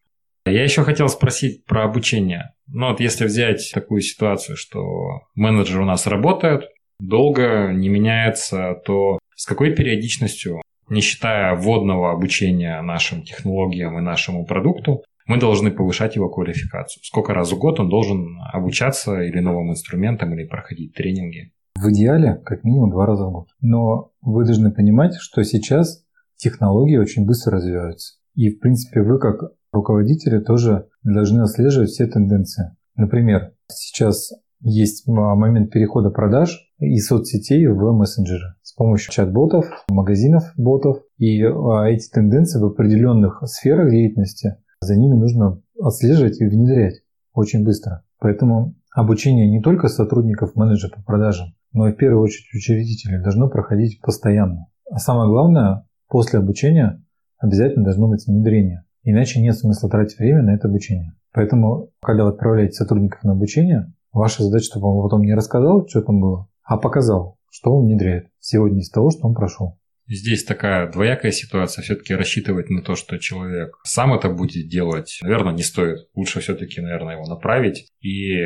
Я 0.44 0.62
еще 0.62 0.84
хотел 0.84 1.09
спросить 1.09 1.64
про 1.64 1.84
обучение. 1.84 2.52
Ну 2.68 2.90
вот 2.90 3.00
если 3.00 3.24
взять 3.24 3.70
такую 3.74 4.00
ситуацию, 4.02 4.57
что 4.57 5.22
менеджер 5.34 5.80
у 5.80 5.84
нас 5.84 6.07
работает, 6.07 6.68
долго 7.00 7.72
не 7.72 7.88
меняется, 7.88 8.74
то 8.84 9.18
с 9.34 9.44
какой 9.46 9.74
периодичностью, 9.74 10.62
не 10.88 11.00
считая 11.00 11.57
вводного 11.57 12.12
обучения 12.12 12.80
нашим 12.82 13.22
технологиям 13.22 13.98
и 13.98 14.02
нашему 14.02 14.46
продукту, 14.46 15.02
мы 15.27 15.39
должны 15.39 15.70
повышать 15.70 16.16
его 16.16 16.29
квалификацию. 16.29 17.03
Сколько 17.05 17.35
раз 17.35 17.53
в 17.53 17.59
год 17.59 17.81
он 17.81 17.89
должен 17.89 18.39
обучаться 18.53 19.20
или 19.20 19.41
новым 19.41 19.70
инструментам, 19.70 20.35
или 20.35 20.47
проходить 20.47 20.95
тренинги? 20.95 21.53
В 21.77 21.91
идеале 21.91 22.41
как 22.45 22.64
минимум 22.64 22.91
два 22.91 23.07
раза 23.07 23.27
в 23.27 23.33
год. 23.33 23.49
Но 23.61 24.12
вы 24.22 24.45
должны 24.45 24.72
понимать, 24.72 25.16
что 25.16 25.43
сейчас 25.43 26.05
технологии 26.37 26.97
очень 26.97 27.27
быстро 27.27 27.57
развиваются. 27.57 28.14
И, 28.35 28.51
в 28.51 28.61
принципе, 28.61 29.03
вы 29.03 29.18
как 29.18 29.53
руководители 29.72 30.39
тоже 30.39 30.89
должны 31.03 31.43
отслеживать 31.43 31.91
все 31.91 32.07
тенденции. 32.07 32.77
Например, 32.95 33.53
сейчас 33.68 34.31
есть 34.61 35.07
момент 35.07 35.70
перехода 35.70 36.11
продаж 36.11 36.59
из 36.79 37.07
соцсетей 37.07 37.66
в 37.66 37.93
мессенджеры 37.93 38.55
с 38.62 38.72
помощью 38.72 39.12
чат-ботов, 39.12 39.66
магазинов 39.89 40.45
ботов. 40.57 40.99
И 41.18 41.43
а, 41.43 41.85
эти 41.85 42.09
тенденции 42.11 42.59
в 42.59 42.64
определенных 42.64 43.43
сферах 43.47 43.91
деятельности 43.91 44.57
за 44.87 44.97
ними 44.97 45.14
нужно 45.14 45.61
отслеживать 45.80 46.41
и 46.41 46.47
внедрять 46.47 47.03
очень 47.34 47.64
быстро. 47.64 48.05
Поэтому 48.18 48.74
обучение 48.95 49.49
не 49.49 49.61
только 49.61 49.89
сотрудников 49.89 50.57
менеджера 50.57 50.93
по 50.93 51.03
продажам, 51.03 51.49
но 51.72 51.89
и 51.89 51.93
в 51.93 51.97
первую 51.97 52.22
очередь 52.22 52.55
учредителей 52.55 53.22
должно 53.22 53.49
проходить 53.49 54.01
постоянно. 54.01 54.66
А 54.91 54.99
самое 54.99 55.28
главное, 55.28 55.87
после 56.09 56.39
обучения 56.39 57.03
обязательно 57.39 57.84
должно 57.84 58.09
быть 58.09 58.26
внедрение. 58.26 58.84
Иначе 59.03 59.41
нет 59.41 59.57
смысла 59.57 59.91
тратить 59.91 60.18
время 60.18 60.43
на 60.43 60.55
это 60.55 60.68
обучение. 60.68 61.12
Поэтому, 61.32 61.91
когда 62.01 62.24
вы 62.24 62.30
отправляете 62.30 62.72
сотрудников 62.72 63.22
на 63.22 63.32
обучение, 63.32 63.93
ваша 64.12 64.43
задача, 64.43 64.64
чтобы 64.64 64.89
он 64.89 65.03
потом 65.03 65.22
не 65.22 65.34
рассказал, 65.34 65.87
что 65.87 66.01
там 66.01 66.20
было, 66.20 66.49
а 66.62 66.78
показал, 66.78 67.37
что 67.51 67.76
он 67.76 67.84
внедряет 67.84 68.28
сегодня 68.41 68.80
из 68.80 68.91
того, 68.91 69.11
что 69.11 69.26
он 69.28 69.34
прошел. 69.34 69.78
Здесь 70.09 70.44
такая 70.44 70.90
двоякая 70.90 71.32
ситуация. 71.32 71.82
Все-таки 71.82 72.14
рассчитывать 72.14 72.70
на 72.70 72.82
то, 72.82 72.94
что 72.94 73.18
человек 73.18 73.76
сам 73.84 74.14
это 74.14 74.28
будет 74.28 74.68
делать, 74.68 75.18
наверное, 75.22 75.52
не 75.52 75.62
стоит. 75.62 76.09
Лучше 76.14 76.40
все-таки, 76.40 76.80
наверное, 76.80 77.16
его 77.16 77.26
направить 77.26 77.88
и 78.00 78.36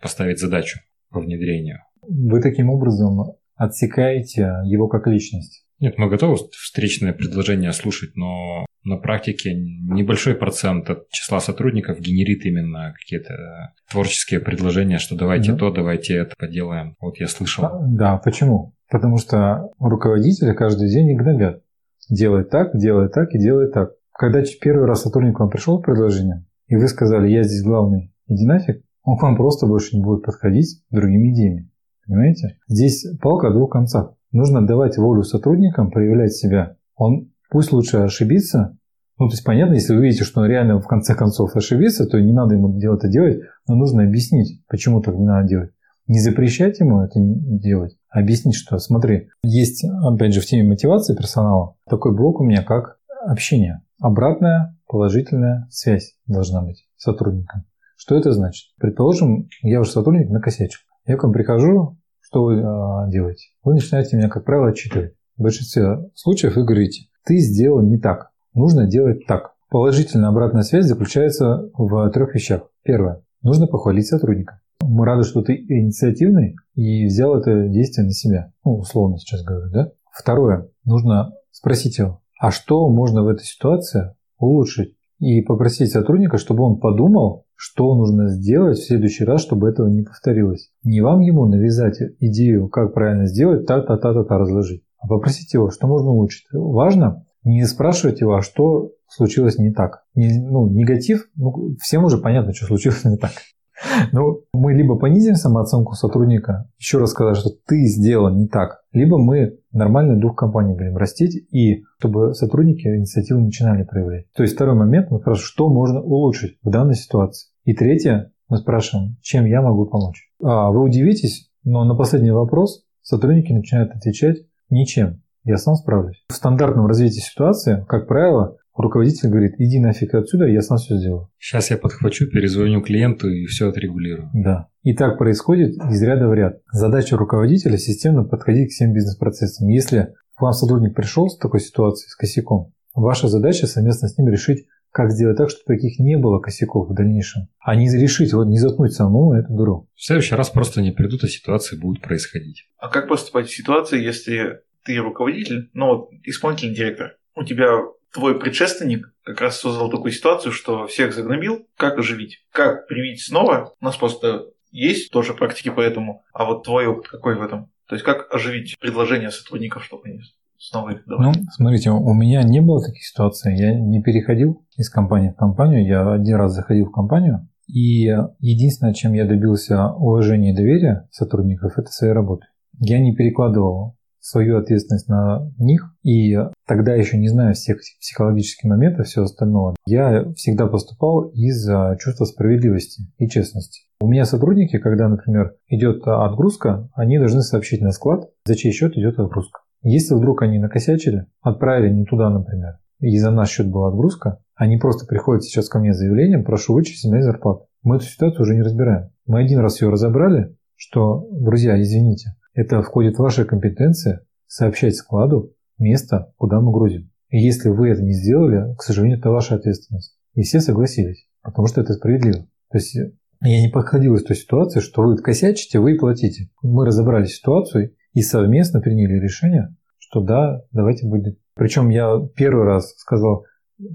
поставить 0.00 0.38
задачу 0.38 0.80
по 1.10 1.20
внедрению. 1.20 1.80
Вы 2.00 2.40
таким 2.40 2.70
образом 2.70 3.36
отсекаете 3.54 4.54
его 4.64 4.88
как 4.88 5.06
личность. 5.06 5.66
Нет, 5.82 5.98
мы 5.98 6.08
готовы 6.08 6.36
встречное 6.52 7.12
предложение 7.12 7.72
слушать, 7.72 8.14
но 8.14 8.64
на 8.84 8.98
практике 8.98 9.52
небольшой 9.52 10.36
процент 10.36 10.88
от 10.88 11.08
числа 11.08 11.40
сотрудников 11.40 11.98
генерит 11.98 12.46
именно 12.46 12.94
какие-то 12.96 13.72
творческие 13.90 14.38
предложения, 14.38 14.98
что 14.98 15.16
давайте 15.16 15.50
да. 15.50 15.58
то, 15.58 15.72
давайте 15.72 16.14
это 16.14 16.36
поделаем. 16.38 16.94
Вот 17.00 17.18
я 17.18 17.26
слышал. 17.26 17.64
А, 17.64 17.80
да, 17.84 18.16
почему? 18.18 18.74
Потому 18.88 19.18
что 19.18 19.70
руководители 19.80 20.54
каждый 20.54 20.88
день 20.88 21.10
их 21.10 21.18
гнобят. 21.18 21.64
Делай 22.08 22.44
так, 22.44 22.78
делай 22.78 23.08
так 23.08 23.34
и 23.34 23.40
делай 23.40 23.68
так. 23.68 23.90
Когда 24.12 24.40
первый 24.60 24.86
раз 24.86 25.02
сотрудник 25.02 25.40
вам 25.40 25.50
пришел 25.50 25.82
предложение, 25.82 26.44
и 26.68 26.76
вы 26.76 26.86
сказали, 26.86 27.28
я 27.28 27.42
здесь 27.42 27.64
главный, 27.64 28.14
иди 28.28 28.46
нафиг, 28.46 28.84
он 29.02 29.18
к 29.18 29.22
вам 29.22 29.34
просто 29.34 29.66
больше 29.66 29.96
не 29.96 30.02
будет 30.04 30.22
подходить 30.22 30.80
другими 30.90 31.32
идеями. 31.32 31.71
Понимаете? 32.06 32.58
Здесь 32.68 33.06
палка 33.20 33.48
о 33.48 33.52
двух 33.52 33.70
концах. 33.70 34.14
Нужно 34.32 34.66
давать 34.66 34.96
волю 34.96 35.22
сотрудникам 35.22 35.90
проявлять 35.90 36.32
себя. 36.32 36.76
Он 36.96 37.30
пусть 37.50 37.72
лучше 37.72 37.98
ошибиться. 37.98 38.76
Ну, 39.18 39.28
то 39.28 39.34
есть, 39.34 39.44
понятно, 39.44 39.74
если 39.74 39.94
вы 39.94 40.02
видите, 40.02 40.24
что 40.24 40.40
он 40.40 40.46
реально 40.46 40.80
в 40.80 40.86
конце 40.86 41.14
концов 41.14 41.54
ошибится, 41.54 42.06
то 42.06 42.20
не 42.20 42.32
надо 42.32 42.54
ему 42.54 42.76
это 42.78 43.08
делать, 43.08 43.40
но 43.68 43.74
нужно 43.76 44.04
объяснить, 44.04 44.64
почему 44.68 45.00
так 45.00 45.14
не 45.14 45.24
надо 45.24 45.46
делать. 45.46 45.70
Не 46.08 46.18
запрещать 46.18 46.80
ему 46.80 47.02
это 47.02 47.20
делать, 47.20 47.96
объяснить, 48.10 48.56
что 48.56 48.78
смотри, 48.78 49.28
есть, 49.44 49.84
опять 49.84 50.34
же, 50.34 50.40
в 50.40 50.46
теме 50.46 50.68
мотивации 50.68 51.14
персонала 51.14 51.76
такой 51.88 52.16
блок 52.16 52.40
у 52.40 52.44
меня, 52.44 52.62
как 52.62 52.98
общение. 53.24 53.82
Обратная 54.00 54.76
положительная 54.88 55.68
связь 55.70 56.16
должна 56.26 56.62
быть 56.62 56.88
сотрудником. 56.96 57.64
Что 57.96 58.16
это 58.16 58.32
значит? 58.32 58.72
Предположим, 58.80 59.48
я 59.62 59.80
уже 59.80 59.92
сотрудник 59.92 60.28
накосячил. 60.28 60.80
Я 61.06 61.16
к 61.16 61.24
вам 61.24 61.32
прихожу, 61.32 61.98
что 62.20 62.44
вы 62.44 62.54
э, 62.54 63.10
делаете? 63.10 63.48
Вы 63.64 63.74
начинаете 63.74 64.16
меня, 64.16 64.28
как 64.28 64.44
правило, 64.44 64.68
отчитывать. 64.68 65.14
В 65.36 65.42
большинстве 65.42 66.10
случаев 66.14 66.54
вы 66.54 66.64
говорите, 66.64 67.08
ты 67.24 67.38
сделал 67.38 67.82
не 67.82 67.98
так, 67.98 68.30
нужно 68.54 68.86
делать 68.86 69.26
так. 69.26 69.52
Положительная 69.68 70.28
обратная 70.28 70.62
связь 70.62 70.86
заключается 70.86 71.70
в 71.76 72.10
трех 72.10 72.34
вещах. 72.34 72.68
Первое. 72.84 73.22
нужно 73.42 73.66
похвалить 73.66 74.06
сотрудника. 74.06 74.60
Мы 74.80 75.04
рады, 75.04 75.24
что 75.24 75.42
ты 75.42 75.54
инициативный 75.54 76.56
и 76.74 77.06
взял 77.06 77.36
это 77.36 77.68
действие 77.68 78.06
на 78.06 78.12
себя. 78.12 78.52
Ну, 78.64 78.78
условно 78.78 79.18
сейчас 79.18 79.42
говорю, 79.42 79.70
да? 79.70 79.90
Второе. 80.12 80.68
Нужно 80.84 81.32
спросить 81.50 81.98
его, 81.98 82.20
а 82.38 82.50
что 82.50 82.88
можно 82.88 83.22
в 83.22 83.28
этой 83.28 83.44
ситуации 83.44 84.14
улучшить? 84.38 84.96
И 85.18 85.40
попросить 85.40 85.92
сотрудника, 85.92 86.36
чтобы 86.36 86.64
он 86.64 86.80
подумал, 86.80 87.46
что 87.64 87.94
нужно 87.94 88.26
сделать 88.26 88.76
в 88.76 88.84
следующий 88.84 89.24
раз, 89.24 89.40
чтобы 89.40 89.68
этого 89.68 89.86
не 89.86 90.02
повторилось. 90.02 90.72
Не 90.82 91.00
вам 91.00 91.20
ему 91.20 91.46
навязать 91.46 91.96
идею, 92.18 92.68
как 92.68 92.92
правильно 92.92 93.26
сделать, 93.26 93.66
та-та-та-та-та 93.66 94.36
разложить, 94.36 94.82
а 94.98 95.06
попросить 95.06 95.54
его, 95.54 95.70
что 95.70 95.86
можно 95.86 96.10
улучшить. 96.10 96.44
Важно 96.52 97.24
не 97.44 97.64
спрашивать 97.64 98.20
его, 98.20 98.34
а 98.34 98.42
что 98.42 98.90
случилось 99.06 99.58
не 99.58 99.72
так. 99.72 100.02
Не, 100.16 100.40
ну, 100.40 100.66
негатив, 100.66 101.28
ну, 101.36 101.76
всем 101.80 102.04
уже 102.04 102.18
понятно, 102.18 102.52
что 102.52 102.66
случилось 102.66 103.04
не 103.04 103.16
так. 103.16 103.30
Ну, 104.12 104.42
мы 104.52 104.74
либо 104.74 104.96
понизим 104.96 105.34
самооценку 105.34 105.94
сотрудника, 105.94 106.68
еще 106.78 106.98
раз 106.98 107.10
сказать, 107.10 107.36
что 107.36 107.50
ты 107.66 107.84
сделал 107.86 108.32
не 108.32 108.46
так, 108.46 108.82
либо 108.92 109.18
мы 109.18 109.58
нормальный 109.72 110.20
дух 110.20 110.36
компании 110.36 110.76
будем 110.76 110.96
растить, 110.96 111.48
и 111.52 111.82
чтобы 111.98 112.34
сотрудники 112.34 112.86
инициативу 112.86 113.40
начинали 113.40 113.82
проявлять. 113.82 114.26
То 114.36 114.44
есть 114.44 114.54
второй 114.54 114.76
момент, 114.76 115.10
мы 115.10 115.18
спрашиваем, 115.18 115.46
что 115.46 115.68
можно 115.68 116.00
улучшить 116.00 116.58
в 116.62 116.70
данной 116.70 116.94
ситуации. 116.94 117.51
И 117.64 117.74
третье, 117.74 118.32
мы 118.48 118.58
спрашиваем, 118.58 119.16
чем 119.22 119.44
я 119.44 119.62
могу 119.62 119.86
помочь. 119.86 120.30
А 120.42 120.70
вы 120.70 120.82
удивитесь, 120.82 121.50
но 121.64 121.84
на 121.84 121.94
последний 121.94 122.32
вопрос 122.32 122.84
сотрудники 123.00 123.52
начинают 123.52 123.92
отвечать 123.92 124.38
ничем. 124.68 125.22
Я 125.44 125.56
сам 125.58 125.74
справлюсь. 125.74 126.24
В 126.28 126.34
стандартном 126.34 126.86
развитии 126.86 127.20
ситуации, 127.20 127.84
как 127.88 128.06
правило, 128.06 128.56
руководитель 128.76 129.28
говорит, 129.28 129.54
иди 129.58 129.78
нафиг 129.80 130.14
отсюда, 130.14 130.46
я 130.46 130.60
сам 130.60 130.78
все 130.78 130.96
сделаю. 130.96 131.28
Сейчас 131.38 131.70
я 131.70 131.76
подхвачу, 131.76 132.26
перезвоню 132.28 132.82
клиенту 132.82 133.28
и 133.28 133.46
все 133.46 133.68
отрегулирую. 133.68 134.30
Да. 134.34 134.68
И 134.82 134.94
так 134.94 135.18
происходит 135.18 135.76
из 135.90 136.02
ряда 136.02 136.28
в 136.28 136.34
ряд. 136.34 136.60
Задача 136.72 137.16
руководителя– 137.16 137.76
системно 137.78 138.24
подходить 138.24 138.70
к 138.70 138.72
всем 138.72 138.92
бизнес-процессам. 138.92 139.68
Если 139.68 140.14
к 140.36 140.40
вам 140.40 140.52
сотрудник 140.52 140.94
пришел 140.94 141.28
с 141.28 141.38
такой 141.38 141.60
ситуацией, 141.60 142.08
с 142.08 142.16
косяком, 142.16 142.72
ваша 142.94 143.28
задача 143.28 143.66
совместно 143.66 144.08
с 144.08 144.18
ним 144.18 144.28
решить, 144.28 144.66
как 144.92 145.10
сделать 145.10 145.38
так, 145.38 145.50
чтобы 145.50 145.64
таких 145.66 145.98
не 145.98 146.16
было 146.16 146.38
косяков 146.38 146.88
в 146.88 146.94
дальнейшем. 146.94 147.48
А 147.58 147.74
не 147.74 147.90
решить, 147.90 148.32
вот 148.32 148.46
не 148.46 148.58
заткнуть 148.58 148.92
самому 148.92 149.32
эту 149.32 149.52
дуру. 149.52 149.88
В 149.94 150.04
следующий 150.04 150.34
раз 150.34 150.50
просто 150.50 150.82
не 150.82 150.92
придут, 150.92 151.24
а 151.24 151.28
ситуации 151.28 151.76
будут 151.76 152.02
происходить. 152.02 152.68
А 152.76 152.88
как 152.88 153.08
поступать 153.08 153.48
в 153.48 153.56
ситуации, 153.56 154.02
если 154.02 154.60
ты 154.84 154.98
руководитель, 154.98 155.70
ну 155.72 155.86
вот 155.86 156.10
исполнительный 156.24 156.74
директор, 156.74 157.16
у 157.34 157.44
тебя 157.44 157.78
твой 158.12 158.38
предшественник 158.38 159.12
как 159.24 159.40
раз 159.40 159.58
создал 159.58 159.90
такую 159.90 160.12
ситуацию, 160.12 160.52
что 160.52 160.86
всех 160.86 161.14
загнобил, 161.14 161.66
как 161.76 161.98
оживить, 161.98 162.44
как 162.52 162.86
привить 162.86 163.22
снова. 163.22 163.74
У 163.80 163.84
нас 163.84 163.96
просто 163.96 164.46
есть 164.70 165.10
тоже 165.10 165.34
практики 165.34 165.70
по 165.70 165.80
этому, 165.80 166.22
а 166.32 166.44
вот 166.44 166.64
твой 166.64 166.86
опыт 166.86 167.08
какой 167.08 167.36
в 167.36 167.42
этом? 167.42 167.70
То 167.88 167.94
есть 167.94 168.04
как 168.04 168.32
оживить 168.32 168.78
предложение 168.78 169.30
сотрудников, 169.30 169.84
чтобы 169.84 170.04
они 170.06 170.20
снова 170.62 170.90
их 170.90 171.04
давали? 171.06 171.28
Ну, 171.28 171.32
смотрите, 171.52 171.90
у 171.90 172.14
меня 172.14 172.42
не 172.42 172.60
было 172.60 172.82
таких 172.82 173.04
ситуаций. 173.04 173.56
Я 173.56 173.78
не 173.78 174.02
переходил 174.02 174.64
из 174.76 174.88
компании 174.88 175.30
в 175.30 175.36
компанию. 175.36 175.86
Я 175.86 176.12
один 176.12 176.36
раз 176.36 176.52
заходил 176.54 176.86
в 176.86 176.92
компанию, 176.92 177.48
и 177.66 178.08
единственное, 178.38 178.94
чем 178.94 179.12
я 179.12 179.24
добился 179.24 179.88
уважения 179.88 180.52
и 180.52 180.56
доверия 180.56 181.08
сотрудников, 181.10 181.78
это 181.78 181.90
своей 181.90 182.12
работы. 182.12 182.46
Я 182.78 182.98
не 182.98 183.14
перекладывал 183.14 183.96
свою 184.22 184.58
ответственность 184.58 185.08
на 185.08 185.52
них. 185.58 185.94
И 186.02 186.36
тогда 186.66 186.94
еще 186.94 187.18
не 187.18 187.28
знаю 187.28 187.54
всех 187.54 187.78
психологических 188.00 188.70
моментов, 188.70 189.06
все 189.06 189.22
остальное. 189.22 189.74
Я 189.84 190.32
всегда 190.34 190.68
поступал 190.68 191.28
из 191.34 191.68
чувства 191.98 192.24
справедливости 192.24 193.02
и 193.18 193.28
честности. 193.28 193.82
У 194.00 194.06
меня 194.06 194.24
сотрудники, 194.24 194.78
когда, 194.78 195.08
например, 195.08 195.56
идет 195.68 196.06
отгрузка, 196.06 196.88
они 196.94 197.18
должны 197.18 197.42
сообщить 197.42 197.80
на 197.80 197.90
склад, 197.90 198.30
за 198.44 198.54
чей 198.54 198.72
счет 198.72 198.96
идет 198.96 199.18
отгрузка. 199.18 199.61
Если 199.82 200.14
вдруг 200.14 200.42
они 200.42 200.58
накосячили, 200.58 201.26
отправили 201.40 201.92
не 201.92 202.04
туда, 202.04 202.30
например, 202.30 202.78
и 203.00 203.16
за 203.18 203.30
наш 203.30 203.50
счет 203.50 203.68
была 203.68 203.88
отгрузка, 203.88 204.38
они 204.54 204.76
просто 204.76 205.06
приходят 205.06 205.42
сейчас 205.42 205.68
ко 205.68 205.80
мне 205.80 205.92
с 205.92 205.98
заявлением, 205.98 206.44
прошу 206.44 206.74
вычесть 206.74 207.04
мои 207.10 207.20
зарплаты. 207.20 207.66
Мы 207.82 207.96
эту 207.96 208.04
ситуацию 208.04 208.42
уже 208.42 208.54
не 208.54 208.62
разбираем. 208.62 209.10
Мы 209.26 209.40
один 209.40 209.58
раз 209.58 209.82
ее 209.82 209.88
разобрали, 209.88 210.56
что, 210.76 211.26
друзья, 211.32 211.80
извините, 211.80 212.36
это 212.54 212.80
входит 212.82 213.16
в 213.16 213.20
ваши 213.20 213.44
компетенции 213.44 214.20
сообщать 214.46 214.94
складу 214.94 215.52
место, 215.78 216.32
куда 216.36 216.60
мы 216.60 216.70
грузим. 216.70 217.10
И 217.30 217.38
если 217.38 217.70
вы 217.70 217.88
это 217.88 218.02
не 218.02 218.12
сделали, 218.12 218.74
к 218.76 218.82
сожалению, 218.82 219.18
это 219.18 219.30
ваша 219.30 219.56
ответственность. 219.56 220.16
И 220.34 220.42
все 220.42 220.60
согласились, 220.60 221.26
потому 221.42 221.66
что 221.66 221.80
это 221.80 221.94
справедливо. 221.94 222.46
То 222.70 222.78
есть 222.78 222.94
я 222.94 223.60
не 223.60 223.68
подходил 223.68 224.14
из 224.14 224.22
той 224.22 224.36
ситуации, 224.36 224.80
что 224.80 225.02
вы 225.02 225.16
косячите, 225.16 225.80
вы 225.80 225.96
платите. 225.96 226.50
Мы 226.62 226.86
разобрали 226.86 227.24
ситуацию 227.24 227.94
и 228.12 228.22
совместно 228.22 228.80
приняли 228.80 229.18
решение, 229.18 229.74
что 229.98 230.20
да, 230.20 230.62
давайте 230.72 231.06
будет. 231.06 231.38
Причем 231.54 231.88
я 231.88 232.18
первый 232.34 232.64
раз 232.64 232.94
сказал, 232.96 233.44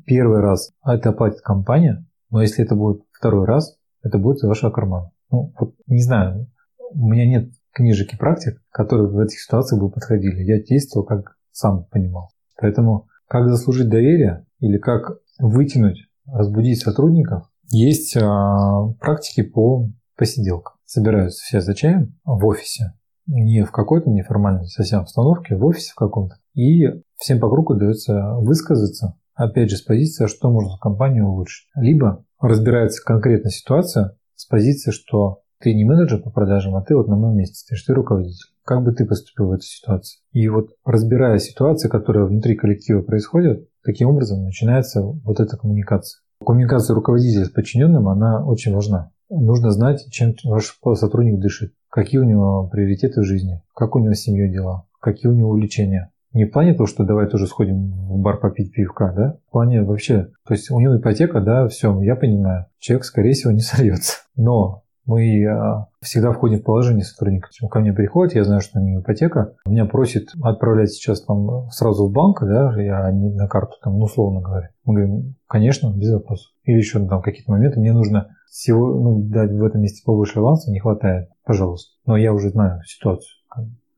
первый 0.05 0.41
раз 0.41 0.71
это 0.85 1.09
оплатит 1.09 1.41
компания, 1.41 2.05
но 2.29 2.41
если 2.41 2.63
это 2.63 2.75
будет 2.75 3.03
второй 3.11 3.45
раз, 3.45 3.77
это 4.03 4.17
будет 4.17 4.39
за 4.39 4.47
вашего 4.47 4.71
кармана. 4.71 5.11
Ну, 5.31 5.53
вот, 5.59 5.75
не 5.87 6.01
знаю, 6.01 6.47
у 6.91 7.07
меня 7.09 7.27
нет 7.27 7.51
книжек 7.71 8.13
и 8.13 8.17
практик, 8.17 8.61
которые 8.71 9.09
в 9.09 9.19
этих 9.19 9.39
ситуациях 9.39 9.81
бы 9.81 9.91
подходили. 9.91 10.43
Я 10.43 10.61
действовал, 10.61 11.05
как 11.05 11.37
сам 11.51 11.85
понимал. 11.85 12.29
Поэтому 12.59 13.07
как 13.27 13.49
заслужить 13.49 13.89
доверие 13.89 14.45
или 14.59 14.77
как 14.77 15.19
вытянуть, 15.39 16.07
разбудить 16.25 16.81
сотрудников, 16.81 17.43
есть 17.69 18.15
а, 18.17 18.87
практики 18.99 19.43
по 19.43 19.89
посиделкам. 20.15 20.75
Собираются 20.85 21.43
все 21.43 21.61
за 21.61 21.75
чаем 21.75 22.17
в 22.23 22.45
офисе, 22.45 22.93
не 23.27 23.63
в 23.63 23.71
какой-то 23.71 24.09
неформальной 24.09 24.67
совсем 24.67 25.01
обстановке, 25.01 25.55
в 25.55 25.65
офисе 25.65 25.91
в 25.91 25.95
каком-то. 25.95 26.35
И 26.53 26.87
всем 27.17 27.39
по 27.39 27.49
кругу 27.49 27.75
дается 27.75 28.35
высказаться, 28.37 29.17
опять 29.35 29.69
же, 29.69 29.77
с 29.77 29.81
позиции, 29.81 30.27
что 30.27 30.49
можно 30.49 30.77
компанию 30.79 31.27
улучшить. 31.27 31.67
Либо 31.75 32.25
разбирается 32.39 33.03
конкретная 33.03 33.51
ситуация 33.51 34.17
с 34.35 34.45
позиции, 34.45 34.91
что 34.91 35.41
ты 35.59 35.73
не 35.73 35.85
менеджер 35.85 36.21
по 36.21 36.29
продажам, 36.29 36.75
а 36.75 36.83
ты 36.83 36.95
вот 36.95 37.07
на 37.07 37.15
моем 37.15 37.37
месте 37.37 37.55
стоишь, 37.55 37.83
ты 37.83 37.93
руководитель. 37.93 38.51
Как 38.63 38.83
бы 38.83 38.91
ты 38.91 39.05
поступил 39.05 39.47
в 39.47 39.51
этой 39.53 39.63
ситуации? 39.63 40.19
И 40.31 40.47
вот 40.49 40.69
разбирая 40.85 41.39
ситуации, 41.39 41.89
которые 41.89 42.27
внутри 42.27 42.55
коллектива 42.55 43.01
происходят, 43.01 43.67
таким 43.83 44.09
образом 44.09 44.43
начинается 44.43 45.01
вот 45.01 45.39
эта 45.39 45.57
коммуникация. 45.57 46.21
Коммуникация 46.45 46.93
руководителя 46.95 47.45
с 47.45 47.49
подчиненным, 47.49 48.07
она 48.07 48.45
очень 48.45 48.73
важна. 48.73 49.11
Нужно 49.29 49.71
знать, 49.71 50.07
чем 50.09 50.33
ваш 50.45 50.77
сотрудник 50.93 51.39
дышит, 51.39 51.73
какие 51.89 52.19
у 52.19 52.23
него 52.23 52.67
приоритеты 52.71 53.21
в 53.21 53.25
жизни, 53.25 53.61
как 53.75 53.95
у 53.95 53.99
него 53.99 54.13
с 54.13 54.21
семьей 54.21 54.51
дела, 54.51 54.85
какие 55.01 55.29
у 55.29 55.35
него 55.35 55.49
увлечения. 55.49 56.11
Не 56.33 56.45
в 56.45 56.51
плане 56.51 56.73
того, 56.73 56.87
что 56.87 57.03
давай 57.03 57.27
тоже 57.27 57.47
сходим 57.47 57.91
в 58.07 58.19
бар 58.19 58.39
попить 58.39 58.71
пивка, 58.71 59.11
да? 59.11 59.37
В 59.47 59.51
плане 59.51 59.81
вообще, 59.83 60.29
то 60.45 60.53
есть 60.53 60.69
у 60.69 60.79
него 60.79 60.97
ипотека, 60.97 61.41
да, 61.41 61.67
все, 61.67 61.99
я 62.01 62.15
понимаю, 62.15 62.67
человек, 62.79 63.05
скорее 63.05 63.33
всего, 63.33 63.51
не 63.51 63.61
сольется. 63.61 64.17
Но 64.35 64.83
мы 65.07 65.45
а, 65.45 65.87
всегда 66.01 66.31
входим 66.31 66.59
в 66.59 66.63
положение 66.63 67.03
сотрудника. 67.03 67.49
Ко 67.71 67.79
мне 67.79 67.93
приходит, 67.93 68.35
я 68.35 68.43
знаю, 68.43 68.61
что 68.61 68.79
у 68.79 68.83
него 68.83 69.01
ипотека, 69.01 69.55
меня 69.65 69.85
просит 69.85 70.29
отправлять 70.43 70.91
сейчас 70.91 71.21
там 71.23 71.69
сразу 71.71 72.07
в 72.07 72.11
банк, 72.11 72.43
да, 72.43 72.79
я 72.79 73.09
не 73.11 73.29
на 73.33 73.47
карту, 73.47 73.77
там, 73.81 73.97
ну, 73.97 74.05
условно 74.05 74.41
говоря. 74.41 74.69
Мы 74.85 74.93
говорим, 74.93 75.35
конечно, 75.47 75.91
без 75.91 76.11
вопросов. 76.13 76.51
Или 76.65 76.77
еще 76.77 77.05
там 77.07 77.21
какие-то 77.21 77.51
моменты, 77.51 77.79
мне 77.79 77.93
нужно 77.93 78.35
всего, 78.49 78.93
ну, 78.93 79.21
дать 79.21 79.51
в 79.51 79.63
этом 79.63 79.81
месте 79.81 80.03
побольше 80.05 80.39
аванса, 80.39 80.71
не 80.71 80.79
хватает, 80.79 81.29
пожалуйста. 81.45 81.93
Но 82.05 82.17
я 82.17 82.33
уже 82.33 82.49
знаю 82.49 82.81
ситуацию. 82.85 83.37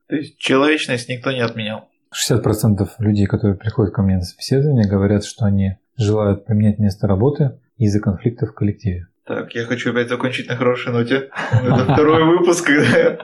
То 0.07 0.15
есть 0.15 0.37
человечность 0.37 1.09
никто 1.09 1.31
не 1.31 1.41
отменял? 1.41 1.83
60% 2.13 2.87
людей, 2.99 3.27
которые 3.27 3.57
приходят 3.57 3.93
ко 3.93 4.01
мне 4.01 4.15
на 4.15 4.23
собеседование, 4.23 4.89
говорят, 4.89 5.23
что 5.23 5.45
они 5.45 5.77
желают 5.97 6.45
поменять 6.45 6.79
место 6.79 7.07
работы 7.07 7.59
из-за 7.77 7.99
конфликтов 7.99 8.49
в 8.49 8.53
коллективе. 8.53 9.07
Так, 9.29 9.53
я 9.53 9.65
хочу 9.65 9.91
опять 9.91 10.09
закончить 10.09 10.49
на 10.49 10.55
хорошей 10.55 10.91
ноте. 10.91 11.29
Это 11.51 11.83
второй 11.83 12.23
выпуск, 12.23 12.65
когда 12.65 13.19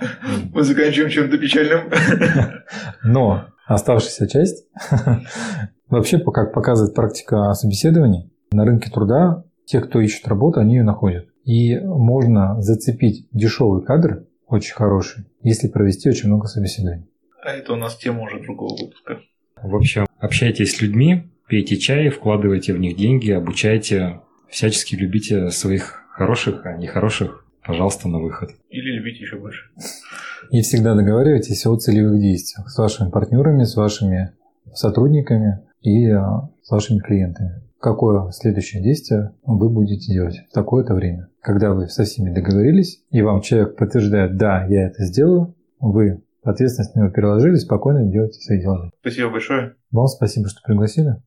мы 0.54 0.62
заканчиваем 0.62 1.10
чем-то 1.10 1.36
печальным. 1.40 1.90
Но 3.04 3.46
оставшаяся 3.66 4.28
часть, 4.28 4.68
вообще, 5.90 6.20
как 6.20 6.54
показывает 6.54 6.94
практика 6.94 7.52
собеседований, 7.54 8.32
на 8.52 8.66
рынке 8.66 8.92
труда 8.92 9.46
те, 9.66 9.82
кто 9.82 10.00
ищет 10.00 10.28
работу, 10.28 10.60
они 10.60 10.76
ее 10.76 10.84
находят. 10.84 11.26
И 11.44 11.76
можно 11.80 12.62
зацепить 12.62 13.28
дешевый 13.32 13.84
кадр, 13.84 14.28
очень 14.46 14.76
хороший, 14.76 15.26
если 15.42 15.68
провести 15.70 16.08
очень 16.08 16.28
много 16.28 16.46
собеседований. 16.46 17.08
А 17.44 17.50
это 17.50 17.74
у 17.74 17.78
нас 17.78 17.98
тема 17.98 18.22
уже 18.22 18.40
другого 18.44 18.78
выпуска. 18.80 19.22
В 19.60 19.76
общем, 19.76 20.06
общайтесь 20.20 20.76
с 20.76 20.82
людьми, 20.84 21.32
пейте 21.48 21.78
чай, 21.78 22.10
вкладывайте 22.10 22.74
в 22.74 22.80
них 22.80 22.96
деньги, 22.96 23.32
обучайте 23.32 24.20
всячески 24.56 24.96
любите 24.96 25.50
своих 25.52 26.06
хороших, 26.12 26.66
а 26.66 26.78
нехороших, 26.78 27.46
пожалуйста, 27.62 28.08
на 28.08 28.20
выход. 28.20 28.52
Или 28.70 28.98
любите 28.98 29.20
еще 29.20 29.38
больше. 29.38 29.70
И 30.50 30.62
всегда 30.62 30.96
договаривайтесь 30.96 31.66
о 31.66 31.76
целевых 31.76 32.22
действиях 32.22 32.70
с 32.70 32.78
вашими 32.78 33.10
партнерами, 33.10 33.66
с 33.66 33.76
вашими 33.76 34.32
сотрудниками 34.74 35.60
и 35.82 36.10
а, 36.10 36.50
с 36.64 36.72
вашими 36.72 37.00
клиентами. 37.00 37.64
какое 37.80 38.32
следующее 38.32 38.82
действие 38.82 39.34
вы 39.44 39.70
будете 39.70 40.14
делать 40.14 40.40
в 40.50 40.54
такое-то 40.54 40.94
время. 40.96 41.28
Когда 41.42 41.74
вы 41.74 41.90
со 41.90 42.06
всеми 42.06 42.34
договорились, 42.34 43.04
и 43.12 43.22
вам 43.22 43.42
человек 43.42 43.76
подтверждает, 43.76 44.38
да, 44.38 44.66
я 44.66 44.88
это 44.88 45.04
сделаю, 45.04 45.54
вы 45.80 46.24
ответственность 46.44 46.96
на 46.96 47.02
него 47.02 47.12
переложили, 47.12 47.56
спокойно 47.56 48.10
делайте 48.10 48.40
свои 48.40 48.62
дела. 48.62 48.90
Спасибо 49.02 49.32
большое. 49.32 49.76
Вам 49.92 50.08
спасибо, 50.08 50.48
что 50.48 50.62
пригласили. 50.66 51.18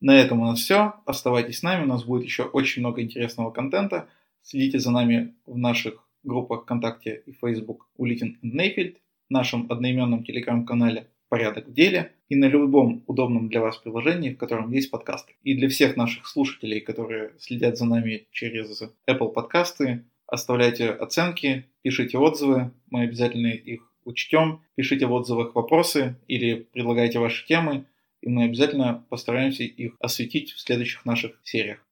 На 0.00 0.16
этом 0.18 0.40
у 0.40 0.46
нас 0.46 0.60
все. 0.60 0.94
Оставайтесь 1.04 1.58
с 1.58 1.62
нами, 1.62 1.84
у 1.84 1.88
нас 1.88 2.04
будет 2.04 2.24
еще 2.24 2.44
очень 2.44 2.80
много 2.80 3.02
интересного 3.02 3.50
контента. 3.50 4.08
Следите 4.42 4.78
за 4.78 4.90
нами 4.90 5.34
в 5.44 5.58
наших 5.58 6.08
группах 6.22 6.62
ВКонтакте 6.62 7.22
и 7.26 7.32
Facebook 7.32 7.88
Улитин 7.96 8.38
Нейфельд, 8.42 8.96
нашем 9.28 9.66
одноименном 9.70 10.24
телеграм-канале 10.24 11.08
«Порядок 11.28 11.68
в 11.68 11.72
деле» 11.72 12.12
и 12.28 12.36
на 12.36 12.46
любом 12.46 13.04
удобном 13.06 13.48
для 13.48 13.60
вас 13.60 13.76
приложении, 13.76 14.32
в 14.32 14.38
котором 14.38 14.72
есть 14.72 14.90
подкасты. 14.90 15.34
И 15.42 15.54
для 15.54 15.68
всех 15.68 15.96
наших 15.96 16.26
слушателей, 16.26 16.80
которые 16.80 17.32
следят 17.38 17.76
за 17.76 17.84
нами 17.84 18.26
через 18.32 18.82
Apple 19.08 19.32
подкасты, 19.32 20.04
оставляйте 20.26 20.90
оценки, 20.90 21.66
пишите 21.82 22.18
отзывы, 22.18 22.72
мы 22.88 23.02
обязательно 23.02 23.48
их 23.48 23.92
учтем, 24.04 24.62
пишите 24.76 25.06
в 25.06 25.12
отзывах 25.12 25.54
вопросы 25.54 26.16
или 26.26 26.54
предлагайте 26.72 27.18
ваши 27.18 27.46
темы, 27.46 27.84
и 28.22 28.28
мы 28.28 28.44
обязательно 28.44 29.04
постараемся 29.08 29.64
их 29.64 29.94
осветить 30.00 30.52
в 30.52 30.60
следующих 30.60 31.04
наших 31.04 31.40
сериях. 31.42 31.84